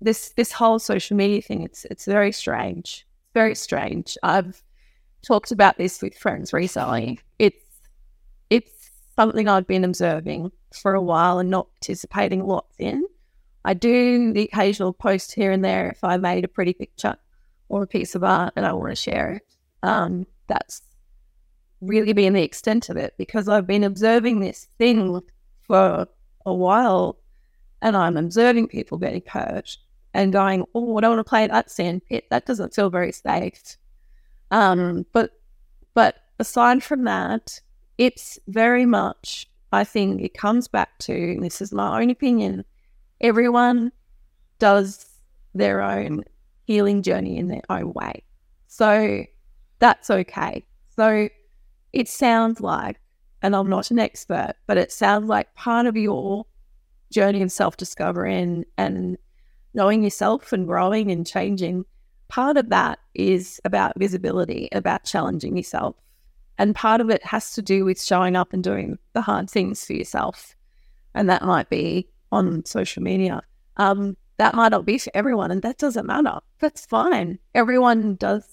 this 0.00 0.30
this 0.36 0.52
whole 0.52 0.78
social 0.78 1.16
media 1.16 1.42
thing, 1.42 1.62
it's 1.62 1.84
it's 1.86 2.04
very 2.04 2.30
strange. 2.30 3.06
Very 3.34 3.56
strange. 3.56 4.16
I've 4.22 4.62
talked 5.22 5.50
about 5.50 5.78
this 5.78 6.00
with 6.00 6.16
friends 6.16 6.52
recently. 6.52 7.18
It's 7.40 7.67
something 9.18 9.48
I've 9.48 9.66
been 9.66 9.82
observing 9.82 10.52
for 10.72 10.94
a 10.94 11.02
while 11.02 11.40
and 11.40 11.50
not 11.50 11.66
participating 11.74 12.46
lots 12.46 12.76
in. 12.78 13.04
I 13.64 13.74
do 13.74 14.32
the 14.32 14.44
occasional 14.44 14.92
post 14.92 15.34
here 15.34 15.50
and 15.50 15.64
there 15.64 15.88
if 15.88 16.04
I 16.04 16.18
made 16.18 16.44
a 16.44 16.54
pretty 16.56 16.72
picture 16.72 17.16
or 17.68 17.82
a 17.82 17.86
piece 17.88 18.14
of 18.14 18.22
art 18.22 18.52
and 18.54 18.64
I 18.64 18.72
want 18.74 18.90
to 18.90 18.94
share 18.94 19.32
it. 19.32 19.42
Um, 19.82 20.24
that's 20.46 20.82
really 21.80 22.12
been 22.12 22.34
the 22.34 22.44
extent 22.44 22.90
of 22.90 22.96
it 22.96 23.14
because 23.18 23.48
I've 23.48 23.66
been 23.66 23.82
observing 23.82 24.38
this 24.38 24.68
thing 24.78 25.20
for 25.66 26.06
a 26.46 26.54
while 26.54 27.18
and 27.82 27.96
I'm 27.96 28.16
observing 28.16 28.68
people 28.68 28.98
getting 28.98 29.24
hurt 29.26 29.78
and 30.14 30.32
going, 30.32 30.64
oh, 30.76 30.96
I 30.96 31.00
don't 31.00 31.16
want 31.16 31.26
to 31.26 31.28
play 31.28 31.44
that 31.48 31.72
sand 31.72 32.02
pit. 32.08 32.26
That 32.30 32.46
doesn't 32.46 32.72
feel 32.72 32.88
very 32.88 33.10
safe. 33.10 33.78
Um, 34.52 35.06
but 35.12 35.32
but 35.92 36.14
aside 36.38 36.84
from 36.84 37.02
that, 37.02 37.60
it's 37.98 38.38
very 38.46 38.86
much, 38.86 39.46
I 39.72 39.84
think 39.84 40.22
it 40.22 40.34
comes 40.34 40.68
back 40.68 40.96
to, 41.00 41.36
this 41.40 41.60
is 41.60 41.72
my 41.72 42.00
own 42.00 42.10
opinion, 42.10 42.64
everyone 43.20 43.92
does 44.58 45.06
their 45.54 45.82
own 45.82 46.24
healing 46.64 47.02
journey 47.02 47.36
in 47.36 47.48
their 47.48 47.62
own 47.68 47.92
way. 47.92 48.22
So 48.68 49.24
that's 49.80 50.10
okay. 50.10 50.64
So 50.96 51.28
it 51.92 52.08
sounds 52.08 52.60
like, 52.60 53.00
and 53.42 53.54
I'm 53.54 53.68
not 53.68 53.90
an 53.90 53.98
expert, 53.98 54.54
but 54.66 54.78
it 54.78 54.92
sounds 54.92 55.28
like 55.28 55.54
part 55.54 55.86
of 55.86 55.96
your 55.96 56.44
journey 57.12 57.42
of 57.42 57.50
self 57.50 57.76
discovery 57.76 58.38
and, 58.38 58.64
and 58.76 59.16
knowing 59.74 60.02
yourself 60.02 60.52
and 60.52 60.66
growing 60.66 61.10
and 61.10 61.26
changing, 61.26 61.84
part 62.28 62.56
of 62.56 62.68
that 62.68 62.98
is 63.14 63.60
about 63.64 63.98
visibility, 63.98 64.68
about 64.72 65.04
challenging 65.04 65.56
yourself. 65.56 65.96
And 66.58 66.74
part 66.74 67.00
of 67.00 67.08
it 67.08 67.24
has 67.24 67.52
to 67.52 67.62
do 67.62 67.84
with 67.84 68.02
showing 68.02 68.36
up 68.36 68.52
and 68.52 68.62
doing 68.62 68.98
the 69.12 69.20
hard 69.20 69.48
things 69.48 69.84
for 69.84 69.92
yourself. 69.92 70.56
And 71.14 71.30
that 71.30 71.44
might 71.44 71.70
be 71.70 72.08
on 72.32 72.64
social 72.64 73.02
media. 73.02 73.42
Um, 73.76 74.16
that 74.38 74.54
might 74.54 74.70
not 74.70 74.84
be 74.84 74.98
for 74.98 75.10
everyone, 75.14 75.50
and 75.50 75.62
that 75.62 75.78
doesn't 75.78 76.06
matter. 76.06 76.38
That's 76.60 76.86
fine. 76.86 77.38
Everyone 77.54 78.16
does 78.16 78.44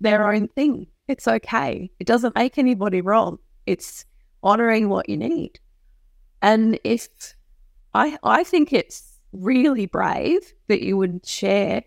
their 0.00 0.32
own 0.32 0.48
thing. 0.48 0.86
It's 1.08 1.26
okay. 1.26 1.90
It 1.98 2.06
doesn't 2.06 2.34
make 2.34 2.58
anybody 2.58 3.00
wrong. 3.00 3.38
It's 3.66 4.04
honoring 4.42 4.88
what 4.88 5.08
you 5.08 5.16
need. 5.16 5.58
And 6.40 6.78
if 6.84 7.08
I, 7.94 8.18
I 8.22 8.44
think 8.44 8.72
it's 8.72 9.18
really 9.32 9.86
brave 9.86 10.52
that 10.68 10.82
you 10.82 10.96
would 10.96 11.26
share 11.26 11.84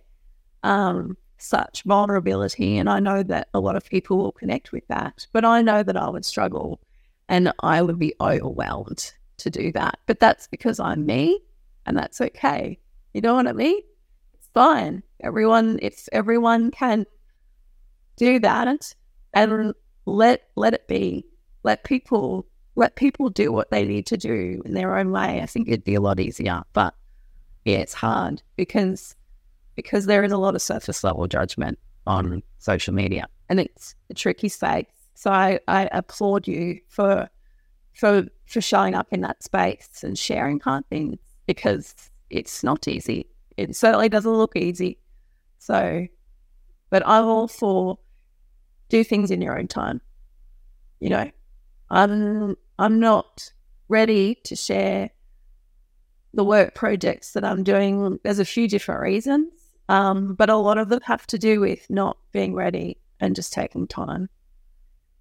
um, 0.63 1.17
such 1.45 1.83
vulnerability. 1.83 2.77
And 2.77 2.89
I 2.89 2.99
know 2.99 3.23
that 3.23 3.49
a 3.53 3.59
lot 3.59 3.75
of 3.75 3.85
people 3.85 4.17
will 4.17 4.31
connect 4.31 4.71
with 4.71 4.87
that, 4.87 5.27
but 5.31 5.45
I 5.45 5.61
know 5.61 5.83
that 5.83 5.97
I 5.97 6.09
would 6.09 6.25
struggle 6.25 6.81
and 7.29 7.51
I 7.61 7.81
would 7.81 7.99
be 7.99 8.13
overwhelmed 8.19 9.13
to 9.37 9.49
do 9.49 9.71
that. 9.73 9.99
But 10.05 10.19
that's 10.19 10.47
because 10.47 10.79
I'm 10.79 11.05
me 11.05 11.39
and 11.85 11.97
that's 11.97 12.21
okay. 12.21 12.79
You 13.13 13.21
know 13.21 13.35
what 13.35 13.47
I 13.47 13.53
mean? 13.53 13.79
It's 14.33 14.49
fine. 14.53 15.03
Everyone, 15.21 15.79
if 15.81 16.07
everyone 16.11 16.71
can 16.71 17.05
do 18.17 18.39
that 18.39 18.95
and 19.33 19.73
let 20.05 20.47
let 20.55 20.73
it 20.73 20.87
be. 20.87 21.25
Let 21.63 21.83
people 21.83 22.45
let 22.75 22.95
people 22.95 23.29
do 23.29 23.51
what 23.51 23.71
they 23.71 23.85
need 23.85 24.05
to 24.07 24.17
do 24.17 24.61
in 24.65 24.73
their 24.73 24.97
own 24.97 25.11
way. 25.11 25.41
I 25.41 25.45
think 25.45 25.67
it'd 25.67 25.83
be 25.83 25.95
a 25.95 26.01
lot 26.01 26.19
easier. 26.19 26.61
But 26.73 26.93
yeah, 27.63 27.77
it's 27.77 27.93
hard 27.93 28.41
because 28.55 29.15
because 29.75 30.05
there 30.05 30.23
is 30.23 30.31
a 30.31 30.37
lot 30.37 30.55
of 30.55 30.61
surface 30.61 31.03
level 31.03 31.27
judgment 31.27 31.77
on 32.07 32.25
mm. 32.27 32.41
social 32.59 32.93
media 32.93 33.27
and 33.49 33.59
it's 33.59 33.95
a 34.09 34.13
tricky 34.13 34.49
space. 34.49 34.85
So 35.13 35.31
I, 35.31 35.59
I 35.67 35.89
applaud 35.91 36.47
you 36.47 36.79
for 36.89 37.29
for 37.93 38.25
for 38.45 38.61
showing 38.61 38.95
up 38.95 39.07
in 39.11 39.21
that 39.21 39.43
space 39.43 40.03
and 40.03 40.17
sharing 40.17 40.59
hard 40.59 40.87
things 40.89 41.17
because 41.45 41.95
it's 42.29 42.63
not 42.63 42.87
easy. 42.87 43.27
It 43.57 43.75
certainly 43.75 44.09
doesn't 44.09 44.31
look 44.31 44.55
easy. 44.55 44.99
So 45.59 46.07
but 46.89 47.03
I'm 47.05 47.25
all 47.25 47.47
for 47.47 47.97
do 48.89 49.03
things 49.03 49.31
in 49.31 49.41
your 49.41 49.57
own 49.57 49.67
time. 49.67 50.01
You 50.99 51.09
know, 51.09 51.31
I'm 51.89 52.55
I'm 52.77 52.99
not 52.99 53.51
ready 53.87 54.35
to 54.45 54.55
share 54.55 55.11
the 56.35 56.43
work 56.43 56.75
projects 56.75 57.31
that 57.31 57.45
I'm 57.45 57.63
doing, 57.63 58.19
there's 58.23 58.39
a 58.39 58.45
few 58.45 58.67
different 58.67 59.01
reasons, 59.01 59.53
um, 59.89 60.33
but 60.33 60.49
a 60.49 60.55
lot 60.55 60.77
of 60.77 60.89
them 60.89 60.99
have 61.03 61.27
to 61.27 61.37
do 61.37 61.59
with 61.59 61.85
not 61.89 62.17
being 62.31 62.53
ready 62.53 62.97
and 63.19 63.35
just 63.35 63.53
taking 63.53 63.87
time 63.87 64.29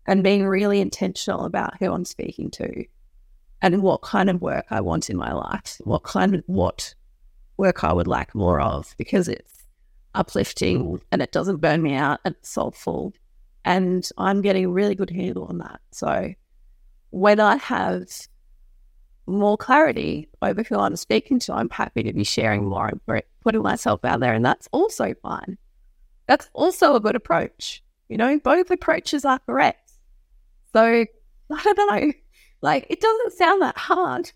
and 0.06 0.22
being 0.22 0.46
really 0.46 0.80
intentional 0.80 1.44
about 1.44 1.78
who 1.78 1.92
I'm 1.92 2.04
speaking 2.04 2.50
to 2.52 2.84
and 3.62 3.82
what 3.82 4.02
kind 4.02 4.28
of 4.28 4.42
work 4.42 4.66
I 4.70 4.80
want 4.80 5.10
in 5.10 5.16
my 5.16 5.32
life, 5.32 5.80
what 5.84 6.02
kind 6.02 6.34
of 6.34 6.42
what 6.46 6.94
work 7.56 7.84
I 7.84 7.92
would 7.92 8.06
like 8.06 8.34
more 8.34 8.60
of 8.60 8.94
because 8.98 9.28
it's 9.28 9.64
uplifting 10.14 11.00
and 11.10 11.22
it 11.22 11.32
doesn't 11.32 11.60
burn 11.60 11.82
me 11.82 11.94
out 11.94 12.20
and 12.24 12.34
it's 12.34 12.50
soulful. 12.50 13.14
And 13.64 14.06
I'm 14.18 14.42
getting 14.42 14.66
a 14.66 14.70
really 14.70 14.94
good 14.94 15.10
handle 15.10 15.44
on 15.44 15.58
that. 15.58 15.80
So 15.92 16.34
when 17.10 17.40
I 17.40 17.56
have 17.56 18.08
more 19.26 19.56
clarity 19.56 20.28
over 20.42 20.62
who 20.62 20.78
I'm 20.78 20.96
speaking 20.96 21.38
to, 21.40 21.54
I'm 21.54 21.70
happy 21.70 22.02
to 22.02 22.12
be 22.12 22.24
sharing 22.24 22.66
more 22.66 22.88
and 22.88 23.22
putting 23.42 23.62
myself 23.62 24.04
out 24.04 24.20
there. 24.20 24.34
And 24.34 24.44
that's 24.44 24.68
also 24.72 25.14
fine. 25.22 25.58
That's 26.26 26.48
also 26.52 26.94
a 26.94 27.00
good 27.00 27.16
approach. 27.16 27.82
You 28.08 28.16
know, 28.16 28.38
both 28.38 28.70
approaches 28.70 29.24
are 29.24 29.38
correct. 29.40 29.92
So 30.72 30.82
I 31.50 31.62
don't 31.62 31.90
know. 31.90 32.12
Like 32.62 32.86
it 32.88 33.00
doesn't 33.00 33.34
sound 33.34 33.62
that 33.62 33.76
hard, 33.76 34.32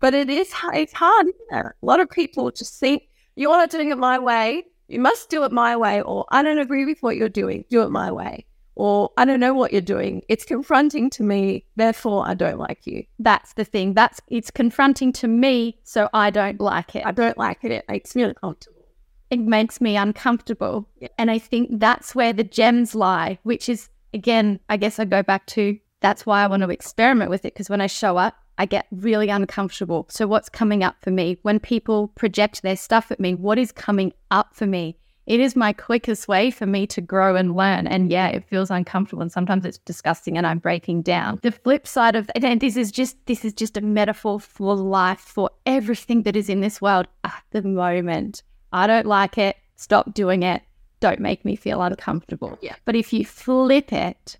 but 0.00 0.14
it 0.14 0.28
is. 0.28 0.52
It's 0.74 0.92
hard. 0.92 1.26
A 1.52 1.72
lot 1.82 2.00
of 2.00 2.10
people 2.10 2.50
just 2.50 2.78
think 2.78 3.04
you're 3.36 3.50
not 3.50 3.70
doing 3.70 3.90
it 3.90 3.98
my 3.98 4.18
way. 4.18 4.64
You 4.88 5.00
must 5.00 5.30
do 5.30 5.44
it 5.44 5.52
my 5.52 5.76
way, 5.76 6.02
or 6.02 6.26
I 6.30 6.42
don't 6.42 6.58
agree 6.58 6.84
with 6.84 7.00
what 7.00 7.16
you're 7.16 7.28
doing. 7.28 7.64
Do 7.70 7.82
it 7.82 7.90
my 7.90 8.10
way 8.10 8.44
or 8.80 9.10
I 9.18 9.26
don't 9.26 9.40
know 9.40 9.52
what 9.52 9.72
you're 9.72 9.82
doing. 9.82 10.22
It's 10.30 10.46
confronting 10.46 11.10
to 11.10 11.22
me, 11.22 11.66
therefore 11.76 12.26
I 12.26 12.32
don't 12.32 12.58
like 12.58 12.86
you. 12.86 13.04
That's 13.18 13.52
the 13.52 13.64
thing. 13.64 13.92
That's 13.92 14.22
it's 14.28 14.50
confronting 14.50 15.12
to 15.20 15.28
me, 15.28 15.78
so 15.84 16.08
I 16.14 16.30
don't 16.30 16.58
like 16.58 16.96
it. 16.96 17.04
I 17.04 17.12
don't 17.12 17.36
like 17.36 17.62
it. 17.62 17.72
It 17.72 17.84
makes 17.90 18.16
me 18.16 18.22
uncomfortable. 18.22 18.82
It 19.28 19.40
makes 19.40 19.82
me 19.82 19.98
uncomfortable. 19.98 20.88
Yeah. 20.98 21.08
And 21.18 21.30
I 21.30 21.38
think 21.38 21.68
that's 21.72 22.14
where 22.14 22.32
the 22.32 22.42
gems 22.42 22.94
lie, 22.94 23.38
which 23.42 23.68
is 23.68 23.90
again, 24.14 24.58
I 24.70 24.78
guess 24.78 24.98
I 24.98 25.04
go 25.04 25.22
back 25.22 25.44
to 25.48 25.78
that's 26.00 26.24
why 26.24 26.42
I 26.42 26.46
want 26.46 26.62
to 26.62 26.70
experiment 26.70 27.28
with 27.28 27.44
it 27.44 27.52
because 27.52 27.68
when 27.68 27.82
I 27.82 27.86
show 27.86 28.16
up, 28.16 28.34
I 28.56 28.64
get 28.64 28.86
really 28.90 29.28
uncomfortable. 29.28 30.06
So 30.08 30.26
what's 30.26 30.48
coming 30.48 30.82
up 30.82 30.96
for 31.02 31.10
me 31.10 31.38
when 31.42 31.60
people 31.60 32.08
project 32.08 32.62
their 32.62 32.76
stuff 32.76 33.10
at 33.10 33.20
me? 33.20 33.34
What 33.34 33.58
is 33.58 33.72
coming 33.72 34.14
up 34.30 34.54
for 34.56 34.66
me? 34.66 34.96
It 35.26 35.38
is 35.38 35.54
my 35.54 35.72
quickest 35.72 36.28
way 36.28 36.50
for 36.50 36.66
me 36.66 36.86
to 36.88 37.00
grow 37.00 37.36
and 37.36 37.54
learn. 37.54 37.86
And 37.86 38.10
yeah, 38.10 38.28
it 38.28 38.44
feels 38.48 38.70
uncomfortable 38.70 39.22
and 39.22 39.30
sometimes 39.30 39.64
it's 39.64 39.78
disgusting 39.78 40.36
and 40.36 40.46
I'm 40.46 40.58
breaking 40.58 41.02
down. 41.02 41.38
The 41.42 41.52
flip 41.52 41.86
side 41.86 42.16
of 42.16 42.30
and 42.34 42.60
this 42.60 42.76
is 42.76 42.90
just 42.90 43.16
this 43.26 43.44
is 43.44 43.52
just 43.52 43.76
a 43.76 43.80
metaphor 43.80 44.40
for 44.40 44.74
life, 44.74 45.20
for 45.20 45.50
everything 45.66 46.22
that 46.22 46.36
is 46.36 46.48
in 46.48 46.60
this 46.60 46.80
world 46.80 47.06
at 47.24 47.44
the 47.50 47.62
moment. 47.62 48.42
I 48.72 48.86
don't 48.86 49.06
like 49.06 49.38
it. 49.38 49.56
Stop 49.76 50.14
doing 50.14 50.42
it. 50.42 50.62
Don't 51.00 51.20
make 51.20 51.44
me 51.44 51.56
feel 51.56 51.82
uncomfortable. 51.82 52.58
Yeah. 52.60 52.76
But 52.84 52.96
if 52.96 53.12
you 53.12 53.24
flip 53.24 53.92
it, 53.92 54.36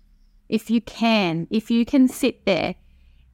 if 0.49 0.69
you 0.69 0.81
can, 0.81 1.47
if 1.49 1.71
you 1.71 1.85
can 1.85 2.07
sit 2.07 2.45
there, 2.45 2.75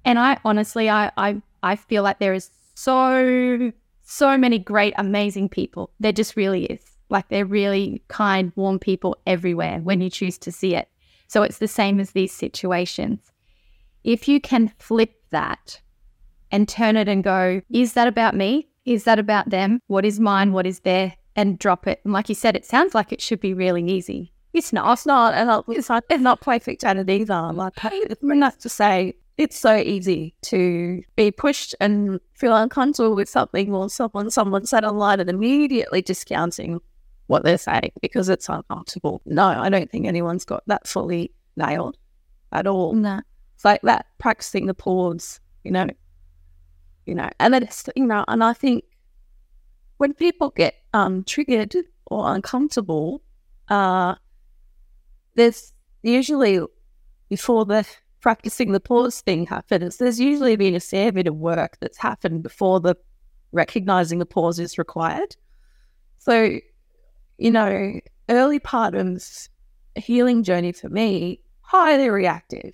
and 0.06 0.20
I 0.20 0.40
honestly 0.46 0.90
I 0.90 1.12
I, 1.18 1.42
I 1.64 1.76
feel 1.76 2.04
like 2.04 2.20
there 2.20 2.34
is 2.34 2.52
so 2.76 3.72
so 4.04 4.38
many 4.38 4.60
great, 4.60 4.94
amazing 4.98 5.50
people. 5.50 5.92
There 6.00 6.12
just 6.12 6.36
really 6.36 6.66
is 6.66 6.97
like 7.10 7.30
they're 7.30 7.46
really 7.46 8.02
kind, 8.08 8.52
warm 8.56 8.80
people 8.80 9.18
everywhere 9.26 9.80
when 9.80 10.02
you 10.02 10.10
choose 10.10 10.38
to 10.40 10.52
see 10.52 10.76
it. 10.76 10.90
So 11.28 11.44
it's 11.44 11.58
the 11.58 11.68
same 11.68 12.00
as 12.00 12.12
these 12.12 12.32
situations. 12.32 13.20
If 14.04 14.28
you 14.28 14.40
can 14.40 14.72
flip 14.80 15.14
that 15.32 15.82
and 16.52 16.68
turn 16.68 16.96
it 16.96 17.08
and 17.08 17.24
go, 17.24 17.62
is 17.70 17.94
that 17.94 18.08
about 18.08 18.36
me? 18.36 18.68
Is 18.86 19.04
that 19.04 19.20
about 19.20 19.50
them? 19.50 19.82
What 19.88 20.06
is 20.06 20.20
mine? 20.20 20.54
What 20.54 20.66
is 20.66 20.80
there? 20.82 21.14
And 21.36 21.60
drop 21.60 21.88
it. 21.88 22.00
And 22.04 22.14
like 22.14 22.30
you 22.30 22.36
said, 22.36 22.56
it 22.56 22.66
sounds 22.66 22.96
like 22.96 23.12
it 23.12 23.22
should 23.22 23.42
be 23.42 23.54
really 23.54 23.84
easy. 23.84 24.32
It's 24.54 24.72
not. 24.72 24.92
It's 24.94 25.06
not. 25.06 25.66
It's 25.68 25.90
not, 25.90 26.04
it's 26.10 26.24
not 26.24 26.42
perfect 26.42 26.84
at 26.84 26.98
it 26.98 27.10
either. 27.10 27.52
Like, 27.54 27.74
not 28.22 28.60
to 28.62 28.70
say 28.70 29.14
it's 29.38 29.58
so 29.58 29.76
easy 29.76 30.34
to 30.42 31.04
be 31.16 31.32
pushed 31.32 31.76
and 31.80 32.20
feel 32.34 32.56
uncomfortable 32.56 33.16
with 33.16 33.30
something 33.30 33.74
or 33.74 33.90
someone 33.90 34.32
someone 34.32 34.66
said 34.66 34.84
online 34.84 35.20
and 35.20 35.30
immediately 35.30 36.02
discounting 36.02 36.80
what 37.28 37.44
they're 37.44 37.58
saying 37.58 37.92
because 38.02 38.30
it's 38.30 38.50
uncomfortable. 38.50 39.22
No, 39.26 39.46
I 39.46 39.70
don't 39.70 39.90
think 39.92 40.06
anyone's 40.06 40.46
got 40.46 40.64
that 40.68 40.88
fully 40.88 41.32
nailed 41.56 41.98
at 42.52 42.68
all. 42.68 42.94
No. 42.94 43.22
It's 43.56 43.66
like 43.66 43.82
that 43.84 44.08
practicing 44.18 44.66
the 44.66 44.74
pause, 44.74 45.40
you 45.64 45.72
know, 45.72 45.88
you 47.06 47.16
know, 47.16 47.30
and 47.40 47.54
then 47.54 47.64
it's, 47.64 47.88
you 47.96 48.06
know, 48.06 48.24
and 48.28 48.44
I 48.44 48.54
think 48.54 48.84
when 49.98 50.14
people 50.14 50.52
get 50.52 50.76
um 50.94 51.24
triggered 51.24 51.76
or 52.06 52.34
uncomfortable, 52.34 53.22
uh, 53.70 54.16
there's 55.36 55.74
usually 56.04 56.62
before 57.30 57.66
the 57.66 57.86
practicing 58.22 58.72
the 58.72 58.80
pause 58.80 59.22
thing 59.22 59.46
happens, 59.46 59.98
there's 59.98 60.20
usually 60.20 60.56
been 60.56 60.76
a 60.76 60.80
fair 60.80 61.12
bit 61.12 61.28
of 61.28 61.36
work 61.36 61.78
that's 61.80 61.98
happened 61.98 62.44
before 62.44 62.80
the 62.80 62.96
recognizing 63.52 64.20
the 64.20 64.26
pause 64.26 64.60
is 64.60 64.78
required. 64.78 65.36
So 66.20 66.60
you 67.38 67.52
know, 67.52 68.00
early 68.30 68.60
part 68.60 68.96
of 68.96 69.22
healing 69.96 70.44
journey 70.44 70.72
for 70.72 70.90
me, 70.90 71.42
highly 71.62 72.10
reactive, 72.10 72.74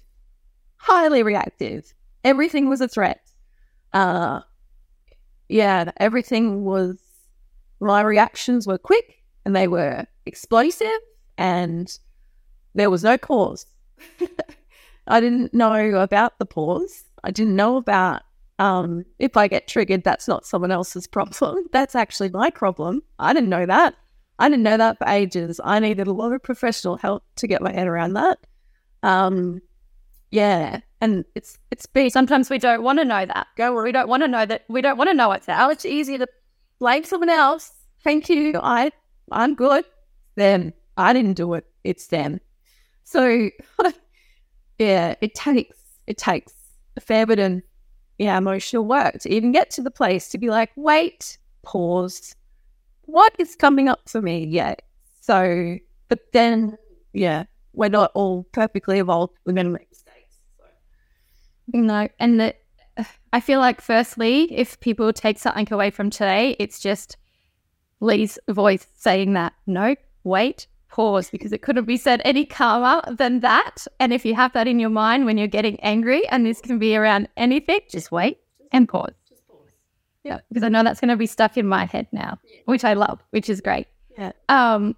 highly 0.77 1.23
reactive. 1.23 1.93
Everything 2.23 2.69
was 2.69 2.81
a 2.81 2.87
threat. 2.87 3.21
Uh, 3.91 4.41
yeah, 5.49 5.91
everything 5.97 6.63
was, 6.63 6.97
my 7.79 8.01
reactions 8.01 8.65
were 8.65 8.77
quick 8.77 9.21
and 9.45 9.55
they 9.55 9.67
were 9.67 10.05
explosive 10.25 10.87
and 11.37 11.97
there 12.73 12.89
was 12.89 13.03
no 13.03 13.17
pause. 13.17 13.65
I 15.07 15.19
didn't 15.19 15.53
know 15.53 16.01
about 16.01 16.39
the 16.39 16.45
pause. 16.45 17.03
I 17.23 17.31
didn't 17.31 17.55
know 17.55 17.77
about 17.77 18.21
um, 18.59 19.05
if 19.19 19.35
I 19.35 19.47
get 19.47 19.67
triggered, 19.67 20.03
that's 20.03 20.27
not 20.27 20.45
someone 20.45 20.71
else's 20.71 21.07
problem. 21.07 21.65
That's 21.71 21.95
actually 21.95 22.29
my 22.29 22.49
problem. 22.49 23.01
I 23.19 23.33
didn't 23.33 23.49
know 23.49 23.65
that. 23.65 23.95
I 24.39 24.49
didn't 24.49 24.63
know 24.63 24.77
that 24.77 24.97
for 24.97 25.07
ages. 25.07 25.59
I 25.63 25.79
needed 25.79 26.07
a 26.07 26.13
lot 26.13 26.33
of 26.33 26.41
professional 26.43 26.97
help 26.97 27.23
to 27.37 27.47
get 27.47 27.61
my 27.61 27.71
head 27.71 27.87
around 27.87 28.13
that. 28.13 28.39
Um, 29.03 29.61
yeah, 30.31 30.79
and 31.01 31.25
it's 31.35 31.59
it's 31.69 31.85
been 31.85 32.09
sometimes 32.09 32.49
we 32.49 32.57
don't 32.57 32.81
want 32.81 32.99
to 32.99 33.05
know 33.05 33.25
that. 33.25 33.47
Go 33.55 33.83
we 33.83 33.91
don't 33.91 34.07
want 34.07 34.23
to 34.23 34.27
know 34.27 34.45
that 34.45 34.63
we 34.67 34.81
don't 34.81 34.97
want 34.97 35.09
to 35.09 35.13
know 35.13 35.31
it's 35.31 35.47
out. 35.47 35.71
It's 35.71 35.85
easy 35.85 36.17
to 36.17 36.27
blame 36.79 37.03
someone 37.03 37.29
else. 37.29 37.71
Thank 38.03 38.29
you. 38.29 38.59
I 38.61 38.91
I'm 39.31 39.53
good. 39.53 39.85
Then 40.35 40.73
I 40.97 41.13
didn't 41.13 41.33
do 41.33 41.53
it. 41.53 41.65
It's 41.83 42.07
them. 42.07 42.39
So 43.03 43.49
yeah, 44.79 45.15
it 45.21 45.35
takes 45.35 45.77
it 46.07 46.17
takes 46.17 46.53
a 46.97 47.01
fair 47.01 47.25
bit 47.25 47.39
of 47.39 47.61
yeah 48.17 48.37
emotional 48.37 48.85
work 48.85 49.19
to 49.19 49.29
even 49.31 49.51
get 49.51 49.69
to 49.71 49.81
the 49.81 49.91
place 49.91 50.29
to 50.29 50.37
be 50.37 50.49
like, 50.49 50.71
wait, 50.75 51.37
pause, 51.63 52.35
what 53.05 53.33
is 53.39 53.55
coming 53.55 53.89
up 53.89 54.07
for 54.07 54.21
me 54.21 54.45
yet? 54.45 54.81
So, 55.21 55.77
but 56.09 56.19
then, 56.33 56.77
yeah, 57.13 57.45
we're 57.73 57.89
not 57.89 58.11
all 58.13 58.43
perfectly 58.51 58.99
evolved. 58.99 59.33
We're 59.45 59.53
going 59.53 59.67
to 59.67 59.71
make 59.71 59.89
mistakes. 59.89 60.37
So. 60.57 60.63
No, 61.79 62.07
and 62.19 62.39
the, 62.39 62.55
I 63.31 63.39
feel 63.39 63.59
like, 63.59 63.81
firstly, 63.81 64.53
if 64.53 64.79
people 64.79 65.11
take 65.13 65.39
something 65.39 65.67
away 65.71 65.89
from 65.89 66.09
today, 66.09 66.55
it's 66.59 66.79
just 66.79 67.17
Lee's 67.99 68.37
voice 68.49 68.85
saying 68.95 69.33
that, 69.33 69.53
no, 69.65 69.95
wait, 70.23 70.67
pause, 70.89 71.29
because 71.29 71.51
it 71.53 71.61
couldn't 71.61 71.85
be 71.85 71.97
said 71.97 72.21
any 72.23 72.45
calmer 72.45 73.01
than 73.15 73.39
that. 73.39 73.87
And 73.99 74.13
if 74.13 74.25
you 74.25 74.35
have 74.35 74.53
that 74.53 74.67
in 74.67 74.79
your 74.79 74.91
mind 74.91 75.25
when 75.25 75.37
you're 75.37 75.47
getting 75.47 75.79
angry, 75.79 76.27
and 76.27 76.45
this 76.45 76.61
can 76.61 76.77
be 76.77 76.95
around 76.95 77.29
anything, 77.37 77.79
just 77.89 78.11
wait 78.11 78.37
and 78.71 78.87
pause. 78.87 79.13
Yeah, 80.23 80.39
because 80.49 80.63
I 80.63 80.69
know 80.69 80.83
that's 80.83 80.99
going 81.01 81.09
to 81.09 81.17
be 81.17 81.25
stuck 81.25 81.57
in 81.57 81.67
my 81.67 81.85
head 81.85 82.07
now, 82.11 82.39
yeah. 82.45 82.61
which 82.65 82.85
I 82.85 82.93
love, 82.93 83.21
which 83.31 83.49
is 83.49 83.59
great. 83.59 83.87
Yeah. 84.17 84.31
Um, 84.47 84.95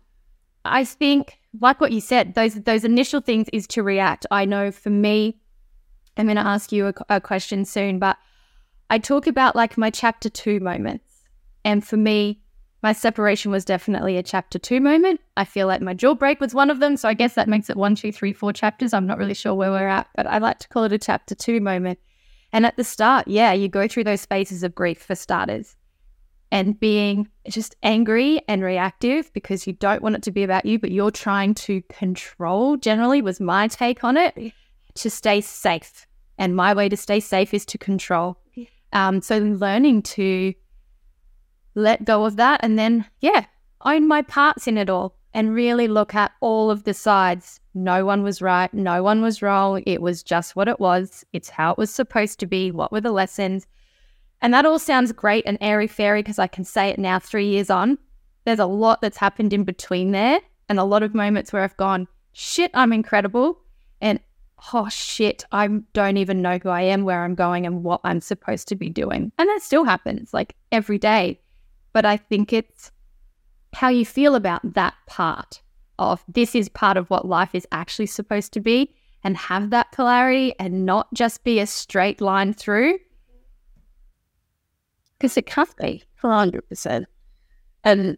I 0.65 0.83
think, 0.83 1.39
like 1.61 1.81
what 1.81 1.91
you 1.91 2.01
said, 2.01 2.35
those 2.35 2.55
those 2.55 2.83
initial 2.83 3.21
things 3.21 3.47
is 3.53 3.65
to 3.67 3.83
react. 3.83 4.25
I 4.29 4.45
know 4.45 4.71
for 4.71 4.89
me, 4.89 5.39
I'm 6.17 6.25
going 6.25 6.35
to 6.35 6.45
ask 6.45 6.71
you 6.71 6.87
a, 6.87 6.93
a 7.09 7.21
question 7.21 7.65
soon, 7.65 7.97
but 7.99 8.17
I 8.89 8.99
talk 8.99 9.25
about 9.27 9.55
like 9.55 9.77
my 9.77 9.89
chapter 9.89 10.29
two 10.29 10.59
moments, 10.59 11.23
and 11.63 11.85
for 11.85 11.97
me, 11.97 12.41
my 12.83 12.93
separation 12.93 13.51
was 13.51 13.65
definitely 13.65 14.17
a 14.17 14.23
chapter 14.23 14.59
two 14.59 14.79
moment. 14.79 15.21
I 15.37 15.45
feel 15.45 15.65
like 15.65 15.81
my 15.81 15.95
jaw 15.95 16.13
break 16.13 16.39
was 16.39 16.53
one 16.53 16.69
of 16.69 16.79
them, 16.79 16.97
so 16.97 17.09
I 17.09 17.15
guess 17.15 17.33
that 17.33 17.49
makes 17.49 17.69
it 17.69 17.77
one, 17.77 17.95
two, 17.95 18.11
three, 18.11 18.31
four 18.31 18.53
chapters. 18.53 18.93
I'm 18.93 19.07
not 19.07 19.17
really 19.17 19.33
sure 19.33 19.55
where 19.55 19.71
we're 19.71 19.87
at, 19.87 20.07
but 20.15 20.27
I 20.27 20.37
like 20.37 20.59
to 20.59 20.67
call 20.67 20.83
it 20.83 20.93
a 20.93 20.99
chapter 20.99 21.33
two 21.33 21.59
moment. 21.61 21.97
And 22.55 22.65
at 22.65 22.77
the 22.77 22.85
start, 22.85 23.27
yeah, 23.27 23.51
you 23.51 23.67
go 23.67 23.85
through 23.85 24.05
those 24.05 24.25
phases 24.25 24.63
of 24.63 24.73
grief 24.73 25.01
for 25.01 25.13
starters 25.13 25.75
and 26.53 26.79
being 26.79 27.27
just 27.49 27.75
angry 27.83 28.41
and 28.47 28.63
reactive 28.63 29.29
because 29.33 29.67
you 29.67 29.73
don't 29.73 30.01
want 30.01 30.15
it 30.15 30.23
to 30.23 30.31
be 30.31 30.41
about 30.41 30.65
you, 30.65 30.79
but 30.79 30.89
you're 30.89 31.11
trying 31.11 31.53
to 31.55 31.81
control, 31.89 32.77
generally, 32.77 33.21
was 33.21 33.41
my 33.41 33.67
take 33.67 34.05
on 34.05 34.15
it 34.15 34.53
to 34.93 35.09
stay 35.09 35.41
safe. 35.41 36.07
And 36.37 36.55
my 36.55 36.73
way 36.73 36.87
to 36.87 36.95
stay 36.95 37.19
safe 37.19 37.53
is 37.53 37.65
to 37.65 37.77
control. 37.77 38.37
Um, 38.93 39.19
so 39.19 39.37
learning 39.37 40.03
to 40.03 40.53
let 41.73 42.05
go 42.05 42.23
of 42.23 42.37
that 42.37 42.61
and 42.63 42.79
then, 42.79 43.03
yeah, 43.19 43.47
own 43.83 44.07
my 44.07 44.21
parts 44.21 44.65
in 44.65 44.77
it 44.77 44.89
all 44.89 45.17
and 45.35 45.53
really 45.53 45.89
look 45.89 46.15
at 46.15 46.31
all 46.39 46.71
of 46.71 46.85
the 46.85 46.93
sides. 46.93 47.59
No 47.73 48.05
one 48.05 48.23
was 48.23 48.41
right. 48.41 48.73
No 48.73 49.03
one 49.03 49.21
was 49.21 49.41
wrong. 49.41 49.83
It 49.85 50.01
was 50.01 50.23
just 50.23 50.55
what 50.55 50.69
it 50.69 50.79
was. 50.79 51.25
It's 51.33 51.49
how 51.49 51.71
it 51.73 51.77
was 51.77 51.91
supposed 51.91 52.39
to 52.39 52.47
be. 52.47 52.71
What 52.71 52.93
were 52.93 53.01
the 53.01 53.11
lessons? 53.11 53.67
And 54.41 54.53
that 54.53 54.65
all 54.65 54.79
sounds 54.79 55.11
great 55.11 55.43
and 55.45 55.57
airy 55.59 55.87
fairy 55.87 56.23
because 56.23 56.39
I 56.39 56.47
can 56.47 56.63
say 56.63 56.89
it 56.89 56.97
now, 56.97 57.19
three 57.19 57.49
years 57.49 57.69
on. 57.69 57.97
There's 58.45 58.59
a 58.59 58.65
lot 58.65 59.01
that's 59.01 59.17
happened 59.17 59.51
in 59.51 59.65
between 59.65 60.11
there 60.11 60.39
and 60.69 60.79
a 60.79 60.85
lot 60.85 61.03
of 61.03 61.13
moments 61.13 61.51
where 61.51 61.63
I've 61.63 61.77
gone, 61.77 62.07
shit, 62.31 62.71
I'm 62.73 62.93
incredible. 62.93 63.59
And 63.99 64.21
oh 64.73 64.87
shit, 64.87 65.45
I 65.51 65.67
don't 65.91 66.17
even 66.17 66.41
know 66.41 66.59
who 66.63 66.69
I 66.69 66.83
am, 66.83 67.03
where 67.03 67.25
I'm 67.25 67.35
going, 67.35 67.65
and 67.65 67.83
what 67.83 67.99
I'm 68.05 68.21
supposed 68.21 68.69
to 68.69 68.75
be 68.75 68.89
doing. 68.89 69.33
And 69.37 69.49
that 69.49 69.61
still 69.61 69.83
happens 69.83 70.33
like 70.33 70.55
every 70.71 70.97
day. 70.97 71.41
But 71.91 72.05
I 72.05 72.15
think 72.15 72.53
it's 72.53 72.91
how 73.75 73.89
you 73.89 74.05
feel 74.05 74.35
about 74.35 74.73
that 74.73 74.95
part 75.05 75.61
of 75.99 76.23
this 76.27 76.55
is 76.55 76.69
part 76.69 76.97
of 76.97 77.09
what 77.09 77.27
life 77.27 77.53
is 77.53 77.67
actually 77.71 78.05
supposed 78.05 78.53
to 78.53 78.59
be 78.61 78.93
and 79.23 79.35
have 79.35 79.69
that 79.69 79.91
polarity 79.91 80.53
and 80.59 80.85
not 80.85 81.13
just 81.13 81.43
be 81.43 81.59
a 81.59 81.67
straight 81.67 82.21
line 82.21 82.53
through. 82.53 82.97
Because 85.17 85.37
it 85.37 85.45
can't 85.45 85.75
be 85.77 86.03
100%. 86.23 87.05
And 87.83 88.17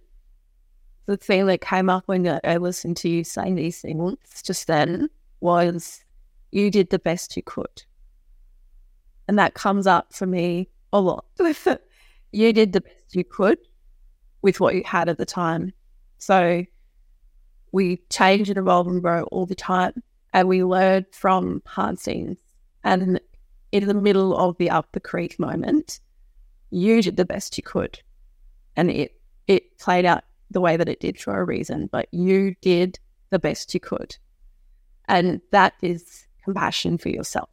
the 1.07 1.17
thing 1.17 1.47
that 1.47 1.61
came 1.61 1.89
up 1.89 2.03
when 2.07 2.39
I 2.43 2.57
listened 2.57 2.97
to 2.97 3.09
you 3.09 3.23
saying 3.23 3.55
these 3.55 3.81
things 3.81 4.17
just 4.43 4.67
then 4.67 5.09
was 5.39 6.03
you 6.51 6.69
did 6.69 6.89
the 6.89 6.99
best 6.99 7.35
you 7.35 7.43
could. 7.43 7.83
And 9.27 9.39
that 9.39 9.55
comes 9.55 9.87
up 9.87 10.13
for 10.13 10.27
me 10.27 10.69
a 10.93 11.01
lot. 11.01 11.25
you 12.31 12.53
did 12.53 12.73
the 12.73 12.81
best 12.81 13.15
you 13.15 13.23
could 13.23 13.57
with 14.47 14.61
what 14.61 14.75
you 14.75 14.81
had 14.85 15.09
at 15.09 15.17
the 15.17 15.25
time. 15.25 15.73
So 16.19 16.63
we 17.73 18.01
change 18.09 18.47
and 18.47 18.57
evolve 18.57 18.87
and 18.87 19.01
grow 19.01 19.23
all 19.23 19.45
the 19.45 19.55
time. 19.55 20.01
And 20.31 20.47
we 20.47 20.63
learn 20.63 21.05
from 21.11 21.61
hard 21.65 21.99
scenes. 21.99 22.37
And 22.81 23.19
in 23.73 23.87
the 23.87 23.93
middle 23.93 24.37
of 24.37 24.57
the 24.57 24.69
up 24.69 24.87
the 24.93 25.01
creek 25.01 25.37
moment, 25.37 25.99
you 26.69 27.01
did 27.01 27.17
the 27.17 27.25
best 27.25 27.57
you 27.57 27.63
could. 27.63 27.99
And 28.77 28.89
it 28.89 29.19
it 29.47 29.77
played 29.79 30.05
out 30.05 30.23
the 30.49 30.61
way 30.61 30.77
that 30.77 30.87
it 30.87 31.01
did 31.01 31.19
for 31.19 31.37
a 31.37 31.43
reason, 31.43 31.89
but 31.91 32.07
you 32.13 32.55
did 32.61 32.97
the 33.31 33.39
best 33.39 33.73
you 33.73 33.81
could. 33.81 34.15
And 35.09 35.41
that 35.51 35.73
is 35.81 36.25
compassion 36.45 36.97
for 36.97 37.09
yourself. 37.09 37.49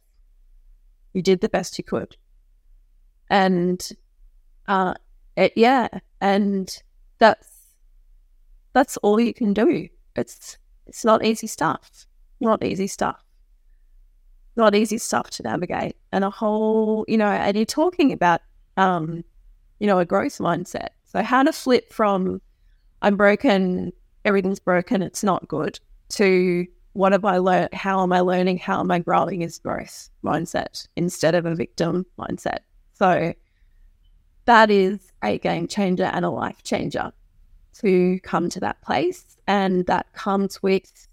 You 1.11 1.21
did 1.21 1.41
the 1.41 1.49
best 1.49 1.77
you 1.77 1.83
could. 1.83 2.15
And 3.29 3.85
uh, 4.65 4.93
it, 5.35 5.51
yeah, 5.57 5.89
and 6.21 6.81
that's 7.19 7.47
that's 8.73 8.97
all 8.97 9.19
you 9.19 9.33
can 9.33 9.53
do. 9.53 9.87
It's 10.15 10.57
it's 10.87 11.05
not 11.05 11.25
easy 11.25 11.47
stuff. 11.47 12.05
Not 12.39 12.63
easy 12.63 12.87
stuff. 12.87 13.23
Not 14.55 14.75
easy 14.75 14.97
stuff 14.97 15.29
to 15.31 15.43
navigate. 15.43 15.95
And 16.11 16.23
a 16.23 16.29
whole, 16.29 17.05
you 17.07 17.17
know, 17.17 17.27
and 17.27 17.55
you're 17.55 17.65
talking 17.65 18.11
about 18.11 18.41
um, 18.77 19.23
you 19.79 19.87
know, 19.87 19.99
a 19.99 20.05
growth 20.05 20.37
mindset. 20.37 20.89
So 21.03 21.21
how 21.21 21.43
to 21.43 21.53
flip 21.53 21.91
from 21.91 22.41
I'm 23.01 23.17
broken, 23.17 23.91
everything's 24.23 24.59
broken, 24.59 25.01
it's 25.01 25.23
not 25.23 25.47
good, 25.47 25.79
to 26.09 26.65
what 26.93 27.11
have 27.11 27.25
I 27.25 27.37
learned? 27.37 27.73
How 27.73 28.01
am 28.03 28.13
I 28.13 28.21
learning? 28.21 28.57
How 28.57 28.79
am 28.79 28.89
I 28.89 28.99
growing 28.99 29.41
is 29.41 29.59
growth 29.59 30.09
mindset 30.23 30.87
instead 30.95 31.35
of 31.35 31.45
a 31.45 31.53
victim 31.53 32.05
mindset. 32.17 32.59
So 32.93 33.33
that 34.45 34.71
is 34.71 35.11
a 35.23 35.37
game 35.39 35.67
changer 35.67 36.05
and 36.05 36.23
a 36.23 36.29
life 36.29 36.63
changer 36.63 37.11
to 37.79 38.19
come 38.21 38.49
to 38.49 38.59
that 38.61 38.81
place. 38.81 39.37
And 39.47 39.85
that 39.87 40.11
comes 40.13 40.61
with 40.63 41.07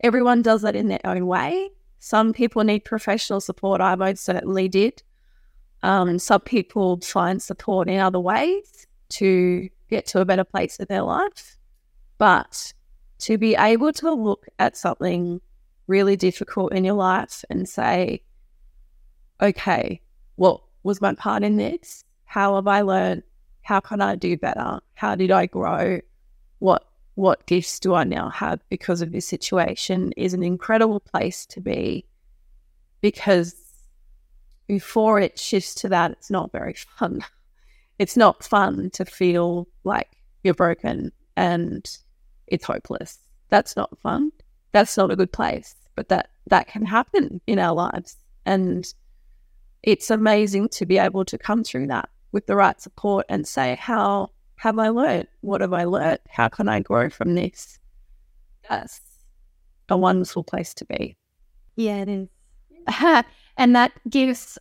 everyone 0.00 0.42
does 0.42 0.62
that 0.62 0.76
in 0.76 0.88
their 0.88 1.00
own 1.04 1.26
way. 1.26 1.70
Some 1.98 2.32
people 2.32 2.64
need 2.64 2.80
professional 2.84 3.40
support. 3.40 3.80
I 3.80 3.94
most 3.94 4.24
certainly 4.24 4.68
did. 4.68 5.02
Um, 5.82 6.18
some 6.18 6.40
people 6.40 7.00
find 7.00 7.40
support 7.42 7.88
in 7.88 7.98
other 7.98 8.20
ways 8.20 8.86
to 9.10 9.68
get 9.88 10.06
to 10.06 10.20
a 10.20 10.24
better 10.24 10.44
place 10.44 10.78
in 10.78 10.86
their 10.88 11.02
life. 11.02 11.58
But 12.18 12.72
to 13.20 13.38
be 13.38 13.54
able 13.54 13.92
to 13.94 14.12
look 14.12 14.46
at 14.58 14.76
something 14.76 15.40
really 15.86 16.16
difficult 16.16 16.72
in 16.72 16.84
your 16.84 16.94
life 16.94 17.44
and 17.50 17.68
say, 17.68 18.22
okay, 19.40 20.00
what 20.36 20.62
was 20.82 21.00
my 21.00 21.14
part 21.14 21.42
in 21.42 21.56
this? 21.56 22.04
How 22.32 22.54
have 22.54 22.66
I 22.66 22.80
learned? 22.80 23.24
How 23.60 23.80
can 23.80 24.00
I 24.00 24.16
do 24.16 24.38
better? 24.38 24.80
How 24.94 25.14
did 25.16 25.30
I 25.30 25.44
grow? 25.44 26.00
What 26.60 26.88
what 27.14 27.44
gifts 27.44 27.78
do 27.78 27.92
I 27.92 28.04
now 28.04 28.30
have 28.30 28.66
because 28.70 29.02
of 29.02 29.12
this 29.12 29.26
situation 29.26 30.12
is 30.16 30.32
an 30.32 30.42
incredible 30.42 30.98
place 30.98 31.44
to 31.48 31.60
be 31.60 32.06
because 33.02 33.54
before 34.66 35.20
it 35.20 35.38
shifts 35.38 35.74
to 35.82 35.90
that, 35.90 36.12
it's 36.12 36.30
not 36.30 36.50
very 36.52 36.72
fun. 36.98 37.22
It's 37.98 38.16
not 38.16 38.42
fun 38.42 38.88
to 38.94 39.04
feel 39.04 39.68
like 39.84 40.08
you're 40.42 40.54
broken 40.54 41.12
and 41.36 41.86
it's 42.46 42.64
hopeless. 42.64 43.18
That's 43.50 43.76
not 43.76 43.98
fun. 44.00 44.32
That's 44.72 44.96
not 44.96 45.10
a 45.10 45.16
good 45.16 45.32
place. 45.32 45.74
But 45.96 46.08
that 46.08 46.30
that 46.46 46.66
can 46.66 46.86
happen 46.86 47.42
in 47.46 47.58
our 47.58 47.74
lives. 47.74 48.16
And 48.46 48.90
it's 49.82 50.10
amazing 50.10 50.70
to 50.70 50.86
be 50.86 50.96
able 50.96 51.26
to 51.26 51.36
come 51.36 51.62
through 51.62 51.88
that 51.88 52.08
with 52.32 52.46
the 52.46 52.56
right 52.56 52.80
support 52.80 53.26
and 53.28 53.46
say, 53.46 53.76
How 53.80 54.30
have 54.56 54.78
I 54.78 54.88
learned? 54.88 55.28
What 55.40 55.60
have 55.60 55.72
I 55.72 55.84
learned? 55.84 56.20
How 56.28 56.48
can 56.48 56.68
I 56.68 56.80
grow 56.80 57.10
from 57.10 57.34
this? 57.34 57.78
That's 58.68 59.00
a 59.88 59.96
wonderful 59.96 60.44
place 60.44 60.74
to 60.74 60.84
be. 60.84 61.16
Yeah, 61.76 62.02
it 62.02 62.08
is. 62.08 62.28
and 63.56 63.76
that 63.76 63.92
gives, 64.08 64.58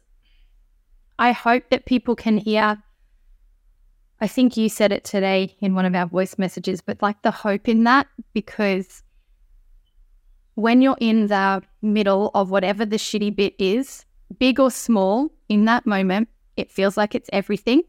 I 1.18 1.32
hope 1.32 1.64
that 1.70 1.86
people 1.86 2.16
can 2.16 2.38
hear 2.38 2.82
I 4.22 4.28
think 4.28 4.56
you 4.56 4.70
said 4.70 4.92
it 4.92 5.04
today 5.04 5.56
in 5.62 5.74
one 5.74 5.86
of 5.86 5.96
our 5.96 6.06
voice 6.06 6.38
messages, 6.38 6.80
but 6.80 7.02
like 7.02 7.20
the 7.24 7.32
hope 7.32 7.68
in 7.68 7.86
that, 7.86 8.06
because 8.34 9.02
when 10.54 10.84
you're 10.84 10.98
in 11.02 11.26
the 11.26 11.64
middle 11.82 12.30
of 12.36 12.52
whatever 12.52 12.86
the 12.86 12.98
shitty 12.98 13.36
bit 13.36 13.56
is, 13.58 14.06
big 14.38 14.60
or 14.60 14.70
small, 14.70 15.32
in 15.50 15.66
that 15.66 15.88
moment, 15.88 16.30
it 16.58 16.72
feels 16.72 16.98
like 16.98 17.16
it's 17.16 17.30
everything. 17.32 17.84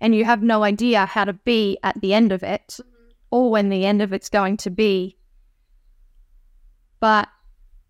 And 0.00 0.14
you 0.14 0.24
have 0.24 0.42
no 0.42 0.64
idea 0.64 1.06
how 1.06 1.24
to 1.24 1.32
be 1.32 1.78
at 1.82 2.00
the 2.00 2.14
end 2.14 2.32
of 2.32 2.42
it 2.42 2.78
mm-hmm. 2.80 3.10
or 3.30 3.50
when 3.50 3.68
the 3.68 3.84
end 3.84 4.00
of 4.02 4.12
it's 4.12 4.28
going 4.28 4.56
to 4.58 4.70
be. 4.70 5.16
But 7.00 7.28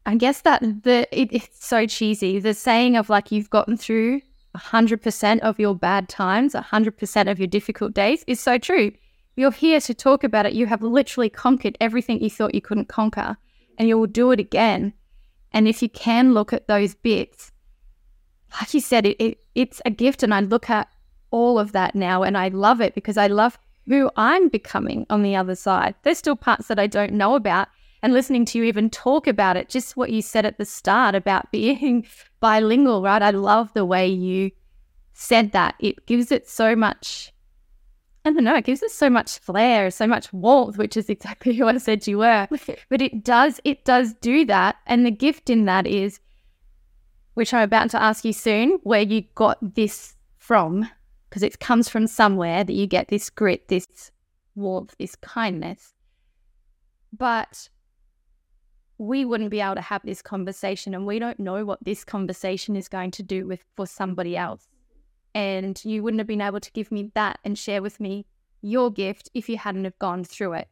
I 0.07 0.17
guess 0.17 0.41
that 0.43 0.61
the 0.61 1.07
it, 1.13 1.29
it's 1.33 1.65
so 1.65 1.87
cheesy. 1.87 2.39
The 2.39 2.55
saying 2.55 2.97
of 2.97 3.11
like 3.11 3.31
you've 3.31 3.51
gotten 3.51 3.77
through 3.77 4.23
100% 4.57 5.39
of 5.41 5.61
your 5.61 5.75
bad 5.75 6.09
times, 6.09 6.55
100% 6.55 7.31
of 7.31 7.39
your 7.39 7.47
difficult 7.47 7.95
days 7.95 8.25
is 8.27 8.41
so 8.41 8.59
true. 8.59 8.93
You're 9.37 9.53
here 9.53 9.81
to 9.81 9.95
talk 9.95 10.25
about 10.25 10.47
it. 10.47 10.55
You 10.55 10.67
have 10.67 10.83
literally 10.83 11.31
conquered 11.31 11.79
everything 11.81 12.21
you 12.21 12.31
thought 12.31 12.55
you 12.55 12.61
couldn't 12.61 12.89
conquer, 12.89 13.37
and 13.79 13.89
you 13.89 13.97
will 13.99 14.07
do 14.07 14.33
it 14.33 14.41
again. 14.41 14.93
And 15.53 15.69
if 15.69 15.83
you 15.83 15.89
can 15.89 16.35
look 16.35 16.53
at 16.53 16.69
those 16.69 16.95
bits, 16.95 17.53
like 18.59 18.75
you 18.75 18.81
said, 18.81 19.07
it, 19.07 19.23
it, 19.23 19.39
it's 19.55 19.81
a 19.85 19.91
gift. 19.91 20.23
And 20.23 20.35
I 20.35 20.41
look 20.41 20.71
at 20.71 20.89
all 21.31 21.59
of 21.59 21.73
that 21.73 21.95
now 21.95 22.23
and 22.23 22.37
I 22.37 22.49
love 22.49 22.81
it 22.81 22.95
because 22.95 23.17
I 23.17 23.29
love 23.29 23.59
who 23.87 24.11
I'm 24.17 24.49
becoming 24.49 25.07
on 25.11 25.23
the 25.23 25.37
other 25.37 25.55
side. 25.55 25.95
There's 26.03 26.19
still 26.19 26.37
parts 26.37 26.69
that 26.69 26.79
I 26.79 26.87
don't 26.87 27.13
know 27.13 27.35
about. 27.35 27.69
And 28.03 28.15
listening 28.15 28.47
to 28.47 28.59
you 28.59 28.65
even 28.65 28.89
talk 28.89 29.27
about 29.27 29.59
it, 29.59 29.69
just 29.69 29.97
what 29.97 30.11
you 30.11 30.23
said 30.23 30.47
at 30.47 30.57
the 30.57 30.65
start 30.65 31.15
about 31.15 31.51
being 31.53 32.07
bilingual, 32.41 33.03
right? 33.03 33.23
I 33.23 33.31
love 33.31 33.73
the 33.75 33.85
way 33.85 34.09
you 34.09 34.53
said 35.13 35.53
that. 35.53 35.75
It 35.79 36.07
gives 36.07 36.33
it 36.33 36.49
so 36.49 36.75
much, 36.75 37.33
I 38.25 38.31
don't 38.31 38.45
know, 38.45 38.57
it 38.57 38.65
gives 38.65 38.83
it 38.83 38.91
so 38.91 39.11
much 39.11 39.39
flair, 39.39 39.91
so 39.91 40.07
much 40.07 40.33
warmth, 40.33 40.79
which 40.79 40.97
is 40.97 41.09
exactly 41.11 41.55
who 41.55 41.67
I 41.67 41.77
said 41.77 42.07
you 42.07 42.19
were. 42.19 42.49
but 42.89 43.03
it 43.03 43.23
does, 43.23 43.61
it 43.65 43.85
does 43.85 44.15
do 44.15 44.47
that. 44.47 44.77
And 44.87 45.05
the 45.05 45.11
gift 45.11 45.51
in 45.51 45.67
that 45.67 45.87
is, 45.87 46.21
which 47.41 47.55
I'm 47.55 47.63
about 47.63 47.89
to 47.93 48.03
ask 48.03 48.23
you 48.23 48.35
soon, 48.35 48.79
where 48.83 49.01
you 49.01 49.23
got 49.35 49.57
this 49.75 50.15
from, 50.37 50.87
because 51.31 51.43
it 51.43 51.59
comes 51.59 51.89
from 51.89 52.07
somewhere 52.07 52.65
that 52.65 52.75
you 52.75 52.87
get 52.87 53.09
this 53.09 53.31
grit, 53.31 53.69
this 53.69 53.87
warmth, 54.55 54.95
this 54.99 55.17
kindness. 55.17 55.95
But 57.17 57.71
we 58.99 59.25
wouldn't 59.25 59.49
be 59.49 59.63
able 59.63 59.77
to 59.77 59.81
have 59.81 60.03
this 60.05 60.21
conversation 60.21 60.95
and 60.95 61.07
we 61.07 61.19
don't 61.19 61.41
know 61.41 61.65
what 61.65 61.83
this 61.83 62.05
conversation 62.05 62.77
is 62.77 62.91
going 62.91 63.11
to 63.13 63.23
do 63.23 63.47
with 63.47 63.65
for 63.75 63.87
somebody 63.87 64.37
else 64.37 64.69
and 65.35 65.83
you 65.83 66.03
wouldn't 66.03 66.21
have 66.21 66.27
been 66.27 66.43
able 66.43 66.61
to 66.61 66.71
give 66.73 66.93
me 66.93 67.11
that 67.15 67.39
and 67.43 67.59
share 67.59 67.81
with 67.81 67.99
me 68.01 68.27
your 68.61 68.91
gift 68.91 69.31
if 69.33 69.49
you 69.49 69.57
hadn't 69.57 69.85
have 69.85 69.99
gone 69.99 70.23
through 70.23 70.53
it 70.53 70.69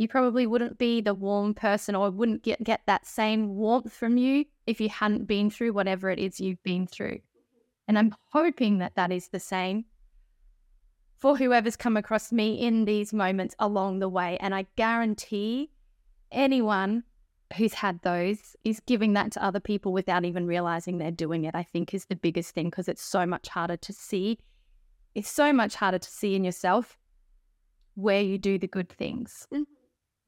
you 0.00 0.08
probably 0.08 0.46
wouldn't 0.46 0.78
be 0.78 1.00
the 1.00 1.12
warm 1.12 1.52
person 1.52 1.94
or 1.94 2.10
wouldn't 2.10 2.42
get, 2.42 2.62
get 2.64 2.80
that 2.86 3.06
same 3.06 3.54
warmth 3.54 3.92
from 3.92 4.16
you 4.16 4.44
if 4.66 4.80
you 4.80 4.88
hadn't 4.88 5.26
been 5.26 5.50
through 5.50 5.72
whatever 5.72 6.10
it 6.10 6.18
is 6.18 6.40
you've 6.40 6.62
been 6.62 6.86
through 6.86 7.18
and 7.86 7.98
i'm 7.98 8.14
hoping 8.32 8.78
that 8.78 8.94
that 8.94 9.12
is 9.12 9.28
the 9.28 9.40
same 9.40 9.84
for 11.20 11.36
whoever's 11.36 11.76
come 11.76 11.98
across 11.98 12.32
me 12.32 12.54
in 12.54 12.86
these 12.86 13.12
moments 13.12 13.54
along 13.58 13.98
the 13.98 14.08
way. 14.08 14.38
And 14.40 14.54
I 14.54 14.66
guarantee 14.76 15.70
anyone 16.32 17.04
who's 17.56 17.74
had 17.74 18.00
those 18.00 18.56
is 18.64 18.80
giving 18.80 19.12
that 19.12 19.32
to 19.32 19.44
other 19.44 19.60
people 19.60 19.92
without 19.92 20.24
even 20.24 20.46
realizing 20.46 20.96
they're 20.96 21.10
doing 21.10 21.44
it, 21.44 21.54
I 21.54 21.62
think 21.62 21.92
is 21.92 22.06
the 22.06 22.16
biggest 22.16 22.54
thing 22.54 22.70
because 22.70 22.88
it's 22.88 23.02
so 23.02 23.26
much 23.26 23.48
harder 23.48 23.76
to 23.76 23.92
see. 23.92 24.38
It's 25.14 25.30
so 25.30 25.52
much 25.52 25.74
harder 25.74 25.98
to 25.98 26.10
see 26.10 26.34
in 26.34 26.44
yourself 26.44 26.96
where 27.96 28.22
you 28.22 28.38
do 28.38 28.58
the 28.58 28.68
good 28.68 28.88
things, 28.88 29.46
Mhm. 29.52 29.66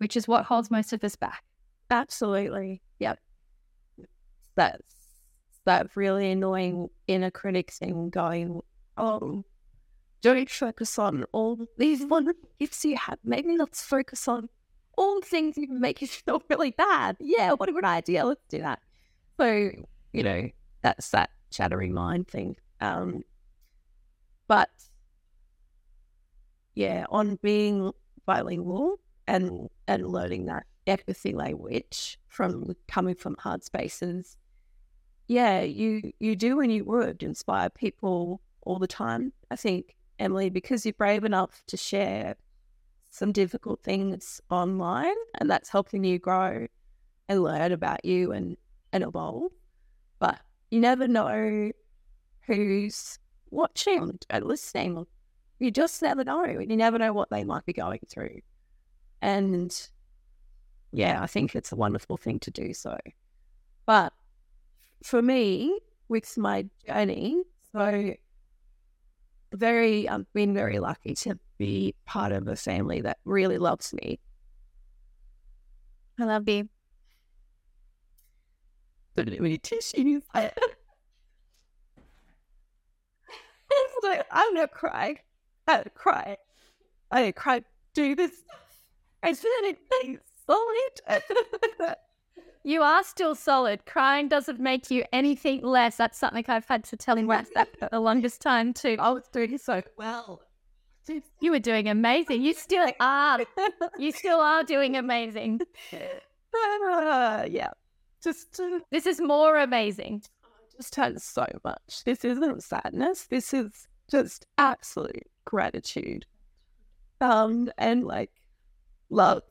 Which 0.03 0.17
is 0.17 0.27
what 0.27 0.45
holds 0.45 0.69
most 0.69 0.93
of 0.93 1.05
us 1.05 1.15
back. 1.15 1.45
Absolutely. 1.89 2.83
Yep. 2.99 3.21
That's 4.57 4.83
that 5.65 5.95
really 5.95 6.33
annoying 6.33 6.89
inner 7.07 7.31
critic 7.31 7.71
thing 7.71 8.11
going, 8.11 8.63
oh, 8.97 9.45
don't 10.21 10.51
focus 10.51 10.99
on 10.99 11.25
all 11.31 11.57
these 11.79 12.05
one 12.05 12.33
gifts 12.59 12.85
you 12.85 12.97
have. 12.97 13.21
Maybe 13.23 13.57
let's 13.57 13.81
focus 13.81 14.27
on 14.27 14.49
all 14.99 15.21
the 15.21 15.27
things 15.27 15.57
you 15.57 15.69
make 15.69 16.03
you 16.03 16.09
feel 16.09 16.43
really 16.51 16.73
bad. 16.73 17.17
Yeah, 17.21 17.53
what 17.53 17.69
a 17.69 17.73
good 17.73 17.85
idea. 17.85 18.25
Let's 18.25 18.45
do 18.49 18.59
that. 18.59 18.81
So, 19.39 19.71
you 20.13 20.25
know, 20.25 20.49
that's 20.83 21.11
that 21.11 21.31
chattering 21.53 21.95
mind 21.95 22.27
thing. 22.27 22.57
Um, 22.81 23.23
but 24.49 24.69
yeah, 26.75 27.05
on 27.09 27.39
being 27.41 27.93
bilingual 28.27 28.99
and 29.27 29.69
and 29.89 30.07
learning 30.07 30.47
that 30.47 30.65
empathy 30.87 31.33
language 31.33 32.19
from 32.29 32.75
coming 32.89 33.15
from 33.15 33.37
hard 33.39 33.63
spaces, 33.65 34.37
yeah, 35.29 35.61
you 35.61 36.13
you 36.19 36.37
do 36.37 36.61
and 36.61 36.73
you 36.73 36.85
would 36.85 37.23
inspire 37.23 37.71
people 37.71 38.41
all 38.63 38.79
the 38.79 38.87
time. 38.87 39.33
I 39.51 39.57
think 39.57 39.97
Emily, 40.19 40.51
because 40.51 40.85
you're 40.85 40.93
brave 40.93 41.25
enough 41.25 41.63
to 41.69 41.77
share 41.77 42.37
some 43.11 43.33
difficult 43.33 43.83
things 43.83 44.41
online, 44.51 45.15
and 45.39 45.51
that's 45.51 45.69
helping 45.69 46.05
you 46.05 46.19
grow 46.19 46.67
and 47.29 47.43
learn 47.43 47.73
about 47.73 48.05
you 48.05 48.33
and 48.33 48.57
and 48.93 49.05
evolve. 49.05 49.53
But 50.19 50.41
you 50.71 50.81
never 50.81 51.09
know 51.09 51.71
who's 52.47 53.19
watching 53.51 54.19
and 54.31 54.45
listening. 54.45 55.07
You 55.59 55.71
just 55.71 56.03
never 56.03 56.25
know. 56.25 56.45
And 56.45 56.71
you 56.71 56.77
never 56.77 56.99
know 56.99 57.13
what 57.13 57.31
they 57.31 57.45
might 57.45 57.65
be 57.65 57.73
going 57.73 58.01
through. 58.09 58.41
And 59.23 59.73
yeah, 60.91 61.23
I 61.23 61.27
think 61.29 61.55
it's 61.55 61.71
a 61.73 61.77
wonderful 61.77 62.17
thing 62.17 62.41
to 62.41 62.51
do 62.51 62.75
so. 62.75 62.99
But 63.87 64.13
for 65.05 65.23
me, 65.23 65.79
with 66.09 66.37
my 66.37 66.67
journey, 66.87 67.43
so 67.73 68.15
very, 69.55 70.09
I've 70.09 70.31
been 70.33 70.53
very 70.55 70.81
lucky 70.81 71.15
to 71.15 71.39
be 71.57 71.95
part 72.05 72.33
of 72.33 72.49
a 72.49 72.57
family 72.57 73.01
that 73.03 73.19
really 73.25 73.59
loves 73.59 73.95
me. 73.95 74.19
I 76.19 76.25
love 76.25 76.49
you. 76.49 76.69
Don't 79.17 79.29
need 79.29 79.41
any 79.41 79.59
tissues. 79.59 80.25
I, 80.35 80.51
it's 83.71 84.05
like, 84.05 84.27
I'm 84.31 84.55
gonna 84.55 84.69
cry. 84.69 85.17
I 85.69 85.85
cry. 85.95 86.37
I 87.11 87.31
cry. 87.33 87.63
Do 87.95 88.17
this. 88.17 88.43
I 89.23 89.33
didn't 89.33 90.21
solid. 90.47 91.95
You 92.65 92.83
are 92.83 93.03
still 93.03 93.35
solid. 93.35 93.85
Crying 93.87 94.29
doesn't 94.29 94.61
make 94.61 94.91
you 94.91 95.05
anything 95.13 95.63
less. 95.63 95.97
That's 95.97 96.19
something 96.19 96.45
I've 96.47 96.67
had 96.67 96.85
to 96.85 96.97
tell 96.97 97.17
him 97.17 97.27
that 97.27 97.69
for 97.79 97.89
the 97.91 97.99
longest 98.01 98.41
time 98.41 98.73
too. 98.73 98.97
I 99.01 99.11
was 99.11 99.25
doing 99.33 99.59
so 99.59 99.83
well. 99.97 100.43
You 101.41 101.51
were 101.51 101.59
doing 101.59 101.89
amazing. 101.89 102.43
You 102.43 102.55
still 102.55 102.89
are. 103.01 103.41
You 103.99 104.13
still 104.13 104.39
are 104.39 104.63
doing 104.63 104.97
amazing. 104.97 105.61
Uh, 105.93 107.47
yeah. 107.51 107.71
Just, 108.23 108.61
uh, 108.61 108.79
This 108.93 109.07
is 109.07 109.21
more 109.21 109.57
amazing. 109.59 110.23
just 110.77 110.95
had 110.95 111.21
so 111.21 111.47
much. 111.65 112.05
This 112.05 112.25
isn't 112.25 112.63
sadness. 112.63 113.25
This 113.25 113.53
is 113.53 113.89
just 114.09 114.47
absolute 114.59 115.27
gratitude. 115.45 116.27
Um, 117.21 117.71
and 117.79 118.05
like 118.05 118.31
love. 119.13 119.43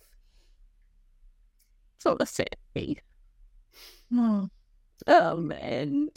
It's 1.97 2.05
all 2.05 2.17
a 2.19 2.27
me. 2.75 2.97
Um, 5.07 5.51
and 5.51 6.09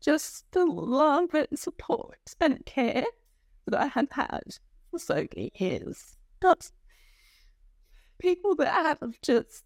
just 0.00 0.50
the 0.52 0.64
love 0.64 1.34
and 1.34 1.58
support 1.58 2.34
and 2.40 2.64
care 2.64 3.04
that 3.66 3.80
I 3.80 3.86
have 3.86 4.10
had 4.12 4.58
for 4.90 4.98
so 4.98 5.26
many 5.34 5.52
years. 5.56 6.16
Not 6.42 6.70
people 8.18 8.54
that 8.56 8.72
have 8.72 9.20
just. 9.22 9.64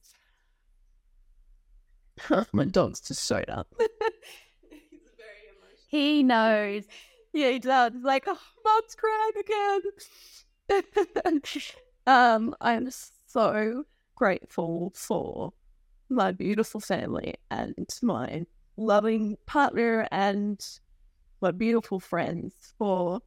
My 2.52 2.64
dog's 2.64 3.00
just 3.00 3.26
showed 3.26 3.50
up. 3.50 3.74
He 5.90 6.22
knows. 6.22 6.84
Yeah, 7.32 7.50
he 7.50 7.58
does. 7.58 7.94
He's 7.94 8.04
like, 8.04 8.22
oh, 8.28 8.38
mom's 8.64 8.94
crying 8.94 9.32
again. 9.40 9.80
um, 12.06 12.54
I'm 12.60 12.88
so 13.26 13.84
grateful 14.14 14.92
for 14.94 15.52
my 16.08 16.32
beautiful 16.32 16.80
family 16.80 17.34
and 17.50 17.88
my 18.02 18.44
loving 18.76 19.36
partner 19.46 20.06
and 20.10 20.60
my 21.40 21.50
beautiful 21.50 22.00
friends 22.00 22.74
for 22.78 23.20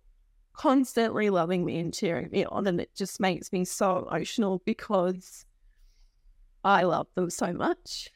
constantly 0.54 1.30
loving 1.30 1.66
me 1.66 1.80
and 1.80 1.94
cheering 1.94 2.30
me 2.32 2.46
on. 2.46 2.68
And 2.68 2.80
it 2.80 2.94
just 2.96 3.20
makes 3.20 3.52
me 3.52 3.66
so 3.66 4.08
emotional 4.08 4.62
because 4.66 5.46
I 6.64 6.84
love 6.84 7.08
them 7.16 7.30
so 7.30 7.54
much. 7.54 8.10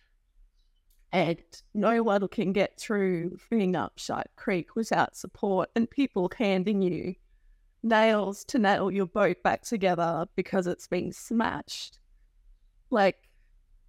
And 1.11 1.39
no 1.73 2.03
one 2.03 2.27
can 2.27 2.51
get 2.51 2.79
through 2.79 3.37
being 3.49 3.75
up 3.75 3.93
Shark 3.97 4.27
Creek 4.35 4.75
without 4.75 5.15
support 5.15 5.69
and 5.75 5.89
people 5.89 6.29
handing 6.37 6.81
you 6.81 7.15
nails 7.83 8.43
to 8.45 8.59
nail 8.59 8.91
your 8.91 9.05
boat 9.05 9.37
back 9.43 9.63
together 9.63 10.25
because 10.35 10.67
it's 10.67 10.87
been 10.87 11.11
smashed. 11.11 11.99
Like 12.89 13.17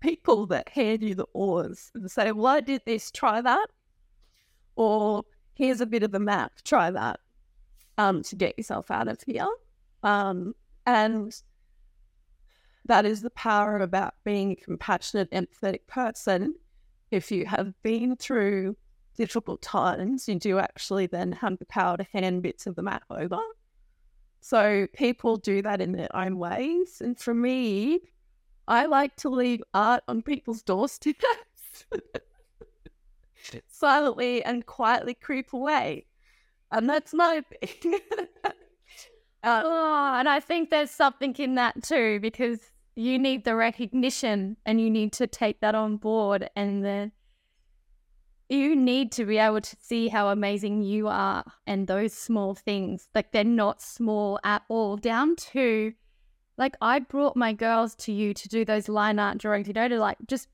people 0.01 0.47
that 0.47 0.69
hand 0.69 1.03
you 1.03 1.15
the 1.15 1.27
oars 1.33 1.91
and 1.95 2.11
say, 2.11 2.33
Well, 2.33 2.47
I 2.47 2.61
did 2.61 2.83
this, 2.85 3.11
try 3.11 3.41
that. 3.41 3.69
Or 4.77 5.25
here's 5.55 5.81
a 5.81 5.87
bit 5.87 6.03
of 6.03 6.15
a 6.15 6.21
map, 6.21 6.53
try 6.65 6.91
that. 6.91 7.21
Um, 7.97 8.23
to 8.25 8.37
get 8.37 8.57
yourself 8.57 8.91
out 8.91 9.09
of 9.09 9.21
here. 9.27 9.49
Um, 10.05 10.55
and 10.87 11.35
that 12.87 13.05
is 13.05 13.23
the 13.23 13.31
power 13.31 13.79
about 13.79 14.15
being 14.25 14.53
a 14.53 14.57
compassionate, 14.57 15.31
empathetic 15.33 15.87
person. 15.89 16.55
If 17.11 17.33
you 17.33 17.45
have 17.47 17.75
been 17.83 18.17
through 18.17 18.77
difficult 19.17 19.61
times, 19.63 20.29
you 20.29 20.37
do 20.37 20.59
actually 20.59 21.07
then 21.07 21.33
have 21.33 21.59
the 21.59 21.67
power 21.67 21.97
to 21.97 22.07
hand 22.13 22.43
bits 22.43 22.67
of 22.67 22.77
the 22.77 22.83
map 22.83 23.03
over. 23.11 23.41
So 24.41 24.87
people 24.95 25.37
do 25.37 25.63
that 25.63 25.81
in 25.81 25.93
their 25.93 26.15
own 26.15 26.39
ways. 26.39 27.01
And 27.01 27.19
for 27.19 27.35
me, 27.35 28.01
I 28.67 28.87
like 28.87 29.17
to 29.17 29.29
leave 29.29 29.63
art 29.75 30.03
on 30.09 30.23
people's 30.23 30.63
doorsteps 30.63 31.85
silently 33.69 34.43
and 34.45 34.65
quietly 34.67 35.15
creep 35.15 35.53
away. 35.53 36.07
And 36.71 36.89
that's 36.89 37.15
my 37.15 37.43
thing. 37.65 38.01
uh, 38.45 38.51
Oh, 39.65 40.15
and 40.15 40.29
I 40.29 40.41
think 40.41 40.71
there's 40.71 40.91
something 40.91 41.35
in 41.39 41.55
that 41.55 41.83
too 41.83 42.21
because 42.21 42.59
you 42.95 43.19
need 43.19 43.45
the 43.45 43.55
recognition 43.55 44.57
and 44.67 44.81
you 44.81 44.91
need 44.91 45.13
to 45.15 45.27
take 45.27 45.61
that 45.61 45.75
on 45.75 45.97
board 45.97 46.51
and 46.57 46.85
the 46.85 47.11
you 48.49 48.75
need 48.75 49.13
to 49.13 49.25
be 49.25 49.39
able 49.39 49.61
to 49.61 49.77
see 49.81 50.09
how 50.09 50.29
amazing 50.29 50.83
you 50.83 51.07
are 51.09 51.45
and 51.67 51.87
those 51.87 52.13
small 52.13 52.55
things 52.55 53.09
like 53.15 53.31
they're 53.33 53.45
not 53.45 53.83
small 53.83 54.39
at 54.45 54.63
all 54.69 54.97
down 54.97 55.37
to 55.37 55.93
like 56.57 56.77
I 56.81 56.99
brought 56.99 57.37
my 57.37 57.53
girls 57.53 57.95
to 57.97 58.13
you 58.13 58.33
to 58.35 58.49
do 58.49 58.65
those 58.65 58.89
line 58.89 59.19
art 59.19 59.39
drawings 59.39 59.69
you 59.69 59.75
know 59.75 59.89
to 59.89 59.99
like 59.99 60.19
just 60.27 60.49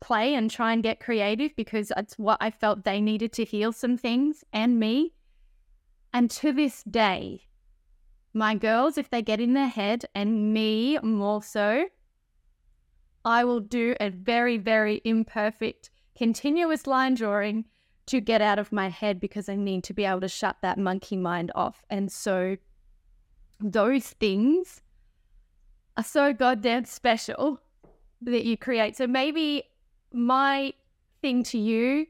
play 0.00 0.34
and 0.34 0.50
try 0.50 0.72
and 0.72 0.82
get 0.82 1.00
creative 1.00 1.54
because 1.56 1.88
that's 1.88 2.18
what 2.18 2.38
I 2.40 2.50
felt 2.50 2.84
they 2.84 3.00
needed 3.00 3.32
to 3.34 3.44
heal 3.44 3.72
some 3.72 3.96
things 3.96 4.44
and 4.52 4.78
me. 4.78 5.12
And 6.12 6.30
to 6.30 6.52
this 6.52 6.82
day 6.84 7.48
my 8.34 8.54
girls, 8.54 8.98
if 8.98 9.10
they 9.10 9.22
get 9.22 9.40
in 9.40 9.54
their 9.54 9.68
head, 9.68 10.04
and 10.14 10.52
me 10.52 10.98
more 11.02 11.42
so, 11.42 11.86
I 13.24 13.44
will 13.44 13.60
do 13.60 13.96
a 14.00 14.10
very, 14.10 14.58
very 14.58 15.00
imperfect, 15.04 15.90
continuous 16.18 16.88
line 16.88 17.14
drawing 17.14 17.64
to 18.06 18.20
get 18.20 18.42
out 18.42 18.58
of 18.58 18.72
my 18.72 18.88
head 18.88 19.20
because 19.20 19.48
I 19.48 19.54
need 19.54 19.84
to 19.84 19.94
be 19.94 20.04
able 20.04 20.20
to 20.22 20.28
shut 20.28 20.56
that 20.62 20.76
monkey 20.76 21.16
mind 21.16 21.52
off. 21.54 21.84
And 21.88 22.10
so 22.10 22.56
those 23.60 24.08
things 24.08 24.82
are 25.96 26.02
so 26.02 26.32
goddamn 26.32 26.86
special 26.86 27.60
that 28.22 28.44
you 28.44 28.56
create. 28.56 28.96
So 28.96 29.06
maybe 29.06 29.62
my 30.12 30.72
thing 31.22 31.44
to 31.44 31.58
you 31.58 32.06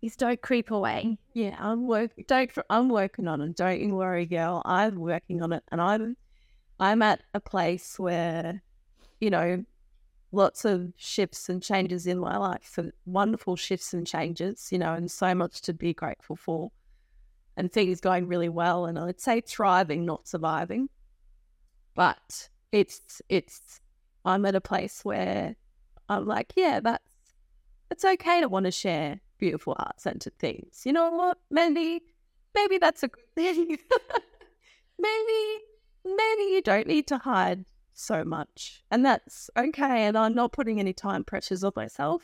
is 0.00 0.16
don't 0.16 0.40
creep 0.40 0.70
away. 0.70 1.18
Yeah, 1.34 1.56
I'm 1.58 1.86
working. 1.86 2.24
Don't. 2.26 2.50
I'm 2.70 2.88
working 2.88 3.28
on 3.28 3.40
it. 3.42 3.56
Don't 3.56 3.80
you 3.80 3.94
worry, 3.94 4.26
girl. 4.26 4.62
I'm 4.64 4.96
working 4.96 5.42
on 5.42 5.52
it, 5.52 5.62
and 5.70 5.80
I'm, 5.80 6.16
I'm 6.80 7.02
at 7.02 7.22
a 7.34 7.40
place 7.40 7.98
where, 7.98 8.62
you 9.20 9.30
know, 9.30 9.64
lots 10.32 10.64
of 10.64 10.92
shifts 10.96 11.48
and 11.48 11.62
changes 11.62 12.06
in 12.06 12.18
my 12.18 12.36
life, 12.36 12.76
and 12.78 12.92
wonderful 13.06 13.56
shifts 13.56 13.92
and 13.94 14.06
changes. 14.06 14.68
You 14.72 14.78
know, 14.78 14.94
and 14.94 15.10
so 15.10 15.34
much 15.34 15.60
to 15.62 15.72
be 15.72 15.94
grateful 15.94 16.36
for, 16.36 16.72
and 17.56 17.72
things 17.72 18.00
going 18.00 18.26
really 18.26 18.48
well. 18.48 18.86
And 18.86 18.98
I'd 18.98 19.20
say 19.20 19.40
thriving, 19.40 20.04
not 20.04 20.26
surviving. 20.26 20.88
But 21.94 22.48
it's 22.72 23.22
it's. 23.28 23.80
I'm 24.24 24.46
at 24.46 24.54
a 24.54 24.60
place 24.60 25.04
where 25.04 25.56
I'm 26.08 26.26
like, 26.26 26.52
yeah, 26.56 26.80
that's 26.80 27.02
it's 27.92 28.04
okay 28.04 28.40
to 28.40 28.48
want 28.48 28.64
to 28.64 28.70
share 28.70 29.20
beautiful 29.38 29.76
art 29.78 30.00
centered 30.00 30.38
things. 30.38 30.82
You 30.84 30.92
know 30.92 31.10
what? 31.10 31.36
Maybe, 31.50 32.00
maybe 32.54 32.78
that's 32.78 33.02
a 33.02 33.08
good 33.08 33.34
thing. 33.34 33.76
maybe, 34.98 35.58
maybe 36.04 36.42
you 36.42 36.62
don't 36.64 36.86
need 36.86 37.06
to 37.08 37.18
hide 37.18 37.64
so 37.94 38.24
much. 38.24 38.82
And 38.90 39.04
that's 39.04 39.50
okay. 39.56 40.04
And 40.06 40.16
I'm 40.16 40.34
not 40.34 40.52
putting 40.52 40.80
any 40.80 40.92
time 40.92 41.24
pressures 41.24 41.64
on 41.64 41.72
myself. 41.76 42.22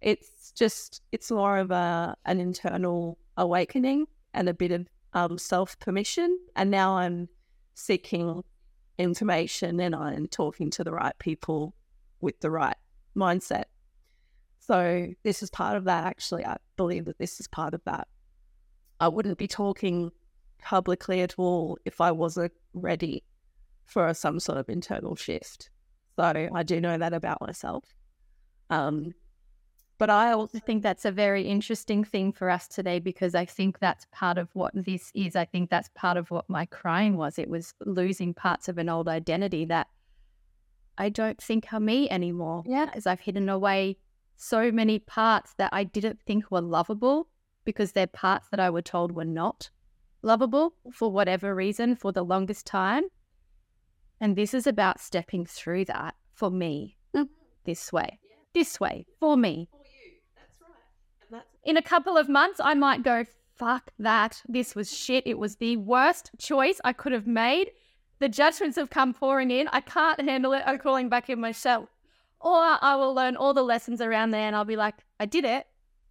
It's 0.00 0.52
just, 0.52 1.02
it's 1.12 1.30
more 1.30 1.58
of 1.58 1.70
a, 1.70 2.16
an 2.24 2.40
internal 2.40 3.18
awakening 3.36 4.06
and 4.32 4.48
a 4.48 4.54
bit 4.54 4.72
of 4.72 4.86
um, 5.12 5.38
self 5.38 5.78
permission. 5.78 6.38
And 6.56 6.70
now 6.70 6.96
I'm 6.96 7.28
seeking 7.74 8.42
information 8.98 9.80
and 9.80 9.94
I'm 9.94 10.26
talking 10.26 10.70
to 10.70 10.84
the 10.84 10.92
right 10.92 11.18
people 11.18 11.74
with 12.20 12.40
the 12.40 12.50
right 12.50 12.76
mindset. 13.16 13.64
So 14.60 15.08
this 15.22 15.42
is 15.42 15.50
part 15.50 15.76
of 15.76 15.84
that. 15.84 16.04
Actually, 16.04 16.44
I 16.44 16.56
believe 16.76 17.04
that 17.06 17.18
this 17.18 17.40
is 17.40 17.48
part 17.48 17.74
of 17.74 17.82
that. 17.84 18.08
I 19.00 19.08
wouldn't 19.08 19.38
be 19.38 19.48
talking 19.48 20.10
publicly 20.62 21.20
at 21.20 21.34
all 21.36 21.78
if 21.84 22.00
I 22.00 22.12
wasn't 22.12 22.52
ready 22.72 23.22
for 23.86 24.12
some 24.14 24.40
sort 24.40 24.58
of 24.58 24.68
internal 24.68 25.16
shift. 25.16 25.70
So 26.16 26.48
I 26.54 26.62
do 26.62 26.80
know 26.80 26.96
that 26.96 27.12
about 27.12 27.40
myself. 27.40 27.84
Um, 28.70 29.12
but 29.98 30.10
I 30.10 30.32
also 30.32 30.58
think 30.58 30.82
that's 30.82 31.04
a 31.04 31.12
very 31.12 31.42
interesting 31.42 32.02
thing 32.02 32.32
for 32.32 32.50
us 32.50 32.66
today 32.66 32.98
because 32.98 33.34
I 33.34 33.44
think 33.44 33.78
that's 33.78 34.06
part 34.12 34.38
of 34.38 34.48
what 34.54 34.72
this 34.74 35.10
is. 35.14 35.36
I 35.36 35.44
think 35.44 35.70
that's 35.70 35.88
part 35.94 36.16
of 36.16 36.30
what 36.30 36.48
my 36.48 36.66
crying 36.66 37.16
was. 37.16 37.38
It 37.38 37.48
was 37.48 37.74
losing 37.84 38.34
parts 38.34 38.68
of 38.68 38.78
an 38.78 38.88
old 38.88 39.08
identity 39.08 39.64
that 39.66 39.86
I 40.98 41.08
don't 41.08 41.40
think 41.40 41.72
are 41.72 41.80
me 41.80 42.08
anymore. 42.10 42.64
Yeah. 42.66 42.90
As 42.94 43.06
I've 43.06 43.20
hidden 43.20 43.48
away 43.48 43.96
so 44.36 44.72
many 44.72 44.98
parts 44.98 45.54
that 45.58 45.70
I 45.72 45.84
didn't 45.84 46.20
think 46.26 46.50
were 46.50 46.60
lovable 46.60 47.28
because 47.64 47.92
they're 47.92 48.06
parts 48.06 48.48
that 48.50 48.60
I 48.60 48.70
were 48.70 48.82
told 48.82 49.12
were 49.12 49.24
not 49.24 49.70
lovable 50.22 50.74
for 50.92 51.10
whatever 51.10 51.54
reason 51.54 51.94
for 51.94 52.12
the 52.12 52.24
longest 52.24 52.66
time. 52.66 53.04
And 54.24 54.36
this 54.36 54.54
is 54.54 54.66
about 54.66 55.00
stepping 55.00 55.44
through 55.44 55.84
that 55.84 56.14
for 56.32 56.50
me 56.50 56.96
mm-hmm. 57.14 57.30
this 57.66 57.92
way, 57.92 58.18
yeah. 58.26 58.36
this 58.54 58.80
way 58.80 59.04
for 59.20 59.36
me. 59.36 59.68
For 59.70 59.76
you. 59.84 60.12
That's 60.34 60.62
right. 60.62 61.30
That's- 61.30 61.50
In 61.62 61.76
a 61.76 61.82
couple 61.82 62.16
of 62.16 62.30
months, 62.30 62.58
I 62.58 62.72
might 62.72 63.02
go, 63.02 63.26
fuck 63.54 63.90
that. 63.98 64.40
This 64.48 64.74
was 64.74 64.90
shit. 64.90 65.26
It 65.26 65.38
was 65.38 65.56
the 65.56 65.76
worst 65.76 66.30
choice 66.38 66.80
I 66.84 66.94
could 66.94 67.12
have 67.12 67.26
made. 67.26 67.72
The 68.18 68.30
judgments 68.30 68.78
have 68.78 68.88
come 68.88 69.12
pouring 69.12 69.50
in. 69.50 69.68
I 69.74 69.82
can't 69.82 70.18
handle 70.22 70.54
it. 70.54 70.62
I'm 70.64 70.78
crawling 70.78 71.10
back 71.10 71.28
in 71.28 71.38
my 71.38 71.52
shell. 71.52 71.90
Or 72.40 72.78
I 72.80 72.96
will 72.96 73.12
learn 73.12 73.36
all 73.36 73.52
the 73.52 73.62
lessons 73.62 74.00
around 74.00 74.30
there 74.30 74.46
and 74.46 74.56
I'll 74.56 74.64
be 74.64 74.76
like, 74.76 74.94
I 75.20 75.26
did 75.26 75.44
it. 75.44 75.66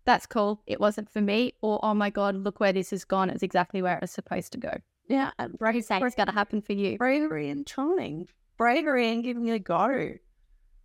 That's 0.05 0.27
cool. 0.27 0.61
It 0.67 0.79
wasn't 0.79 1.09
for 1.09 1.21
me. 1.21 1.55
Or, 1.63 1.79
oh 1.83 1.95
my 1.95 2.11
God, 2.11 2.35
look 2.35 2.59
where 2.59 2.73
this 2.73 2.91
has 2.91 3.05
gone. 3.05 3.31
It's 3.31 3.41
exactly 3.41 3.81
where 3.81 3.95
it 3.95 4.01
was 4.01 4.11
supposed 4.11 4.51
to 4.51 4.59
go. 4.59 4.77
Yeah. 5.07 5.31
Uh, 5.39 5.49
bravery, 5.49 5.79
it's 5.79 6.15
going 6.15 6.27
to 6.27 6.31
happen 6.31 6.61
for 6.61 6.73
you. 6.73 6.97
Bravery 6.97 7.49
and 7.49 7.65
trying. 7.65 8.27
Bravery 8.57 9.09
and 9.11 9.23
giving 9.23 9.47
it 9.47 9.53
a 9.53 9.59
go. 9.59 10.13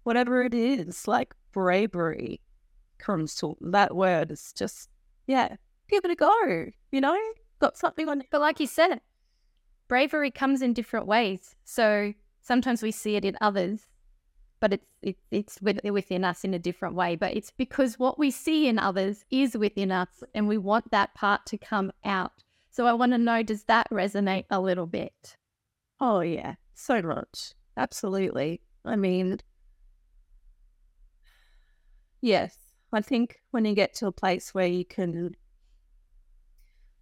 Whatever 0.02 0.42
it 0.42 0.54
is, 0.54 1.06
like 1.06 1.34
bravery 1.52 2.40
comes 2.98 3.34
to 3.36 3.56
that 3.60 3.94
word. 3.94 4.30
It's 4.30 4.52
just, 4.52 4.88
yeah, 5.26 5.56
give 5.88 6.04
it 6.04 6.10
a 6.10 6.14
go. 6.14 6.66
You 6.90 7.00
know, 7.00 7.18
got 7.58 7.76
something 7.76 8.08
on. 8.08 8.22
But 8.30 8.40
like 8.40 8.60
you 8.60 8.66
said, 8.66 9.00
bravery 9.86 10.30
comes 10.30 10.62
in 10.62 10.72
different 10.72 11.06
ways. 11.06 11.54
So 11.64 12.14
sometimes 12.40 12.82
we 12.82 12.90
see 12.90 13.16
it 13.16 13.24
in 13.24 13.36
others 13.40 13.86
but 14.60 14.72
it's 14.72 14.86
it, 15.02 15.16
it's 15.30 15.60
within 15.62 16.24
us 16.24 16.44
in 16.44 16.54
a 16.54 16.58
different 16.58 16.94
way. 16.94 17.16
But 17.16 17.36
it's 17.36 17.52
because 17.52 17.98
what 17.98 18.18
we 18.18 18.30
see 18.30 18.68
in 18.68 18.78
others 18.78 19.24
is 19.30 19.56
within 19.56 19.92
us, 19.92 20.08
and 20.34 20.48
we 20.48 20.58
want 20.58 20.90
that 20.90 21.14
part 21.14 21.46
to 21.46 21.58
come 21.58 21.92
out. 22.04 22.32
So 22.78 22.86
I 22.86 22.92
want 22.92 23.10
to 23.10 23.18
know, 23.18 23.42
does 23.42 23.64
that 23.64 23.90
resonate 23.90 24.44
a 24.50 24.60
little 24.60 24.86
bit? 24.86 25.36
Oh 25.98 26.20
yeah, 26.20 26.54
so 26.74 27.02
much, 27.02 27.54
absolutely. 27.76 28.60
I 28.84 28.94
mean, 28.94 29.40
yes, 32.20 32.56
I 32.92 33.00
think 33.00 33.40
when 33.50 33.64
you 33.64 33.74
get 33.74 33.94
to 33.94 34.06
a 34.06 34.12
place 34.12 34.54
where 34.54 34.68
you 34.68 34.84
can, 34.84 35.34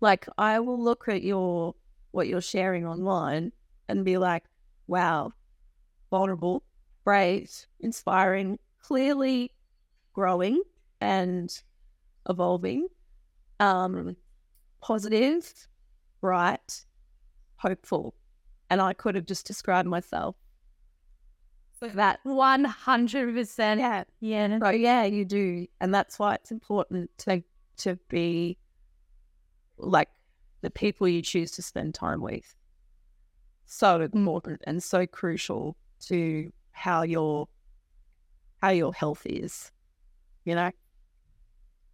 like, 0.01 0.27
I 0.39 0.61
will 0.61 0.83
look 0.83 1.09
at 1.09 1.22
your 1.22 1.74
what 2.11 2.27
you're 2.27 2.41
sharing 2.41 2.87
online 2.87 3.53
and 3.87 4.03
be 4.03 4.16
like, 4.16 4.45
wow, 4.87 5.35
vulnerable 6.09 6.64
brave, 7.05 7.51
inspiring, 7.81 8.59
clearly 8.81 9.53
growing 10.14 10.62
and 11.03 11.62
evolving, 12.27 12.89
um, 13.61 14.16
positive, 14.87 15.66
bright, 16.20 16.84
hopeful. 17.57 18.14
And 18.70 18.80
I 18.80 18.93
could 18.93 19.16
have 19.16 19.26
just 19.26 19.45
described 19.45 19.89
myself. 19.89 20.37
So 21.80 21.89
that 21.89 22.20
100%. 22.24 23.78
Yeah. 23.78 24.05
Yeah. 24.20 24.59
So, 24.61 24.70
yeah, 24.70 25.03
you 25.03 25.24
do. 25.24 25.66
And 25.80 25.93
that's 25.93 26.20
why 26.20 26.34
it's 26.37 26.53
important 26.53 27.11
to, 27.18 27.43
to 27.78 27.99
be 28.09 28.59
like 29.76 30.09
the 30.62 30.70
people 30.70 31.09
you 31.09 31.20
choose 31.20 31.51
to 31.53 31.62
spend 31.62 31.95
time 31.95 32.20
with. 32.20 32.55
So 33.64 34.01
important 34.01 34.62
and 34.68 34.80
so 34.80 35.05
crucial 35.05 35.76
to 36.03 36.53
how 36.70 37.03
your 37.03 37.49
how 38.62 38.70
your 38.70 38.95
health 38.95 39.22
is. 39.26 39.72
You 40.45 40.55
know? 40.55 40.70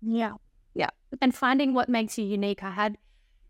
Yeah. 0.03 0.33
And 1.21 1.35
finding 1.35 1.75
what 1.75 1.89
makes 1.89 2.19
you 2.19 2.25
unique. 2.25 2.63
I 2.63 2.71
had 2.71 2.99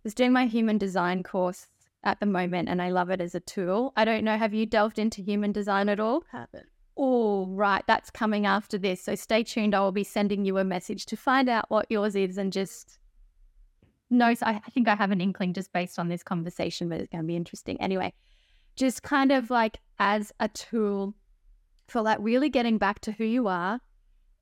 was 0.05 0.15
doing 0.15 0.33
my 0.33 0.47
human 0.47 0.79
design 0.79 1.23
course 1.23 1.69
at 2.05 2.19
the 2.19 2.27
moment 2.27 2.69
and 2.69 2.83
I 2.83 2.91
love 2.91 3.11
it 3.11 3.21
as 3.21 3.35
a 3.35 3.41
tool. 3.41 3.93
I 3.97 4.05
don't 4.05 4.25
know, 4.25 4.37
have 4.37 4.53
you 4.53 4.67
delved 4.67 4.99
into 4.99 5.23
human 5.23 5.53
design 5.53 5.89
at 5.89 6.01
all? 6.01 6.25
Haven't. 6.33 6.67
Oh, 6.97 7.47
right. 7.47 7.85
That's 7.87 8.11
coming 8.11 8.45
after 8.45 8.77
this. 8.77 9.03
So 9.03 9.15
stay 9.15 9.45
tuned. 9.45 9.75
I 9.75 9.81
will 9.81 9.93
be 9.93 10.05
sending 10.05 10.45
you 10.45 10.59
a 10.59 10.65
message 10.65 11.07
to 11.07 11.17
find 11.17 11.49
out 11.49 11.67
what 11.69 11.87
yours 11.89 12.17
is 12.17 12.37
and 12.37 12.53
just 12.53 12.99
no, 14.11 14.35
I 14.43 14.59
think 14.75 14.89
I 14.89 14.95
have 14.95 15.11
an 15.11 15.23
inkling 15.23 15.55
just 15.55 15.73
based 15.73 15.99
on 15.99 16.09
this 16.09 16.23
conversation, 16.23 16.91
but 16.91 17.01
it's 17.01 17.09
going 17.09 17.25
to 17.25 17.27
be 17.27 17.35
interesting. 17.35 17.81
Anyway, 17.81 18.13
just 18.77 19.03
kind 19.03 19.33
of 19.33 19.49
like 19.49 19.79
as 19.99 20.33
a 20.39 20.49
tool 20.49 21.15
for 21.89 22.03
like 22.03 22.19
really 22.21 22.51
getting 22.51 22.77
back 22.77 23.01
to 23.01 23.13
who 23.13 23.25
you 23.25 23.49
are 23.49 23.81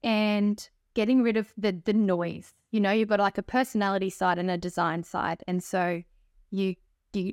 and 0.02 0.68
getting 0.94 1.22
rid 1.22 1.36
of 1.36 1.52
the 1.56 1.80
the 1.84 1.92
noise. 1.92 2.52
You 2.70 2.80
know, 2.80 2.92
you've 2.92 3.08
got 3.08 3.20
like 3.20 3.38
a 3.38 3.42
personality 3.42 4.10
side 4.10 4.38
and 4.38 4.50
a 4.50 4.56
design 4.56 5.02
side. 5.02 5.42
And 5.46 5.62
so 5.62 6.02
you 6.50 6.76
you 7.12 7.32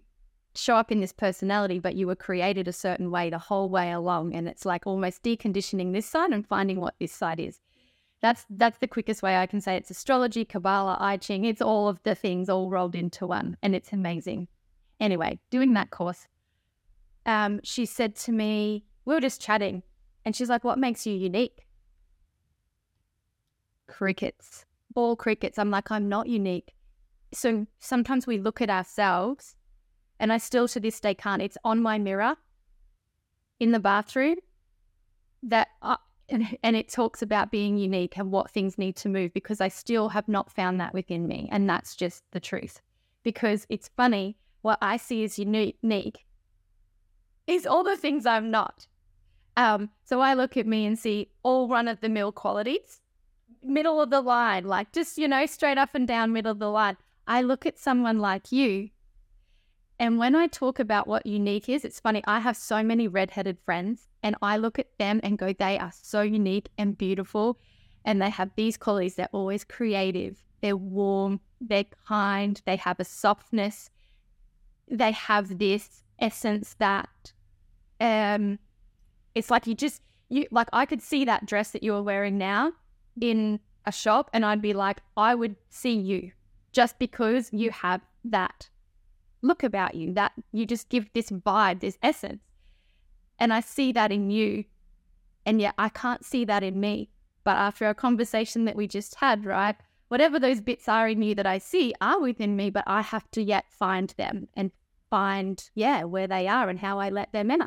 show 0.56 0.76
up 0.76 0.92
in 0.92 1.00
this 1.00 1.14
personality, 1.14 1.80
but 1.80 1.96
you 1.96 2.08
were 2.08 2.16
created 2.16 2.68
a 2.68 2.74
certain 2.74 3.12
way 3.12 3.30
the 3.30 3.38
whole 3.38 3.70
way 3.70 3.92
along. 3.92 4.34
And 4.34 4.48
it's 4.48 4.66
like 4.66 4.88
almost 4.88 5.24
deconditioning 5.24 5.94
this 5.94 6.06
side 6.06 6.32
and 6.32 6.48
finding 6.48 6.82
what 6.82 6.96
this 7.00 7.12
side 7.12 7.40
is. 7.40 7.60
That's 8.22 8.46
that's 8.50 8.80
the 8.80 8.88
quickest 8.88 9.22
way 9.22 9.38
I 9.38 9.46
can 9.46 9.62
say 9.62 9.78
it's 9.78 9.92
astrology, 9.92 10.44
Kabbalah, 10.44 10.98
I 11.00 11.18
Ching. 11.18 11.46
It's 11.46 11.62
all 11.62 11.88
of 11.88 12.02
the 12.04 12.16
things 12.16 12.50
all 12.50 12.70
rolled 12.70 12.96
into 12.96 13.28
one. 13.28 13.58
And 13.62 13.76
it's 13.76 13.94
amazing. 13.94 14.48
Anyway, 15.00 15.40
doing 15.52 15.74
that 15.74 15.92
course, 15.92 16.28
um, 17.28 17.60
she 17.64 17.86
said 17.86 18.16
to 18.16 18.32
me, 18.32 18.86
we 19.06 19.14
were 19.14 19.22
just 19.22 19.40
chatting 19.40 19.84
and 20.26 20.36
she's 20.36 20.50
like, 20.50 20.64
What 20.64 20.80
makes 20.80 21.06
you 21.06 21.14
unique? 21.14 21.66
Crickets, 23.88 24.66
all 24.98 25.16
crickets. 25.16 25.60
I'm 25.60 25.72
like, 25.72 25.92
I'm 25.92 26.10
not 26.10 26.28
unique. 26.28 26.74
So 27.34 27.68
sometimes 27.80 28.26
we 28.26 28.40
look 28.40 28.62
at 28.62 28.70
ourselves, 28.70 29.56
and 30.20 30.34
I 30.34 30.38
still 30.38 30.68
to 30.70 30.80
this 30.80 31.00
day 31.00 31.14
can't. 31.14 31.42
It's 31.42 31.58
on 31.64 31.82
my 31.82 31.98
mirror 31.98 32.36
in 33.60 33.72
the 33.72 33.80
bathroom 33.80 34.38
that, 35.44 35.68
I, 35.82 35.98
and, 36.30 36.58
and 36.64 36.76
it 36.76 36.90
talks 36.90 37.22
about 37.22 37.52
being 37.52 37.78
unique 37.78 38.18
and 38.18 38.32
what 38.32 38.52
things 38.52 38.78
need 38.78 38.96
to 38.98 39.10
move 39.10 39.34
because 39.34 39.62
I 39.62 39.68
still 39.68 40.10
have 40.10 40.28
not 40.28 40.52
found 40.52 40.80
that 40.80 40.94
within 40.94 41.28
me. 41.28 41.48
And 41.52 41.70
that's 41.70 41.96
just 41.96 42.24
the 42.32 42.40
truth. 42.40 42.82
Because 43.24 43.66
it's 43.70 43.90
funny, 43.96 44.38
what 44.62 44.80
I 44.82 44.98
see 44.98 45.24
as 45.24 45.38
unique 45.38 46.26
is 47.46 47.66
all 47.68 47.84
the 47.84 47.98
things 47.98 48.26
I'm 48.26 48.50
not. 48.52 48.88
Um, 49.56 49.90
so 50.06 50.22
I 50.22 50.34
look 50.34 50.58
at 50.58 50.68
me 50.68 50.86
and 50.86 50.98
see 50.98 51.30
all 51.44 51.68
run 51.68 51.88
of 51.88 52.00
the 52.02 52.10
mill 52.10 52.32
qualities, 52.32 53.02
middle 53.68 54.02
of 54.02 54.10
the 54.10 54.22
line, 54.22 54.66
like 54.66 54.92
just, 54.92 55.18
you 55.18 55.28
know, 55.28 55.46
straight 55.46 55.78
up 55.78 55.94
and 55.94 56.08
down 56.08 56.34
middle 56.34 56.52
of 56.52 56.60
the 56.60 56.70
line. 56.70 56.98
I 57.28 57.42
look 57.42 57.66
at 57.66 57.80
someone 57.80 58.20
like 58.20 58.52
you. 58.52 58.90
And 60.00 60.18
when 60.18 60.36
I 60.36 60.48
talk 60.48 60.80
about 60.80 61.08
what 61.08 61.26
unique 61.26 61.70
is, 61.70 61.84
it's 61.84 62.00
funny. 62.00 62.24
I 62.28 62.40
have 62.40 62.56
so 62.56 62.84
many 62.84 63.08
redheaded 63.08 63.58
friends, 63.66 64.08
and 64.22 64.36
I 64.42 64.58
look 64.58 64.78
at 64.78 64.98
them 65.00 65.20
and 65.24 65.38
go, 65.38 65.54
they 65.54 65.80
are 65.80 65.92
so 65.92 66.22
unique 66.22 66.70
and 66.78 66.98
beautiful. 66.98 67.60
And 68.06 68.22
they 68.22 68.30
have 68.30 68.52
these 68.56 68.78
qualities. 68.78 69.16
They're 69.16 69.30
always 69.32 69.64
creative, 69.64 70.38
they're 70.62 70.78
warm, 70.78 71.40
they're 71.60 71.86
kind, 72.08 72.62
they 72.66 72.76
have 72.76 73.00
a 73.00 73.04
softness, 73.04 73.90
they 74.90 75.12
have 75.12 75.58
this 75.58 76.04
essence 76.20 76.76
that 76.80 77.34
um 78.00 78.58
it's 79.36 79.52
like 79.52 79.68
you 79.68 79.76
just 79.76 80.02
you 80.30 80.48
like 80.52 80.68
I 80.74 80.86
could 80.86 81.02
see 81.02 81.26
that 81.26 81.46
dress 81.46 81.72
that 81.72 81.84
you're 81.84 82.02
wearing 82.02 82.38
now 82.38 82.74
in 83.22 83.60
a 83.86 83.92
shop 83.92 84.30
and 84.34 84.46
I'd 84.46 84.62
be 84.62 84.74
like, 84.74 85.02
I 85.16 85.36
would 85.36 85.56
see 85.70 85.94
you 85.94 86.32
just 86.72 87.00
because 87.00 87.50
you 87.52 87.72
have 87.72 88.02
that 88.26 88.70
look 89.42 89.64
about 89.64 89.96
you, 89.96 90.14
that 90.14 90.34
you 90.52 90.66
just 90.66 90.90
give 90.90 91.12
this 91.14 91.30
vibe, 91.30 91.80
this 91.80 91.98
essence. 92.04 92.42
And 93.40 93.54
I 93.54 93.62
see 93.62 93.92
that 93.94 94.12
in 94.12 94.30
you. 94.30 94.66
And 95.46 95.62
yet 95.62 95.76
I 95.78 95.90
can't 95.90 96.26
see 96.26 96.44
that 96.46 96.64
in 96.64 96.80
me. 96.80 97.10
But 97.44 97.58
after 97.58 97.88
a 97.88 97.96
conversation 97.96 98.66
that 98.66 98.76
we 98.76 98.88
just 98.88 99.16
had, 99.16 99.46
right? 99.46 99.76
Whatever 100.10 100.40
those 100.40 100.60
bits 100.60 100.90
are 100.90 101.08
in 101.08 101.22
you 101.22 101.36
that 101.36 101.46
I 101.46 101.60
see 101.60 101.94
are 102.02 102.20
within 102.20 102.56
me, 102.56 102.70
but 102.70 102.84
I 102.88 103.02
have 103.02 103.30
to 103.32 103.42
yet 103.42 103.66
find 103.70 104.14
them 104.18 104.48
and 104.56 104.72
find, 105.10 105.70
yeah, 105.74 106.04
where 106.04 106.28
they 106.28 106.48
are 106.48 106.68
and 106.70 106.80
how 106.80 107.00
I 107.00 107.10
let 107.10 107.32
them 107.32 107.52
in. 107.52 107.62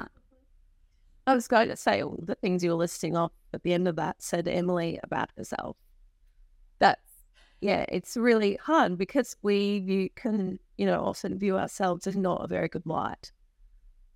I 1.31 1.35
was 1.35 1.47
going 1.47 1.69
to 1.69 1.77
say 1.77 2.03
all 2.03 2.19
the 2.21 2.35
things 2.35 2.65
you 2.65 2.71
were 2.71 2.77
listing 2.77 3.17
off 3.17 3.31
at 3.55 3.63
the 3.63 3.73
end 3.73 3.87
of 3.87 3.95
that 3.97 4.21
said 4.21 4.49
Emily 4.49 4.99
about 5.05 5.31
herself. 5.37 5.77
That's 6.81 7.01
yeah, 7.61 7.85
it's 7.89 8.17
really 8.17 8.57
hard 8.57 8.99
because 8.99 9.37
we 9.41 9.79
view, 9.79 10.09
can 10.17 10.59
you 10.77 10.87
know 10.87 11.05
often 11.05 11.39
view 11.39 11.57
ourselves 11.57 12.09
as 12.09 12.17
not 12.17 12.43
a 12.45 12.49
very 12.49 12.67
good 12.67 12.85
light, 12.85 13.31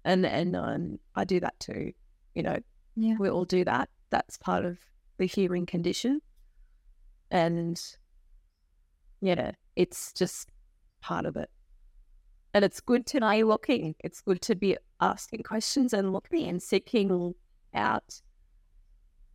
and 0.05 0.27
and 0.27 0.57
um, 0.57 0.99
I 1.15 1.23
do 1.25 1.39
that 1.39 1.61
too. 1.61 1.93
You 2.35 2.43
know, 2.43 2.59
Yeah. 2.97 3.15
we 3.21 3.31
all 3.31 3.45
do 3.45 3.65
that. 3.65 3.91
That's 4.11 4.37
part 4.37 4.65
of 4.65 4.79
the 5.19 5.27
human 5.27 5.67
condition, 5.67 6.21
and 7.31 7.81
yeah, 9.21 9.53
it's 9.77 10.13
just 10.13 10.49
part 11.01 11.27
of 11.27 11.37
it. 11.37 11.51
And 12.55 12.65
it's 12.65 12.81
good 12.81 13.05
to 13.07 13.21
be 13.21 13.43
looking. 13.43 13.97
It's 13.99 14.21
good 14.21 14.41
to 14.43 14.55
be 14.55 14.77
asking 15.01 15.43
questions 15.43 15.93
and 15.93 16.13
looking 16.13 16.49
and 16.49 16.63
seeking 16.63 17.35
out 17.75 18.21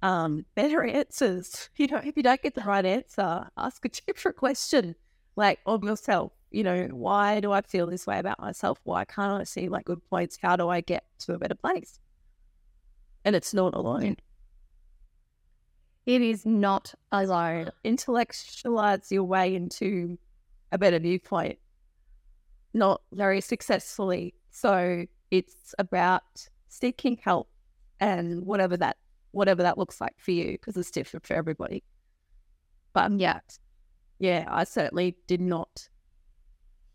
um, 0.01 0.45
better 0.55 0.83
answers. 0.83 1.69
You 1.77 1.87
know, 1.87 2.01
if 2.03 2.15
you 2.15 2.23
don't 2.23 2.41
get 2.41 2.55
the 2.55 2.61
right 2.61 2.85
answer, 2.85 3.47
ask 3.57 3.83
a 3.85 3.89
different 3.89 4.37
question, 4.37 4.95
like 5.35 5.59
of 5.65 5.83
yourself. 5.83 6.31
You 6.51 6.63
know, 6.63 6.87
why 6.91 7.41
do 7.41 7.51
I 7.51 7.61
feel 7.61 7.87
this 7.87 8.07
way 8.07 8.19
about 8.19 8.39
myself? 8.39 8.79
Why 8.83 9.05
can't 9.05 9.41
I 9.41 9.43
see 9.43 9.69
like 9.69 9.85
good 9.85 10.01
points? 10.09 10.37
How 10.41 10.55
do 10.55 10.69
I 10.69 10.81
get 10.81 11.03
to 11.19 11.33
a 11.33 11.37
better 11.37 11.55
place? 11.55 11.99
And 13.25 13.35
it's 13.35 13.53
not 13.53 13.75
alone. 13.75 14.15
It 16.05 16.21
is 16.21 16.45
not 16.45 16.95
alone. 17.11 17.69
Intellectualize 17.83 19.11
your 19.11 19.25
way 19.25 19.53
into 19.53 20.17
a 20.71 20.77
better 20.77 20.99
viewpoint, 20.99 21.59
not 22.73 23.01
very 23.11 23.41
successfully. 23.41 24.33
So 24.51 25.05
it's 25.31 25.73
about 25.79 26.23
seeking 26.67 27.17
help 27.23 27.49
and 27.99 28.45
whatever 28.45 28.77
that 28.77 28.97
whatever 29.31 29.61
that 29.61 29.77
looks 29.77 30.01
like 30.01 30.15
for 30.17 30.31
you, 30.31 30.53
because 30.53 30.75
it's 30.75 30.89
different 30.89 31.25
for 31.25 31.35
everybody. 31.35 31.83
But 32.93 33.11
Yeah. 33.19 33.39
yeah, 34.17 34.45
I 34.47 34.63
certainly 34.63 35.17
did 35.27 35.41
not 35.41 35.87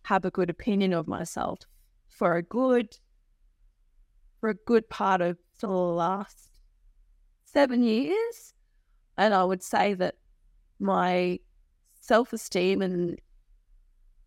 have 0.02 0.24
a 0.24 0.30
good 0.30 0.50
opinion 0.50 0.92
of 0.92 1.06
myself 1.06 1.60
for 2.08 2.36
a 2.36 2.42
good 2.42 2.98
for 4.40 4.50
a 4.50 4.54
good 4.54 4.88
part 4.90 5.20
of 5.22 5.38
the 5.60 5.68
last 5.68 6.60
seven 7.44 7.82
years. 7.82 8.52
And 9.16 9.32
I 9.32 9.44
would 9.44 9.62
say 9.62 9.94
that 9.94 10.16
my 10.78 11.38
self 12.00 12.32
esteem 12.32 12.82
and 12.82 13.18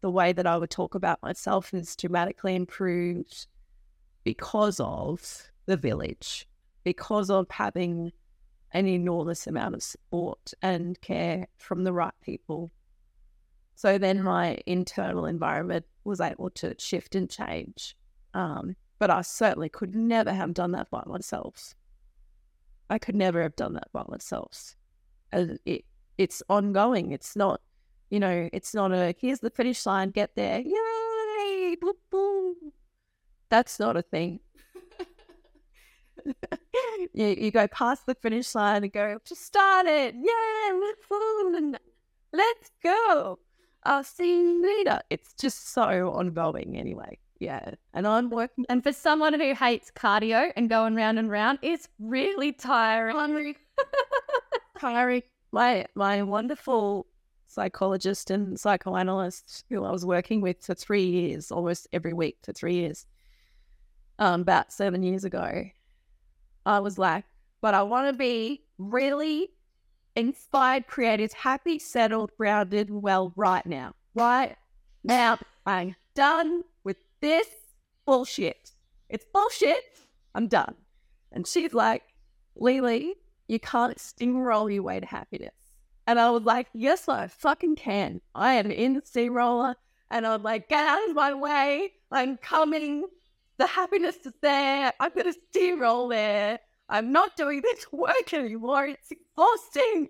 the 0.01 0.11
way 0.11 0.33
that 0.33 0.47
I 0.47 0.57
would 0.57 0.69
talk 0.69 0.95
about 0.95 1.21
myself 1.21 1.73
is 1.73 1.95
dramatically 1.95 2.55
improved 2.55 3.47
because 4.23 4.79
of 4.79 5.49
the 5.65 5.77
village, 5.77 6.47
because 6.83 7.29
of 7.29 7.47
having 7.49 8.11
an 8.71 8.87
enormous 8.87 9.47
amount 9.47 9.75
of 9.75 9.83
support 9.83 10.53
and 10.61 10.99
care 11.01 11.47
from 11.57 11.83
the 11.83 11.93
right 11.93 12.13
people. 12.21 12.71
So 13.75 13.97
then 13.97 14.23
my 14.23 14.59
internal 14.65 15.25
environment 15.25 15.85
was 16.03 16.19
able 16.19 16.49
to 16.51 16.75
shift 16.79 17.15
and 17.15 17.29
change. 17.29 17.95
Um, 18.33 18.75
but 18.99 19.09
I 19.09 19.21
certainly 19.21 19.69
could 19.69 19.95
never 19.95 20.33
have 20.33 20.53
done 20.53 20.71
that 20.71 20.89
by 20.89 21.03
myself. 21.05 21.75
I 22.89 22.97
could 22.97 23.15
never 23.15 23.41
have 23.41 23.55
done 23.55 23.73
that 23.73 23.91
by 23.93 24.03
myself. 24.07 24.75
And 25.31 25.59
it 25.65 25.85
it's 26.17 26.41
ongoing. 26.49 27.11
It's 27.11 27.35
not, 27.35 27.61
you 28.09 28.19
know, 28.19 28.49
it's 28.53 28.73
not 28.73 28.91
a 28.91 29.15
here's 29.19 29.39
the 29.39 29.49
finish 29.49 29.85
line, 29.85 30.11
get 30.11 30.35
there, 30.35 30.59
yay, 30.59 31.75
boop, 31.81 31.93
boom. 32.09 32.55
That's 33.49 33.79
not 33.79 33.97
a 33.97 34.01
thing. 34.01 34.39
you, 37.13 37.27
you 37.27 37.51
go 37.51 37.67
past 37.67 38.05
the 38.05 38.15
finish 38.15 38.53
line 38.55 38.83
and 38.83 38.91
go, 38.91 39.19
just 39.25 39.45
start 39.45 39.85
it. 39.87 40.15
Yeah, 40.15 40.79
let's, 40.79 41.05
go. 41.09 41.73
let's 42.33 42.71
go. 42.83 43.39
I'll 43.83 44.03
see 44.03 44.41
you 44.41 44.61
later. 44.61 44.99
It's 45.09 45.33
just 45.33 45.69
so 45.73 46.09
ongoing 46.09 46.77
anyway. 46.77 47.19
Yeah. 47.39 47.71
And 47.93 48.07
I'm 48.07 48.29
working 48.29 48.65
And 48.69 48.83
for 48.83 48.91
someone 48.91 49.39
who 49.39 49.53
hates 49.53 49.91
cardio 49.91 50.51
and 50.55 50.69
going 50.69 50.95
round 50.95 51.19
and 51.19 51.29
round, 51.29 51.59
it's 51.61 51.87
really 51.99 52.51
tiring. 52.51 53.55
tiring. 54.79 55.23
My 55.51 55.85
my 55.95 56.23
wonderful 56.23 57.07
psychologist 57.47 58.29
and 58.29 58.59
psychoanalyst 58.59 59.65
who 59.69 59.83
I 59.83 59.91
was 59.91 60.05
working 60.05 60.41
with 60.41 60.63
for 60.63 60.75
three 60.75 61.05
years, 61.05 61.51
almost 61.51 61.87
every 61.91 62.13
week 62.13 62.37
for 62.43 62.53
three 62.53 62.75
years, 62.75 63.05
um, 64.19 64.41
about 64.41 64.71
seven 64.71 65.03
years 65.03 65.23
ago, 65.23 65.65
I 66.65 66.79
was 66.79 66.97
like, 66.97 67.25
but 67.61 67.73
I 67.73 67.83
want 67.83 68.07
to 68.07 68.13
be 68.13 68.63
really 68.77 69.49
inspired, 70.15 70.87
creative, 70.87 71.33
happy, 71.33 71.79
settled, 71.79 72.31
grounded, 72.37 72.89
well, 72.89 73.33
right 73.35 73.65
now. 73.65 73.93
Right 74.15 74.55
now, 75.03 75.37
I'm 75.65 75.95
done 76.15 76.63
with 76.83 76.97
this 77.21 77.47
bullshit. 78.05 78.71
It's 79.09 79.25
bullshit. 79.31 79.83
I'm 80.35 80.47
done. 80.47 80.75
And 81.31 81.47
she's 81.47 81.73
like, 81.73 82.03
LeeLee, 82.59 83.13
you 83.47 83.59
can't 83.59 83.97
steamroll 83.97 84.73
your 84.73 84.83
way 84.83 84.99
to 84.99 85.05
happiness. 85.05 85.53
And 86.07 86.19
I 86.19 86.29
was 86.29 86.43
like, 86.43 86.67
yes, 86.73 87.09
I 87.09 87.27
fucking 87.27 87.75
can. 87.75 88.21
I 88.33 88.53
am 88.53 88.71
in 88.71 88.93
the 88.93 89.01
steamroller. 89.03 89.75
And 90.09 90.25
I 90.25 90.35
was 90.35 90.43
like, 90.43 90.69
get 90.69 90.87
out 90.87 91.09
of 91.09 91.15
my 91.15 91.33
way. 91.33 91.91
I'm 92.11 92.37
coming. 92.37 93.05
The 93.57 93.67
happiness 93.67 94.15
is 94.25 94.31
there. 94.41 94.93
I'm 95.01 95.11
going 95.13 95.33
to 95.33 95.39
steamroll 95.53 96.09
there. 96.09 96.59
I'm 96.87 97.11
not 97.11 97.35
doing 97.35 97.61
this 97.61 97.85
work 97.91 98.33
anymore. 98.33 98.85
It's 98.85 99.11
exhausting. 99.11 100.07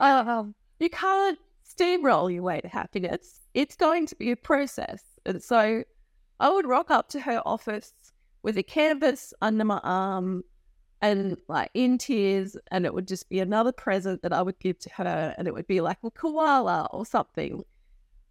Oh, 0.00 0.52
you 0.80 0.90
can't 0.90 1.38
steamroll 1.64 2.32
your 2.32 2.42
way 2.42 2.60
to 2.60 2.68
happiness. 2.68 3.40
It's 3.54 3.76
going 3.76 4.06
to 4.08 4.16
be 4.16 4.32
a 4.32 4.36
process. 4.36 5.02
And 5.26 5.40
so 5.40 5.84
I 6.40 6.50
would 6.50 6.66
rock 6.66 6.90
up 6.90 7.08
to 7.10 7.20
her 7.20 7.40
office 7.46 7.92
with 8.42 8.58
a 8.58 8.64
canvas 8.64 9.32
under 9.40 9.64
my 9.64 9.80
arm 9.84 10.42
and 11.00 11.36
like 11.48 11.70
in 11.74 11.98
tears, 11.98 12.56
and 12.70 12.86
it 12.86 12.94
would 12.94 13.08
just 13.08 13.28
be 13.28 13.40
another 13.40 13.72
present 13.72 14.22
that 14.22 14.32
I 14.32 14.42
would 14.42 14.58
give 14.58 14.78
to 14.80 14.90
her, 14.94 15.34
and 15.36 15.46
it 15.46 15.54
would 15.54 15.66
be 15.66 15.80
like 15.80 15.98
a 16.02 16.10
koala 16.10 16.88
or 16.92 17.04
something. 17.04 17.62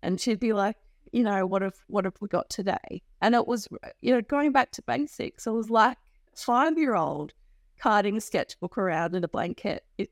And 0.01 0.19
she'd 0.19 0.39
be 0.39 0.53
like, 0.53 0.77
you 1.11 1.23
know, 1.23 1.45
what 1.45 1.61
have 1.61 1.75
what 1.87 2.05
have 2.05 2.15
we 2.19 2.27
got 2.27 2.49
today? 2.49 3.01
And 3.21 3.35
it 3.35 3.47
was, 3.47 3.67
uh, 3.83 3.89
you 4.01 4.13
know, 4.13 4.21
going 4.21 4.51
back 4.51 4.71
to 4.71 4.81
basics. 4.81 5.45
It 5.45 5.51
was 5.51 5.69
like 5.69 5.97
five 6.35 6.77
year 6.77 6.95
old 6.95 7.33
carting 7.79 8.17
a 8.17 8.21
sketchbook 8.21 8.77
around 8.77 9.15
in 9.15 9.23
a 9.23 9.27
blanket. 9.27 9.83
It's, 9.97 10.11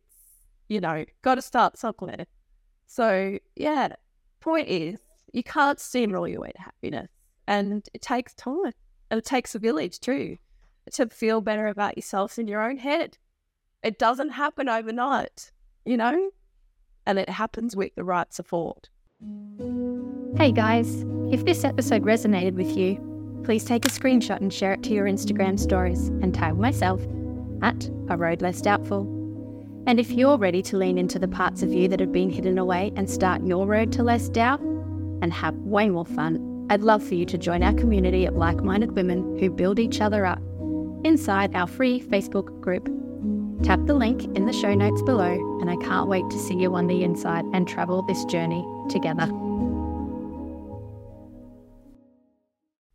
you 0.70 0.80
know, 0.80 1.06
got 1.24 1.36
to 1.36 1.42
start 1.42 1.78
somewhere. 1.78 2.26
So 2.86 3.40
yeah, 3.56 3.94
point 4.40 4.68
is, 4.68 5.00
you 5.34 5.44
can't 5.44 5.80
steamroll 5.80 6.30
your 6.30 6.42
way 6.42 6.52
to 6.52 6.62
happiness, 6.62 7.10
and 7.48 7.88
it 7.94 8.02
takes 8.02 8.34
time, 8.36 8.74
and 9.10 9.18
it 9.18 9.26
takes 9.26 9.56
a 9.56 9.60
village 9.60 10.00
too 10.00 10.38
to 10.92 11.08
feel 11.08 11.42
better 11.42 11.68
about 11.68 11.98
yourself 11.98 12.40
in 12.40 12.48
your 12.48 12.62
own 12.62 12.78
head. 12.78 13.18
It 13.84 13.98
doesn't 13.98 14.30
happen 14.30 14.70
overnight, 14.70 15.52
you 15.86 15.98
know, 15.98 16.32
and 17.06 17.18
it 17.18 17.30
happens 17.30 17.76
with 17.76 17.96
the 17.96 18.04
right 18.04 18.32
support. 18.34 18.90
Hey 20.36 20.52
guys, 20.52 21.06
if 21.32 21.46
this 21.46 21.64
episode 21.64 22.04
resonated 22.04 22.54
with 22.54 22.76
you, 22.78 23.42
please 23.44 23.64
take 23.64 23.86
a 23.86 23.90
screenshot 23.90 24.38
and 24.38 24.54
share 24.54 24.74
it 24.74 24.84
to 24.84 24.94
your 24.94 25.06
Instagram 25.06 25.60
stories 25.60 26.08
and 26.08 26.34
tag 26.34 26.58
myself 26.58 27.02
at 27.62 27.90
A 28.10 28.18
Road 28.18 28.42
Less 28.42 28.62
Doubtful. 28.62 29.04
And 29.88 30.00
if 30.00 30.12
you're 30.12 30.38
ready 30.38 30.62
to 30.64 30.78
lean 30.78 30.98
into 30.98 31.18
the 31.18 31.28
parts 31.28 31.64
of 31.64 31.74
you 31.74 31.88
that 31.88 32.00
have 32.00 32.12
been 32.12 32.30
hidden 32.30 32.58
away 32.58 32.92
and 32.96 33.10
start 33.10 33.44
your 33.44 33.66
road 33.66 33.92
to 33.94 34.04
less 34.04 34.30
doubt 34.30 34.60
and 34.60 35.34
have 35.34 35.56
way 35.58 35.90
more 35.90 36.06
fun, 36.06 36.68
I'd 36.70 36.82
love 36.82 37.04
for 37.04 37.16
you 37.16 37.26
to 37.26 37.38
join 37.38 37.64
our 37.64 37.74
community 37.74 38.26
of 38.26 38.36
like 38.36 38.64
minded 38.64 38.92
women 38.96 39.38
who 39.40 39.50
build 39.50 39.80
each 39.80 40.00
other 40.00 40.26
up 40.26 40.42
inside 41.04 41.56
our 41.56 41.68
free 41.68 42.02
Facebook 42.02 42.60
group. 42.62 42.86
Tap 43.64 43.80
the 43.86 43.94
link 43.94 44.24
in 44.36 44.46
the 44.46 44.54
show 44.54 44.74
notes 44.74 45.02
below, 45.04 45.60
and 45.62 45.70
I 45.70 45.76
can't 45.78 46.10
wait 46.10 46.28
to 46.30 46.40
see 46.40 46.56
you 46.56 46.74
on 46.76 46.88
the 46.88 47.04
inside 47.04 47.46
and 47.54 47.68
travel 47.68 48.02
this 48.02 48.26
journey 48.26 48.66
together. 48.90 49.30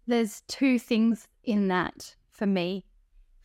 There's 0.09 0.43
two 0.49 0.79
things 0.79 1.29
in 1.45 1.69
that 1.69 2.15
for 2.31 2.47
me. 2.47 2.85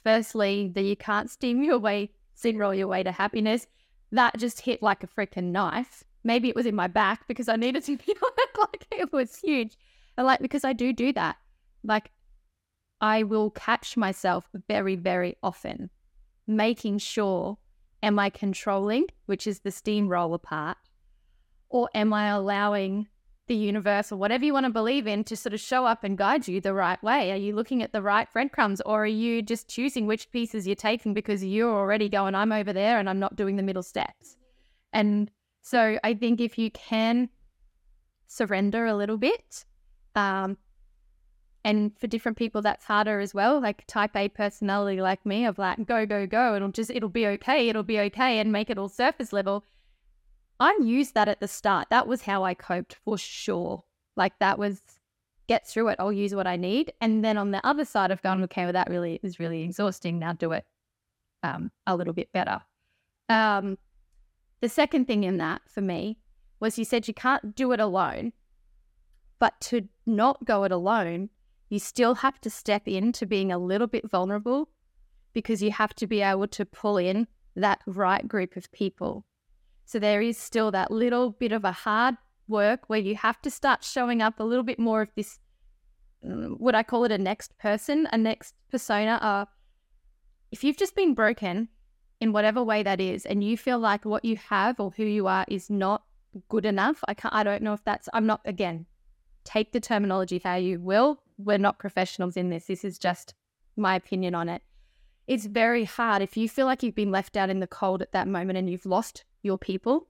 Firstly, 0.03 0.71
that 0.73 0.83
you 0.83 0.95
can't 0.95 1.29
steam 1.29 1.63
your 1.63 1.79
way, 1.79 2.11
steamroll 2.39 2.77
your 2.77 2.87
way 2.87 3.03
to 3.03 3.11
happiness. 3.11 3.67
That 4.11 4.37
just 4.37 4.61
hit 4.61 4.81
like 4.81 5.03
a 5.03 5.07
freaking 5.07 5.51
knife. 5.51 6.03
Maybe 6.23 6.49
it 6.49 6.55
was 6.55 6.65
in 6.65 6.75
my 6.75 6.87
back 6.87 7.27
because 7.27 7.49
I 7.49 7.55
needed 7.55 7.83
to 7.85 7.97
feel 7.97 8.15
like 8.59 8.87
it 8.91 9.11
was 9.11 9.37
huge. 9.37 9.77
And 10.17 10.27
like, 10.27 10.39
because 10.39 10.63
I 10.63 10.73
do 10.73 10.93
do 10.93 11.13
that. 11.13 11.37
Like, 11.83 12.11
I 13.01 13.23
will 13.23 13.49
catch 13.49 13.97
myself 13.97 14.47
very, 14.67 14.95
very 14.95 15.35
often 15.41 15.89
making 16.47 16.99
sure 16.99 17.57
am 18.03 18.19
I 18.19 18.29
controlling, 18.29 19.05
which 19.25 19.47
is 19.47 19.59
the 19.59 19.71
steamroller 19.71 20.37
part, 20.37 20.77
or 21.69 21.89
am 21.95 22.13
I 22.13 22.27
allowing 22.27 23.07
the 23.47 23.55
universe 23.55 24.11
or 24.11 24.17
whatever 24.17 24.45
you 24.45 24.53
want 24.53 24.65
to 24.65 24.71
believe 24.71 25.07
in 25.07 25.23
to 25.25 25.35
sort 25.35 25.53
of 25.53 25.59
show 25.59 25.85
up 25.85 26.03
and 26.03 26.17
guide 26.17 26.47
you 26.47 26.61
the 26.61 26.73
right 26.73 27.01
way? 27.03 27.31
Are 27.31 27.37
you 27.37 27.55
looking 27.55 27.81
at 27.81 27.91
the 27.91 28.01
right 28.01 28.31
breadcrumbs 28.31 28.81
or 28.81 29.03
are 29.03 29.07
you 29.07 29.41
just 29.41 29.67
choosing 29.67 30.07
which 30.07 30.31
pieces 30.31 30.67
you're 30.67 30.75
taking 30.75 31.13
because 31.13 31.43
you're 31.43 31.75
already 31.75 32.07
going, 32.07 32.35
I'm 32.35 32.51
over 32.51 32.71
there 32.71 32.99
and 32.99 33.09
I'm 33.09 33.19
not 33.19 33.35
doing 33.35 33.55
the 33.55 33.63
middle 33.63 33.83
steps? 33.83 34.37
And 34.93 35.31
so 35.61 35.97
I 36.03 36.13
think 36.13 36.39
if 36.39 36.57
you 36.57 36.71
can 36.71 37.29
surrender 38.27 38.85
a 38.85 38.95
little 38.95 39.17
bit, 39.17 39.65
um, 40.15 40.57
and 41.63 41.97
for 41.97 42.07
different 42.07 42.37
people 42.37 42.61
that's 42.61 42.85
harder 42.85 43.19
as 43.19 43.33
well 43.33 43.59
like 43.61 43.85
type 43.87 44.15
a 44.15 44.27
personality 44.29 45.01
like 45.01 45.25
me 45.25 45.45
of 45.45 45.57
like 45.57 45.85
go 45.85 46.05
go 46.05 46.25
go 46.25 46.55
it'll 46.55 46.71
just 46.71 46.89
it'll 46.89 47.09
be 47.09 47.27
okay 47.27 47.69
it'll 47.69 47.83
be 47.83 47.99
okay 47.99 48.39
and 48.39 48.51
make 48.51 48.69
it 48.69 48.77
all 48.77 48.89
surface 48.89 49.31
level. 49.33 49.65
I 50.59 50.77
used 50.79 51.15
that 51.15 51.27
at 51.27 51.39
the 51.39 51.47
start. 51.47 51.87
That 51.89 52.07
was 52.07 52.21
how 52.21 52.43
i 52.43 52.53
coped 52.53 52.95
for 53.03 53.17
sure. 53.17 53.83
Like 54.15 54.37
that 54.39 54.59
was 54.59 54.81
get 55.47 55.67
through 55.67 55.89
it 55.89 55.97
i'll 55.99 56.13
use 56.13 56.33
what 56.33 56.47
i 56.47 56.55
need. 56.55 56.93
And 57.01 57.23
then 57.23 57.37
on 57.37 57.51
the 57.51 57.65
other 57.65 57.85
side 57.85 58.11
of 58.11 58.21
going 58.21 58.43
okay 58.43 58.63
well 58.63 58.73
that 58.73 58.89
really 58.89 59.19
is 59.23 59.39
really 59.39 59.63
exhausting. 59.63 60.19
Now 60.19 60.33
do 60.33 60.51
it 60.51 60.65
um, 61.43 61.71
a 61.87 61.95
little 61.95 62.13
bit 62.13 62.31
better. 62.31 62.61
Um, 63.29 63.77
the 64.61 64.69
second 64.69 65.05
thing 65.05 65.23
in 65.23 65.37
that 65.37 65.61
for 65.67 65.81
me 65.81 66.17
was 66.59 66.77
you 66.77 66.85
said 66.85 67.07
you 67.07 67.13
can't 67.13 67.55
do 67.55 67.71
it 67.71 67.79
alone 67.79 68.33
but 69.39 69.59
to 69.59 69.89
not 70.05 70.45
go 70.45 70.63
it 70.63 70.71
alone 70.71 71.29
you 71.71 71.79
still 71.79 72.15
have 72.15 72.39
to 72.41 72.49
step 72.49 72.85
into 72.85 73.25
being 73.25 73.49
a 73.49 73.57
little 73.57 73.87
bit 73.87 74.07
vulnerable 74.11 74.67
because 75.31 75.63
you 75.63 75.71
have 75.71 75.93
to 75.95 76.05
be 76.05 76.21
able 76.21 76.45
to 76.45 76.65
pull 76.65 76.97
in 76.97 77.25
that 77.55 77.79
right 77.87 78.27
group 78.27 78.57
of 78.57 78.69
people. 78.73 79.25
So 79.85 79.97
there 79.97 80.21
is 80.21 80.37
still 80.37 80.69
that 80.71 80.91
little 80.91 81.29
bit 81.29 81.53
of 81.53 81.63
a 81.63 81.71
hard 81.71 82.17
work 82.49 82.81
where 82.87 82.99
you 82.99 83.15
have 83.15 83.41
to 83.43 83.49
start 83.49 83.85
showing 83.85 84.21
up 84.21 84.37
a 84.37 84.43
little 84.43 84.65
bit 84.65 84.79
more 84.79 85.01
of 85.01 85.11
this 85.15 85.39
mm, 86.25 86.59
would 86.59 86.75
I 86.75 86.83
call 86.83 87.05
it 87.05 87.11
a 87.13 87.17
next 87.17 87.57
person, 87.57 88.05
a 88.11 88.17
next 88.17 88.53
persona? 88.69 89.13
Uh, 89.21 89.45
if 90.51 90.65
you've 90.65 90.75
just 90.75 90.93
been 90.93 91.13
broken 91.13 91.69
in 92.19 92.33
whatever 92.33 92.61
way 92.61 92.83
that 92.83 92.99
is, 92.99 93.25
and 93.25 93.45
you 93.45 93.55
feel 93.55 93.79
like 93.79 94.03
what 94.03 94.25
you 94.25 94.35
have 94.35 94.77
or 94.77 94.91
who 94.91 95.05
you 95.05 95.27
are 95.27 95.45
is 95.47 95.69
not 95.69 96.03
good 96.49 96.65
enough, 96.65 97.01
I 97.07 97.13
can't. 97.13 97.33
I 97.33 97.43
don't 97.43 97.63
know 97.63 97.71
if 97.71 97.83
that's. 97.85 98.09
I'm 98.13 98.25
not. 98.25 98.41
Again, 98.43 98.87
take 99.45 99.71
the 99.71 99.79
terminology 99.79 100.41
how 100.43 100.55
you 100.55 100.81
will 100.81 101.20
we're 101.37 101.57
not 101.57 101.79
professionals 101.79 102.37
in 102.37 102.49
this. 102.49 102.65
This 102.65 102.83
is 102.83 102.97
just 102.97 103.33
my 103.75 103.95
opinion 103.95 104.35
on 104.35 104.49
it. 104.49 104.61
It's 105.27 105.45
very 105.45 105.85
hard 105.85 106.21
if 106.21 106.35
you 106.35 106.49
feel 106.49 106.65
like 106.65 106.83
you've 106.83 106.95
been 106.95 107.11
left 107.11 107.37
out 107.37 107.49
in 107.49 107.59
the 107.59 107.67
cold 107.67 108.01
at 108.01 108.11
that 108.11 108.27
moment 108.27 108.57
and 108.57 108.69
you've 108.69 108.85
lost 108.85 109.23
your 109.43 109.57
people 109.57 110.07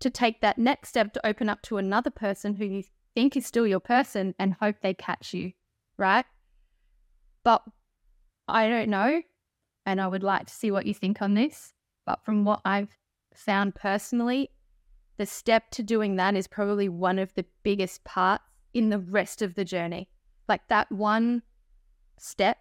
to 0.00 0.10
take 0.10 0.40
that 0.40 0.58
next 0.58 0.88
step 0.88 1.12
to 1.12 1.26
open 1.26 1.48
up 1.48 1.62
to 1.62 1.76
another 1.76 2.10
person 2.10 2.54
who 2.54 2.64
you 2.64 2.82
think 3.14 3.36
is 3.36 3.46
still 3.46 3.66
your 3.66 3.80
person 3.80 4.34
and 4.38 4.54
hope 4.54 4.76
they 4.82 4.94
catch 4.94 5.34
you, 5.34 5.52
right? 5.96 6.24
But 7.42 7.62
I 8.48 8.68
don't 8.68 8.88
know. 8.88 9.22
And 9.86 10.00
I 10.00 10.06
would 10.06 10.22
like 10.22 10.46
to 10.46 10.54
see 10.54 10.70
what 10.70 10.86
you 10.86 10.94
think 10.94 11.20
on 11.22 11.34
this. 11.34 11.72
But 12.06 12.24
from 12.24 12.44
what 12.44 12.60
I've 12.64 12.96
found 13.34 13.74
personally, 13.74 14.50
the 15.16 15.26
step 15.26 15.70
to 15.72 15.82
doing 15.82 16.16
that 16.16 16.34
is 16.34 16.46
probably 16.46 16.88
one 16.88 17.18
of 17.18 17.34
the 17.34 17.44
biggest 17.62 18.04
parts 18.04 18.44
in 18.72 18.90
the 18.90 18.98
rest 18.98 19.42
of 19.42 19.54
the 19.54 19.64
journey. 19.64 20.08
Like 20.48 20.66
that 20.68 20.90
one 20.90 21.42
step 22.18 22.58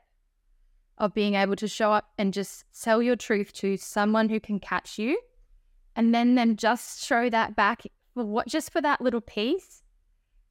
of 0.97 1.14
being 1.14 1.36
able 1.36 1.55
to 1.55 1.68
show 1.68 1.91
up 1.91 2.10
and 2.18 2.34
just 2.34 2.66
sell 2.72 3.01
your 3.01 3.16
truth 3.16 3.53
to 3.53 3.78
someone 3.78 4.30
who 4.30 4.39
can 4.39 4.60
catch 4.60 4.99
you 4.99 5.20
and 5.95 6.14
then 6.14 6.36
then 6.36 6.55
just 6.55 7.03
show 7.03 7.30
that 7.30 7.55
back 7.55 7.84
for 8.14 8.26
what 8.26 8.47
just 8.47 8.72
for 8.72 8.82
that 8.82 9.01
little 9.01 9.22
piece 9.22 9.82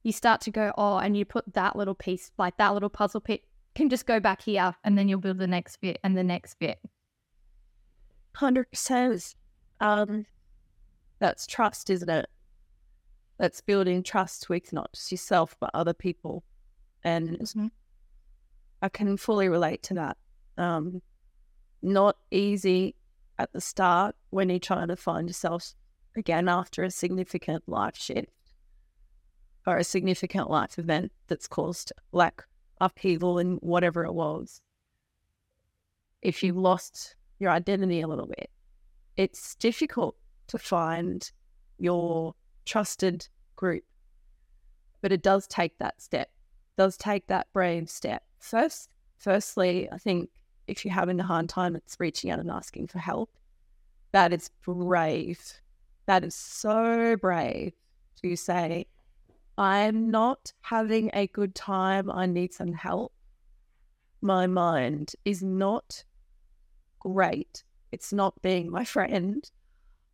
you 0.03 0.11
start 0.11 0.41
to 0.41 0.51
go 0.51 0.71
oh 0.77 0.97
and 0.97 1.15
you 1.15 1.23
put 1.23 1.53
that 1.53 1.75
little 1.75 1.93
piece 1.93 2.31
like 2.37 2.57
that 2.57 2.73
little 2.73 2.89
puzzle 2.89 3.21
piece 3.21 3.41
can 3.75 3.89
just 3.89 4.05
go 4.05 4.19
back 4.19 4.41
here 4.41 4.75
and 4.83 4.97
then 4.97 5.07
you'll 5.07 5.19
build 5.19 5.37
the 5.37 5.47
next 5.47 5.77
bit 5.77 5.99
and 6.03 6.17
the 6.17 6.23
next 6.23 6.55
bit. 6.59 6.79
100% 8.35 9.35
um 9.79 10.25
that's 11.19 11.47
trust 11.47 11.89
isn't 11.89 12.09
it 12.09 12.27
that's 13.39 13.61
building 13.61 14.03
trust 14.03 14.49
with 14.49 14.71
not 14.71 14.93
just 14.93 15.11
yourself 15.11 15.55
but 15.59 15.71
other 15.73 15.93
people. 15.93 16.43
And 17.03 17.39
mm-hmm. 17.39 17.67
i 18.81 18.89
can 18.89 19.17
fully 19.17 19.49
relate 19.49 19.81
to 19.83 19.93
that. 19.95 20.17
Um, 20.57 21.01
not 21.81 22.17
easy 22.29 22.95
at 23.37 23.53
the 23.53 23.61
start 23.61 24.15
when 24.29 24.49
you're 24.49 24.59
trying 24.59 24.89
to 24.89 24.95
find 24.95 25.27
yourself 25.29 25.73
again 26.15 26.49
after 26.49 26.83
a 26.83 26.91
significant 26.91 27.63
life 27.67 27.95
shift 27.95 28.27
or 29.65 29.77
a 29.77 29.83
significant 29.83 30.49
life 30.49 30.77
event 30.77 31.11
that's 31.27 31.47
caused 31.47 31.93
like 32.11 32.43
upheaval 32.81 33.39
in 33.39 33.55
whatever 33.57 34.03
it 34.03 34.13
was. 34.13 34.61
If 36.21 36.43
you've 36.43 36.57
lost 36.57 37.15
your 37.39 37.51
identity 37.51 38.01
a 38.01 38.07
little 38.07 38.27
bit 38.27 38.49
it's 39.19 39.55
difficult 39.55 40.15
to 40.47 40.57
find 40.57 41.29
your 41.77 42.33
trusted 42.65 43.27
group. 43.55 43.83
But 45.01 45.11
it 45.11 45.21
does 45.21 45.47
take 45.47 45.77
that 45.79 46.01
step, 46.01 46.29
does 46.77 46.97
take 46.97 47.27
that 47.27 47.47
brave 47.53 47.89
step. 47.89 48.23
First, 48.39 48.89
firstly, 49.17 49.89
I 49.91 49.97
think 49.97 50.29
if 50.67 50.85
you're 50.85 50.93
having 50.93 51.19
a 51.19 51.23
hard 51.23 51.49
time, 51.49 51.75
it's 51.75 51.99
reaching 51.99 52.31
out 52.31 52.39
and 52.39 52.51
asking 52.51 52.87
for 52.87 52.99
help. 52.99 53.31
That 54.11 54.33
is 54.33 54.49
brave. 54.63 55.39
That 56.05 56.23
is 56.23 56.35
so 56.35 57.15
brave 57.17 57.73
to 58.21 58.35
say, 58.35 58.87
I'm 59.57 60.09
not 60.09 60.53
having 60.61 61.11
a 61.13 61.27
good 61.27 61.53
time. 61.53 62.09
I 62.09 62.25
need 62.25 62.53
some 62.53 62.73
help. 62.73 63.13
My 64.21 64.47
mind 64.47 65.13
is 65.25 65.43
not 65.43 66.03
great. 66.99 67.63
It's 67.91 68.13
not 68.13 68.41
being 68.41 68.69
my 68.69 68.83
friend. 68.83 69.49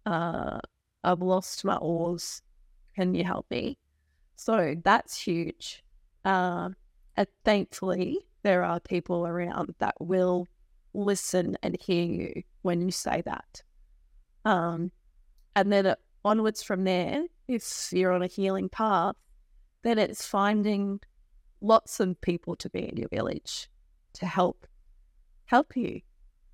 Uh, 0.05 0.59
I've 1.05 1.21
lost 1.21 1.63
my 1.63 1.75
oars. 1.77 2.41
Can 2.95 3.13
you 3.13 3.23
help 3.23 3.45
me? 3.49 3.77
So 4.35 4.75
that's 4.83 5.17
huge. 5.17 5.83
Uh, 6.23 6.69
and 7.15 7.27
thankfully, 7.43 8.19
there 8.43 8.63
are 8.63 8.79
people 8.79 9.25
around 9.25 9.75
that 9.79 9.95
will 9.99 10.47
listen 10.93 11.57
and 11.61 11.77
hear 11.79 12.05
you 12.05 12.43
when 12.61 12.81
you 12.81 12.91
say 12.91 13.21
that. 13.25 13.63
Um, 14.43 14.91
and 15.55 15.71
then 15.71 15.85
uh, 15.85 15.95
onwards 16.23 16.63
from 16.63 16.83
there, 16.83 17.23
if 17.47 17.89
you're 17.91 18.11
on 18.11 18.23
a 18.23 18.27
healing 18.27 18.69
path, 18.69 19.15
then 19.83 19.99
it's 19.99 20.25
finding 20.25 20.99
lots 21.61 21.99
of 21.99 22.19
people 22.21 22.55
to 22.55 22.69
be 22.69 22.89
in 22.89 22.97
your 22.97 23.09
village 23.09 23.69
to 24.13 24.25
help 24.25 24.67
help 25.45 25.75
you, 25.77 26.01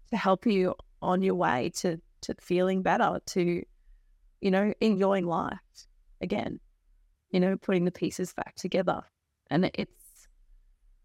to 0.10 0.18
help 0.18 0.45
you 0.45 0.76
on 1.02 1.22
your 1.22 1.36
way 1.36 1.72
to 1.76 1.97
to 2.22 2.36
feeling 2.39 2.82
better, 2.82 3.20
to 3.26 3.64
you 4.41 4.51
know 4.51 4.73
enjoying 4.81 5.25
life 5.25 5.59
again, 6.21 6.59
you 7.31 7.39
know, 7.39 7.57
putting 7.57 7.85
the 7.85 7.91
pieces 7.91 8.33
back 8.33 8.55
together. 8.55 9.01
And 9.49 9.69
it's 9.73 10.27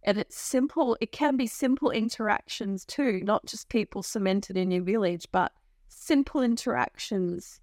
and 0.03 0.19
it's 0.19 0.39
simple, 0.39 0.97
it 1.01 1.11
can 1.11 1.37
be 1.37 1.49
simple 1.49 1.91
interactions 1.91 2.85
too, 2.85 3.23
not 3.25 3.45
just 3.45 3.69
people 3.69 4.05
cemented 4.05 4.57
in 4.57 4.71
your 4.71 4.85
village, 4.85 5.27
but 5.33 5.51
simple 5.89 6.43
interactions, 6.43 7.61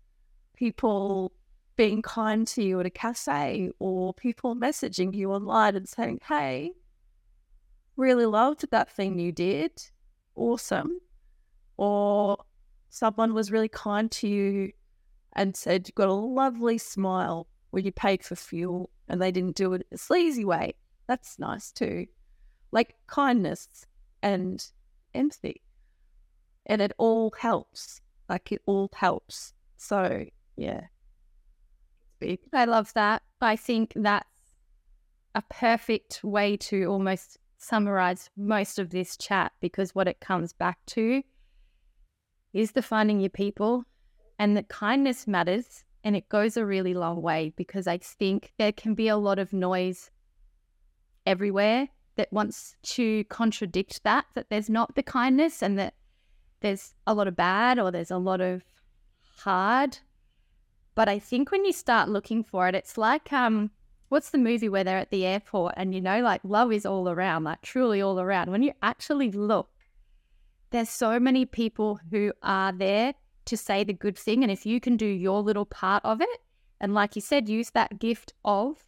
people 0.54 1.32
being 1.78 2.02
kind 2.02 2.46
to 2.46 2.62
you 2.62 2.82
at 2.82 2.86
a 2.86 2.90
cafe 2.90 3.72
or 3.80 4.14
people 4.14 4.56
messaging 4.58 5.16
you 5.16 5.32
online 5.32 5.78
and 5.78 5.88
saying, 5.88 6.20
Hey, 6.28 6.74
really 7.96 8.26
loved 8.26 8.70
that 8.72 8.92
thing 8.92 9.20
you 9.20 9.32
did. 9.32 9.72
Awesome. 10.36 11.00
Or 11.78 12.44
someone 12.90 13.34
was 13.34 13.52
really 13.52 13.70
kind 13.70 14.12
to 14.12 14.28
you 14.28 14.74
and 15.36 15.56
said 15.56 15.88
you've 15.88 15.96
got 15.96 16.10
a 16.10 16.14
lovely 16.14 16.78
smile 16.78 17.48
when 17.72 17.86
you 17.86 17.92
paid 17.92 18.24
for 18.24 18.36
fuel 18.36 18.90
and 19.08 19.22
they 19.22 19.32
didn't 19.32 19.56
do 19.56 19.74
it 19.74 19.88
a 19.92 19.98
sleazy 19.98 20.46
way. 20.46 20.76
That's 21.08 21.40
nice 21.40 21.72
too. 21.72 22.08
Like 22.72 22.96
kindness 23.08 23.68
and 24.22 24.66
empathy. 25.14 25.62
And 26.66 26.82
it 26.82 26.94
all 26.98 27.34
helps. 27.38 28.02
Like 28.30 28.52
it 28.52 28.62
all 28.66 28.90
helps. 28.96 29.54
So 29.78 30.26
yeah. 30.56 30.82
I 32.54 32.66
love 32.66 32.94
that. 32.94 33.22
I 33.42 33.58
think 33.58 33.94
that's 33.98 34.26
a 35.36 35.42
perfect 35.50 36.24
way 36.24 36.56
to 36.56 36.86
almost 36.86 37.38
summarize 37.58 38.30
most 38.38 38.80
of 38.80 38.92
this 38.92 39.18
chat 39.18 39.52
because 39.60 39.96
what 39.96 40.08
it 40.08 40.20
comes 40.20 40.54
back 40.54 40.78
to 40.86 41.24
is 42.54 42.72
the 42.72 42.82
finding 42.82 43.20
your 43.20 43.30
people 43.30 43.84
and 44.44 44.58
that 44.58 44.68
kindness 44.68 45.26
matters 45.26 45.86
and 46.04 46.18
it 46.18 46.28
goes 46.28 46.58
a 46.58 46.66
really 46.66 46.94
long 46.94 47.22
way 47.22 47.54
because 47.56 47.88
I 47.88 47.98
think 47.98 48.52
there 48.58 48.74
can 48.74 48.94
be 48.94 49.08
a 49.08 49.16
lot 49.16 49.40
of 49.40 49.54
noise 49.54 50.12
everywhere 51.26 51.88
that 52.18 52.34
wants 52.34 52.76
to 52.96 53.24
contradict 53.30 54.04
that, 54.04 54.26
that 54.36 54.50
there's 54.50 54.70
not 54.70 54.96
the 54.96 55.02
kindness 55.02 55.64
and 55.64 55.80
that 55.80 55.94
there's 56.60 56.94
a 57.08 57.14
lot 57.14 57.30
of 57.30 57.38
bad 57.38 57.80
or 57.80 57.90
there's 57.90 58.12
a 58.12 58.18
lot 58.18 58.42
of 58.42 58.66
hard. 59.38 60.00
But 60.94 61.08
I 61.08 61.20
think 61.20 61.50
when 61.50 61.64
you 61.64 61.72
start 61.72 62.10
looking 62.10 62.44
for 62.44 62.68
it, 62.68 62.76
it's 62.76 62.98
like 62.98 63.32
um 63.32 63.72
what's 64.10 64.32
the 64.32 64.38
movie 64.38 64.68
where 64.68 64.84
they're 64.84 64.98
at 64.98 65.10
the 65.10 65.26
airport 65.26 65.76
and 65.78 65.96
you 65.96 66.02
know 66.02 66.20
like 66.20 66.42
love 66.44 66.74
is 66.74 66.86
all 66.86 67.08
around, 67.08 67.46
like 67.46 67.62
truly 67.62 68.02
all 68.02 68.20
around. 68.20 68.52
When 68.52 68.62
you 68.62 68.74
actually 68.82 69.32
look, 69.32 69.70
there's 70.72 70.90
so 70.90 71.18
many 71.18 71.46
people 71.46 72.02
who 72.12 72.34
are 72.44 72.74
there 72.74 73.14
to 73.46 73.58
say 73.58 73.84
the 73.84 73.94
good 73.94 74.18
thing 74.18 74.44
and 74.44 74.52
if 74.52 74.66
you 74.66 74.80
can 74.80 74.98
do 74.98 75.06
your 75.06 75.42
little 75.42 75.66
part 75.66 76.04
of 76.06 76.22
it 76.22 76.42
and 76.80 76.94
like 76.94 77.16
you 77.16 77.22
said 77.22 77.50
use 77.50 77.72
that 77.72 78.00
gift 78.00 78.34
of 78.46 78.84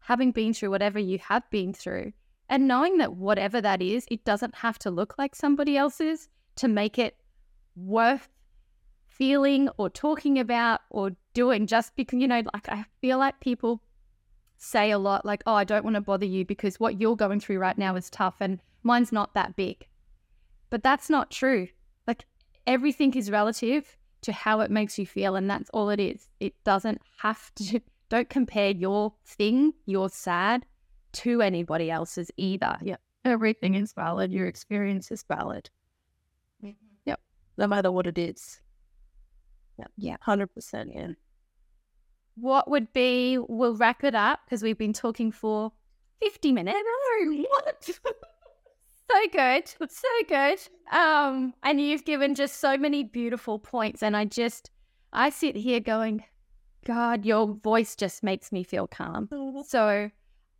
having 0.00 0.32
been 0.32 0.52
through 0.52 0.70
whatever 0.70 0.98
you 0.98 1.18
have 1.18 1.48
been 1.50 1.72
through 1.72 2.12
and 2.50 2.66
knowing 2.66 2.98
that 2.98 3.14
whatever 3.14 3.60
that 3.60 3.80
is, 3.80 4.06
it 4.10 4.24
doesn't 4.24 4.56
have 4.56 4.76
to 4.80 4.90
look 4.90 5.14
like 5.16 5.36
somebody 5.36 5.76
else's 5.76 6.28
to 6.56 6.66
make 6.66 6.98
it 6.98 7.16
worth 7.76 8.28
feeling 9.06 9.68
or 9.78 9.88
talking 9.88 10.38
about 10.38 10.80
or 10.90 11.12
doing 11.32 11.68
just 11.68 11.94
because, 11.94 12.18
you 12.18 12.26
know, 12.26 12.42
like 12.52 12.68
I 12.68 12.84
feel 13.00 13.18
like 13.18 13.38
people 13.38 13.80
say 14.58 14.90
a 14.90 14.98
lot 14.98 15.24
like, 15.24 15.44
oh, 15.46 15.54
I 15.54 15.62
don't 15.62 15.84
want 15.84 15.94
to 15.94 16.00
bother 16.00 16.26
you 16.26 16.44
because 16.44 16.80
what 16.80 17.00
you're 17.00 17.14
going 17.14 17.38
through 17.38 17.60
right 17.60 17.78
now 17.78 17.94
is 17.94 18.10
tough 18.10 18.34
and 18.40 18.58
mine's 18.82 19.12
not 19.12 19.32
that 19.34 19.54
big. 19.54 19.86
But 20.70 20.82
that's 20.82 21.08
not 21.08 21.30
true. 21.30 21.68
Like 22.08 22.26
everything 22.66 23.14
is 23.14 23.30
relative 23.30 23.96
to 24.22 24.32
how 24.32 24.60
it 24.60 24.70
makes 24.70 24.98
you 24.98 25.06
feel. 25.06 25.36
And 25.36 25.48
that's 25.48 25.70
all 25.70 25.90
it 25.90 26.00
is. 26.00 26.28
It 26.40 26.54
doesn't 26.64 27.00
have 27.18 27.54
to, 27.56 27.80
don't 28.08 28.28
compare 28.28 28.70
your 28.70 29.14
thing, 29.24 29.72
your 29.86 30.08
sad, 30.08 30.66
to 31.12 31.42
anybody 31.42 31.90
else's 31.90 32.30
either. 32.36 32.76
Yeah. 32.82 32.96
Everything 33.24 33.74
is 33.74 33.92
valid. 33.92 34.32
Your 34.32 34.46
experience 34.46 35.10
is 35.10 35.24
valid. 35.28 35.68
Mm-hmm. 36.64 36.74
Yep. 37.04 37.20
No 37.58 37.66
matter 37.66 37.92
what 37.92 38.06
it 38.06 38.16
is. 38.16 38.60
Yeah. 39.78 39.86
Yeah. 39.96 40.16
100%. 40.26 40.94
Yeah. 40.94 41.08
What 42.36 42.70
would 42.70 42.92
be, 42.92 43.38
we'll 43.38 43.76
wrap 43.76 44.04
it 44.04 44.14
up 44.14 44.40
because 44.44 44.62
we've 44.62 44.78
been 44.78 44.92
talking 44.92 45.32
for 45.32 45.72
50 46.22 46.52
minutes. 46.52 46.78
No, 47.22 47.44
what? 47.48 47.90
so 49.10 49.28
good. 49.32 49.90
So 49.90 50.08
good. 50.28 50.58
Um, 50.92 51.54
and 51.62 51.80
you've 51.80 52.04
given 52.04 52.34
just 52.34 52.60
so 52.60 52.76
many 52.76 53.04
beautiful 53.04 53.58
points. 53.58 54.02
And 54.02 54.16
I 54.16 54.24
just, 54.24 54.70
I 55.12 55.30
sit 55.30 55.56
here 55.56 55.80
going, 55.80 56.24
God, 56.84 57.24
your 57.24 57.54
voice 57.54 57.96
just 57.96 58.22
makes 58.22 58.52
me 58.52 58.62
feel 58.62 58.86
calm. 58.86 59.28
So 59.66 60.10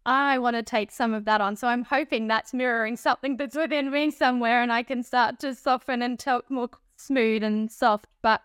I 0.07 0.38
want 0.38 0.57
to 0.57 0.62
take 0.62 0.90
some 0.90 1.14
of 1.14 1.24
that 1.26 1.40
on. 1.40 1.57
So 1.57 1.68
I'm 1.68 1.84
hoping 1.84 2.28
that's 2.28 2.53
mirroring 2.53 2.96
something 2.96 3.36
that's 3.36 3.57
within 3.57 3.90
me 3.90 4.11
somewhere 4.11 4.62
and 4.62 4.72
I 4.72 4.82
can 4.82 5.03
start 5.03 5.38
to 5.40 5.55
soften 5.55 6.03
and 6.03 6.18
talk 6.18 6.51
more 6.51 6.68
smooth 6.96 7.42
and 7.42 7.70
soft. 7.70 8.07
But 8.22 8.42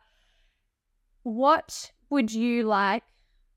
what 1.23 1.91
would 2.09 2.31
you 2.31 2.63
like 2.63 3.03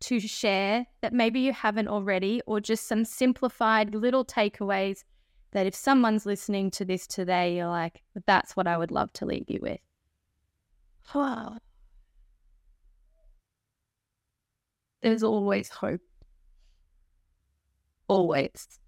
to 0.01 0.21
share 0.21 0.87
that 1.01 1.13
maybe 1.13 1.41
you 1.41 1.53
haven't 1.53 1.89
already, 1.89 2.41
or 2.47 2.61
just 2.61 2.87
some 2.87 3.05
simplified 3.05 3.95
little 3.95 4.25
takeaways 4.25 5.03
that 5.53 5.67
if 5.67 5.75
someone's 5.75 6.27
listening 6.27 6.71
to 6.73 6.85
this 6.85 7.07
today, 7.07 7.57
you're 7.57 7.69
like, 7.69 8.03
that's 8.27 8.57
what 8.57 8.67
I 8.67 8.77
would 8.77 8.91
love 8.91 9.13
to 9.15 9.27
leave 9.27 9.49
you 9.49 9.61
with? 9.63 9.81
Wow. 11.15 11.59
There's 15.03 15.23
always 15.23 15.69
hope 15.69 16.01
always. 18.09 18.81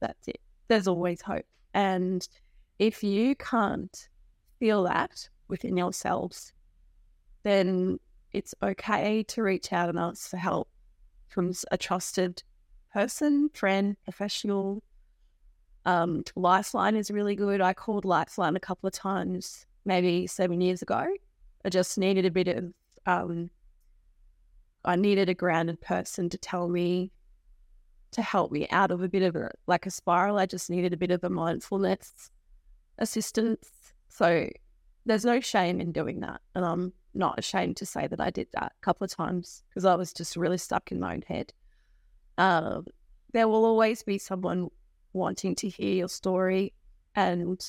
That's 0.00 0.28
it. 0.28 0.40
There's 0.68 0.86
always 0.86 1.22
hope. 1.22 1.46
And 1.74 2.26
if 2.78 3.02
you 3.02 3.34
can't 3.36 4.08
feel 4.58 4.84
that 4.84 5.28
within 5.48 5.76
yourselves, 5.76 6.52
then 7.42 7.98
it's 8.32 8.54
okay 8.62 9.22
to 9.24 9.42
reach 9.42 9.72
out 9.72 9.88
and 9.88 9.98
ask 9.98 10.30
for 10.30 10.36
help 10.36 10.68
from 11.28 11.52
a 11.70 11.78
trusted 11.78 12.42
person, 12.96 13.50
friend, 13.52 13.94
professional. 14.04 14.82
Um, 15.84 16.24
Lifeline 16.34 16.96
is 16.96 17.10
really 17.10 17.36
good. 17.36 17.60
I 17.60 17.74
called 17.74 18.06
Lifeline 18.06 18.56
a 18.56 18.60
couple 18.60 18.86
of 18.86 18.94
times, 18.94 19.66
maybe 19.84 20.26
seven 20.26 20.62
years 20.62 20.80
ago. 20.80 21.06
I 21.62 21.68
just 21.68 21.98
needed 21.98 22.24
a 22.24 22.30
bit 22.30 22.48
of 22.48 22.72
um, 23.04 23.50
I 24.82 24.96
needed 24.96 25.28
a 25.28 25.34
grounded 25.34 25.78
person 25.82 26.30
to 26.30 26.38
tell 26.38 26.68
me, 26.68 27.12
to 28.12 28.22
help 28.22 28.50
me 28.50 28.66
out 28.70 28.90
of 28.90 29.02
a 29.02 29.08
bit 29.08 29.22
of 29.22 29.36
a, 29.36 29.50
like 29.66 29.84
a 29.84 29.90
spiral. 29.90 30.38
I 30.38 30.46
just 30.46 30.70
needed 30.70 30.94
a 30.94 30.96
bit 30.96 31.10
of 31.10 31.22
a 31.22 31.28
mindfulness 31.28 32.30
assistance. 32.96 33.68
So 34.08 34.48
there's 35.04 35.26
no 35.26 35.40
shame 35.40 35.82
in 35.82 35.92
doing 35.92 36.20
that. 36.20 36.40
And 36.54 36.64
I'm 36.64 36.94
not 37.12 37.38
ashamed 37.38 37.76
to 37.76 37.84
say 37.84 38.06
that 38.06 38.22
I 38.22 38.30
did 38.30 38.48
that 38.54 38.72
a 38.80 38.84
couple 38.84 39.04
of 39.04 39.14
times 39.14 39.64
because 39.68 39.84
I 39.84 39.96
was 39.96 40.14
just 40.14 40.34
really 40.34 40.58
stuck 40.58 40.90
in 40.90 41.00
my 41.00 41.12
own 41.12 41.22
head. 41.28 41.52
Um, 42.38 42.86
there 43.32 43.48
will 43.48 43.64
always 43.64 44.02
be 44.02 44.18
someone 44.18 44.68
wanting 45.12 45.54
to 45.56 45.68
hear 45.68 45.94
your 45.94 46.08
story 46.08 46.72
and 47.14 47.60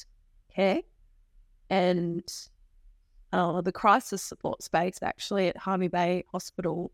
care. 0.54 0.82
And 1.70 2.24
uh, 3.34 3.62
the 3.62 3.72
crisis 3.72 4.22
support 4.22 4.64
space 4.64 5.00
actually 5.02 5.48
at 5.48 5.58
Hervey 5.58 5.88
Bay 5.88 6.24
Hospital 6.32 6.92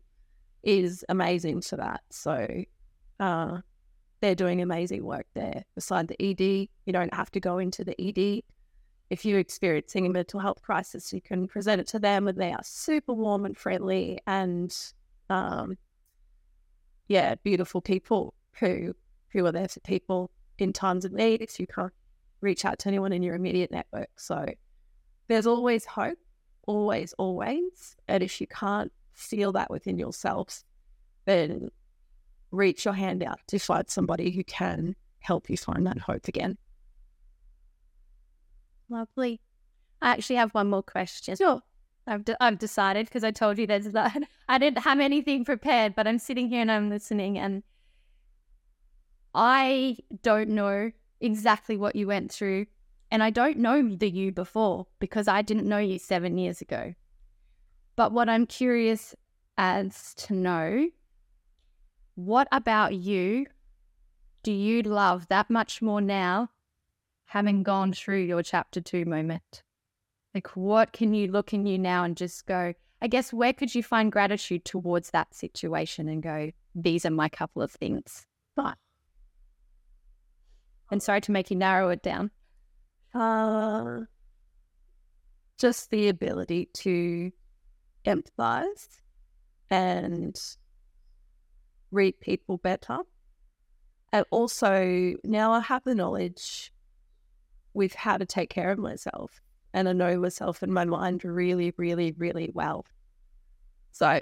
is 0.62 1.04
amazing 1.08 1.60
for 1.60 1.76
that. 1.76 2.02
So 2.10 2.64
uh, 3.20 3.58
they're 4.20 4.34
doing 4.34 4.62
amazing 4.62 5.04
work 5.04 5.26
there. 5.34 5.64
Beside 5.74 6.08
the 6.08 6.20
ED, 6.22 6.68
you 6.86 6.92
don't 6.92 7.14
have 7.14 7.30
to 7.32 7.40
go 7.40 7.58
into 7.58 7.84
the 7.84 7.94
ED. 8.00 8.42
If 9.10 9.24
you're 9.24 9.38
experiencing 9.38 10.06
a 10.06 10.10
mental 10.10 10.40
health 10.40 10.62
crisis, 10.62 11.12
you 11.12 11.20
can 11.20 11.46
present 11.46 11.80
it 11.80 11.86
to 11.88 11.98
them, 11.98 12.26
and 12.26 12.38
they 12.38 12.52
are 12.52 12.64
super 12.64 13.12
warm 13.12 13.44
and 13.44 13.56
friendly, 13.56 14.18
and 14.26 14.74
um, 15.28 15.76
yeah, 17.08 17.34
beautiful 17.36 17.80
people 17.80 18.34
who 18.58 18.94
who 19.30 19.44
are 19.46 19.52
there 19.52 19.68
for 19.68 19.80
people 19.80 20.30
in 20.58 20.72
times 20.72 21.04
of 21.04 21.12
need. 21.12 21.42
If 21.42 21.58
you 21.58 21.66
can't 21.66 21.92
reach 22.40 22.64
out 22.64 22.78
to 22.80 22.88
anyone 22.88 23.12
in 23.12 23.22
your 23.22 23.34
immediate 23.34 23.70
network, 23.70 24.10
so 24.16 24.46
there's 25.28 25.46
always 25.46 25.84
hope, 25.84 26.18
always, 26.66 27.12
always. 27.14 27.96
And 28.08 28.22
if 28.22 28.40
you 28.40 28.46
can't 28.46 28.92
feel 29.12 29.52
that 29.52 29.70
within 29.70 29.98
yourself, 29.98 30.62
then 31.24 31.70
reach 32.50 32.84
your 32.84 32.94
hand 32.94 33.22
out 33.22 33.40
to 33.48 33.58
find 33.58 33.88
somebody 33.88 34.30
who 34.30 34.44
can 34.44 34.94
help 35.18 35.50
you 35.50 35.56
find 35.56 35.86
that 35.86 35.98
hope 35.98 36.28
again. 36.28 36.56
Lovely. 38.88 39.40
I 40.02 40.10
actually 40.10 40.36
have 40.36 40.52
one 40.52 40.68
more 40.68 40.82
question. 40.82 41.36
Sure. 41.36 41.62
I've, 42.06 42.24
de- 42.24 42.42
I've 42.42 42.58
decided 42.58 43.06
because 43.06 43.24
I 43.24 43.30
told 43.30 43.58
you 43.58 43.66
there's 43.66 43.86
that. 43.92 44.22
I 44.48 44.58
didn't 44.58 44.82
have 44.84 45.00
anything 45.00 45.44
prepared, 45.44 45.94
but 45.94 46.06
I'm 46.06 46.18
sitting 46.18 46.48
here 46.48 46.60
and 46.60 46.70
I'm 46.70 46.90
listening, 46.90 47.38
and 47.38 47.62
I 49.34 49.98
don't 50.22 50.50
know 50.50 50.92
exactly 51.20 51.76
what 51.76 51.96
you 51.96 52.06
went 52.06 52.30
through. 52.30 52.66
And 53.10 53.22
I 53.22 53.30
don't 53.30 53.58
know 53.58 53.94
the 53.94 54.10
you 54.10 54.32
before 54.32 54.86
because 54.98 55.28
I 55.28 55.42
didn't 55.42 55.68
know 55.68 55.78
you 55.78 55.98
seven 55.98 56.36
years 56.36 56.60
ago. 56.60 56.94
But 57.96 58.12
what 58.12 58.28
I'm 58.28 58.46
curious 58.46 59.14
as 59.56 60.14
to 60.14 60.34
know, 60.34 60.88
what 62.16 62.48
about 62.50 62.94
you 62.94 63.46
do 64.42 64.52
you 64.52 64.82
love 64.82 65.28
that 65.28 65.48
much 65.48 65.80
more 65.80 66.02
now, 66.02 66.50
having 67.26 67.62
gone 67.62 67.94
through 67.94 68.24
your 68.24 68.42
chapter 68.42 68.80
two 68.80 69.06
moment? 69.06 69.62
Like, 70.34 70.48
what 70.56 70.92
can 70.92 71.14
you 71.14 71.30
look 71.30 71.54
in 71.54 71.64
you 71.64 71.78
now 71.78 72.02
and 72.02 72.16
just 72.16 72.44
go, 72.46 72.74
I 73.00 73.06
guess, 73.06 73.32
where 73.32 73.52
could 73.52 73.72
you 73.74 73.84
find 73.84 74.10
gratitude 74.10 74.64
towards 74.64 75.10
that 75.10 75.32
situation 75.32 76.08
and 76.08 76.22
go, 76.22 76.50
these 76.74 77.06
are 77.06 77.10
my 77.10 77.28
couple 77.28 77.62
of 77.62 77.70
things? 77.70 78.26
But, 78.56 78.76
and 80.90 81.00
sorry 81.00 81.20
to 81.22 81.32
make 81.32 81.50
you 81.50 81.56
narrow 81.56 81.90
it 81.90 82.02
down. 82.02 82.32
Uh, 83.14 84.00
just 85.56 85.90
the 85.90 86.08
ability 86.08 86.68
to 86.74 87.30
empathize 88.04 88.88
and 89.70 90.36
read 91.92 92.18
people 92.18 92.58
better. 92.58 92.98
And 94.12 94.26
also 94.32 95.14
now 95.22 95.52
I 95.52 95.60
have 95.60 95.84
the 95.84 95.94
knowledge 95.94 96.72
with 97.72 97.94
how 97.94 98.16
to 98.16 98.26
take 98.26 98.50
care 98.50 98.72
of 98.72 98.78
myself 98.78 99.40
and 99.74 99.88
I 99.88 99.92
know 99.92 100.16
myself 100.18 100.62
and 100.62 100.72
my 100.72 100.84
mind 100.84 101.24
really, 101.24 101.74
really, 101.76 102.12
really 102.12 102.50
well. 102.54 102.86
So, 103.90 104.20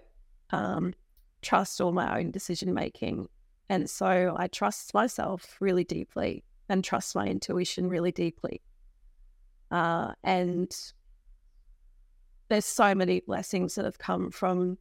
um, 0.50 0.94
trust 1.42 1.80
all 1.80 1.92
my 1.92 2.18
own 2.18 2.30
decision 2.30 2.72
making. 2.72 3.28
And 3.68 3.88
so 3.88 4.34
I 4.36 4.48
trust 4.48 4.94
myself 4.94 5.56
really 5.60 5.84
deeply 5.84 6.42
and 6.68 6.82
trust 6.82 7.14
my 7.14 7.26
intuition 7.26 7.88
really 7.88 8.12
deeply. 8.12 8.62
Uh, 9.70 10.12
and 10.24 10.74
there's 12.48 12.64
so 12.64 12.94
many 12.94 13.20
blessings 13.20 13.74
that 13.74 13.84
have 13.84 13.98
come 13.98 14.30
from 14.30 14.78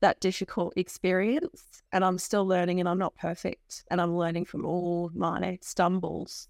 that 0.00 0.20
difficult 0.20 0.74
experience. 0.76 1.82
And 1.92 2.04
I'm 2.04 2.18
still 2.18 2.46
learning 2.46 2.78
and 2.78 2.88
I'm 2.88 2.98
not 2.98 3.16
perfect. 3.16 3.84
And 3.90 4.00
I'm 4.00 4.16
learning 4.16 4.44
from 4.44 4.64
all 4.64 5.10
my 5.14 5.58
stumbles. 5.60 6.48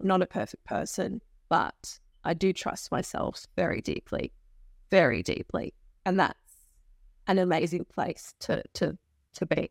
I'm 0.00 0.06
not 0.06 0.22
a 0.22 0.26
perfect 0.26 0.64
person, 0.64 1.20
but 1.48 1.98
I 2.24 2.34
do 2.34 2.52
trust 2.52 2.90
myself 2.90 3.46
very 3.56 3.80
deeply, 3.80 4.32
very 4.90 5.22
deeply. 5.22 5.74
And 6.04 6.18
that's 6.18 6.38
an 7.26 7.38
amazing 7.38 7.86
place 7.86 8.34
to 8.40 8.62
to 8.74 8.98
to 9.34 9.46
be. 9.46 9.70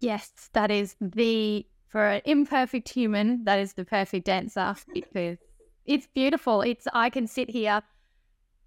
Yes, 0.00 0.50
that 0.52 0.70
is 0.70 0.96
the 1.00 1.66
for 1.88 2.06
an 2.06 2.22
imperfect 2.24 2.88
human, 2.88 3.44
that 3.44 3.58
is 3.58 3.74
the 3.74 3.84
perfect 3.84 4.28
answer 4.28 4.74
because 4.92 5.38
it's 5.86 6.08
beautiful. 6.14 6.60
It's 6.62 6.86
I 6.92 7.10
can 7.10 7.26
sit 7.26 7.50
here 7.50 7.82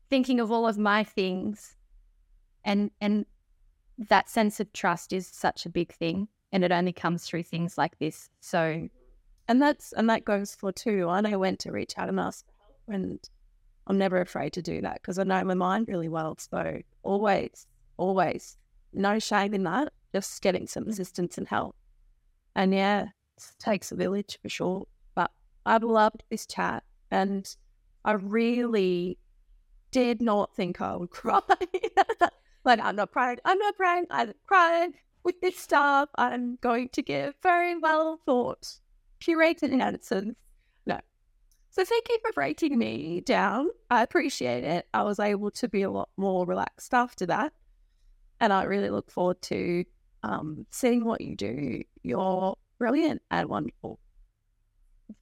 thinking 0.10 0.40
of 0.40 0.52
all 0.52 0.68
of 0.68 0.78
my 0.78 1.04
things 1.04 1.76
and 2.64 2.92
and 3.02 3.26
that 3.98 4.30
sense 4.30 4.60
of 4.60 4.72
trust 4.74 5.12
is 5.12 5.28
such 5.28 5.66
a 5.66 5.70
big 5.70 5.92
thing 5.94 6.28
and 6.52 6.64
it 6.64 6.72
only 6.72 6.94
comes 6.94 7.26
through 7.26 7.44
things 7.44 7.78
like 7.78 7.98
this. 8.00 8.30
So 8.40 8.88
and 9.48 9.62
that's 9.62 9.94
and 9.94 10.10
that 10.10 10.26
goes 10.26 10.56
for 10.56 10.72
too. 10.72 11.08
I 11.10 11.22
know 11.22 11.40
when 11.40 11.58
to 11.58 11.72
reach 11.72 11.98
out 11.98 12.10
and 12.10 12.20
ask 12.20 12.46
for 12.46 12.52
help, 12.62 12.82
and 13.02 13.30
I'm 13.88 13.98
never 13.98 14.20
afraid 14.20 14.54
to 14.54 14.62
do 14.62 14.82
that 14.82 15.02
because 15.02 15.18
I 15.18 15.24
know 15.24 15.44
my 15.44 15.54
mind 15.54 15.88
really 15.88 16.10
well. 16.10 16.36
So 16.38 16.82
always, 17.04 17.68
always, 17.96 18.58
no 18.94 19.20
shame 19.20 19.54
in 19.54 19.64
that. 19.64 19.94
Just 20.14 20.42
getting 20.42 20.68
some 20.68 20.88
assistance 20.88 21.38
and 21.38 21.48
help. 21.48 21.76
And 22.56 22.74
yeah, 22.74 23.04
it 23.38 23.44
takes 23.60 23.92
a 23.92 23.96
village 23.96 24.38
for 24.42 24.50
sure. 24.50 24.88
But 25.16 25.32
I've 25.66 25.84
loved 25.84 26.24
this 26.30 26.46
chat, 26.46 26.84
and 27.10 27.48
I 28.04 28.14
really 28.14 29.18
did 29.92 30.22
not 30.22 30.54
think 30.56 30.82
I 30.82 30.96
would 30.98 31.10
cry. 31.12 31.42
like 32.66 32.80
I'm 32.82 32.98
not 32.98 33.12
crying. 33.12 33.40
I'm 33.46 33.60
not 33.60 33.78
crying. 33.78 34.08
I'm 34.10 34.34
crying 34.46 34.94
with 35.24 35.40
this 35.40 35.58
stuff. 35.58 36.10
I'm 36.16 36.58
going 36.60 36.90
to 36.90 37.02
give 37.02 37.36
very 37.42 37.78
well 37.78 38.20
thought 38.26 38.80
curated 39.22 39.72
in 39.72 39.82
answers. 39.82 40.34
No. 40.86 41.00
So 41.70 41.84
thank 41.86 42.08
you 42.10 42.18
for 42.22 42.32
writing 42.40 42.78
me 42.78 43.22
down. 43.22 43.70
I 43.90 44.04
appreciate 44.04 44.64
it. 44.64 44.88
I 44.94 45.04
was 45.04 45.20
able 45.20 45.52
to 45.52 45.68
be 45.68 45.84
a 45.84 45.92
lot 45.92 46.10
more 46.18 46.46
relaxed 46.46 46.94
after 46.94 47.26
that. 47.28 47.54
And 48.40 48.54
I 48.54 48.64
really 48.64 48.90
look 48.90 49.12
forward 49.12 49.42
to 49.44 49.84
um, 50.24 50.66
seeing 50.70 51.06
what 51.06 51.22
you 51.22 51.36
do. 51.36 51.84
You're 52.04 52.56
brilliant 52.78 53.22
and 53.32 53.50
wonderful. 53.50 54.00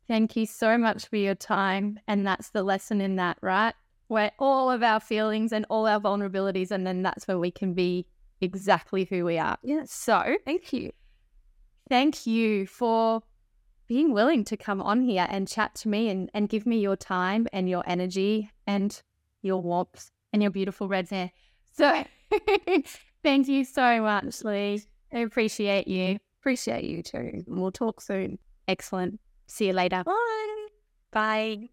Thank 0.08 0.36
you 0.36 0.46
so 0.46 0.78
much 0.78 1.08
for 1.08 1.16
your 1.16 1.36
time. 1.36 2.00
And 2.08 2.26
that's 2.26 2.50
the 2.50 2.64
lesson 2.64 3.02
in 3.02 3.16
that, 3.18 3.38
right? 3.42 3.74
Where 4.08 4.32
all 4.40 4.70
of 4.70 4.84
our 4.84 5.00
feelings 5.00 5.52
and 5.52 5.66
all 5.70 5.88
our 5.88 6.00
vulnerabilities, 6.00 6.72
and 6.72 6.86
then 6.86 7.02
that's 7.02 7.28
where 7.28 7.40
we 7.40 7.52
can 7.52 7.74
be 7.74 8.06
exactly 8.42 9.06
who 9.06 9.26
we 9.26 9.38
are. 9.38 9.58
Yes. 9.64 9.92
So, 9.92 10.36
Thank 10.46 10.74
you. 10.74 10.92
thank 11.90 12.28
you 12.28 12.68
for 12.68 13.24
being 13.88 14.14
willing 14.14 14.44
to 14.46 14.58
come 14.58 14.82
on 14.82 15.02
here 15.02 15.28
and 15.30 15.48
chat 15.48 15.76
to 15.76 15.88
me 15.90 16.10
and, 16.10 16.30
and 16.34 16.50
give 16.50 16.66
me 16.66 16.80
your 16.80 16.96
time 16.96 17.48
and 17.54 17.70
your 17.70 17.84
energy 17.86 18.52
and 18.66 19.02
your 19.42 19.62
warmth 19.62 20.12
and 20.34 20.42
your 20.42 20.52
beautiful 20.52 20.88
red 20.88 21.10
hair. 21.10 21.32
So 21.74 22.04
thank 23.24 23.48
you 23.48 23.64
so 23.64 24.02
much, 24.02 24.44
Lee. 24.44 24.82
I 25.14 25.20
appreciate 25.20 25.88
you. 25.88 26.18
Appreciate 26.42 26.84
you 26.84 27.04
too. 27.04 27.44
We'll 27.48 27.72
talk 27.72 28.02
soon. 28.02 28.40
Excellent. 28.68 29.20
See 29.48 29.68
you 29.68 29.74
later. 29.74 30.04
Bye. 30.04 30.68
Bye. 31.12 31.60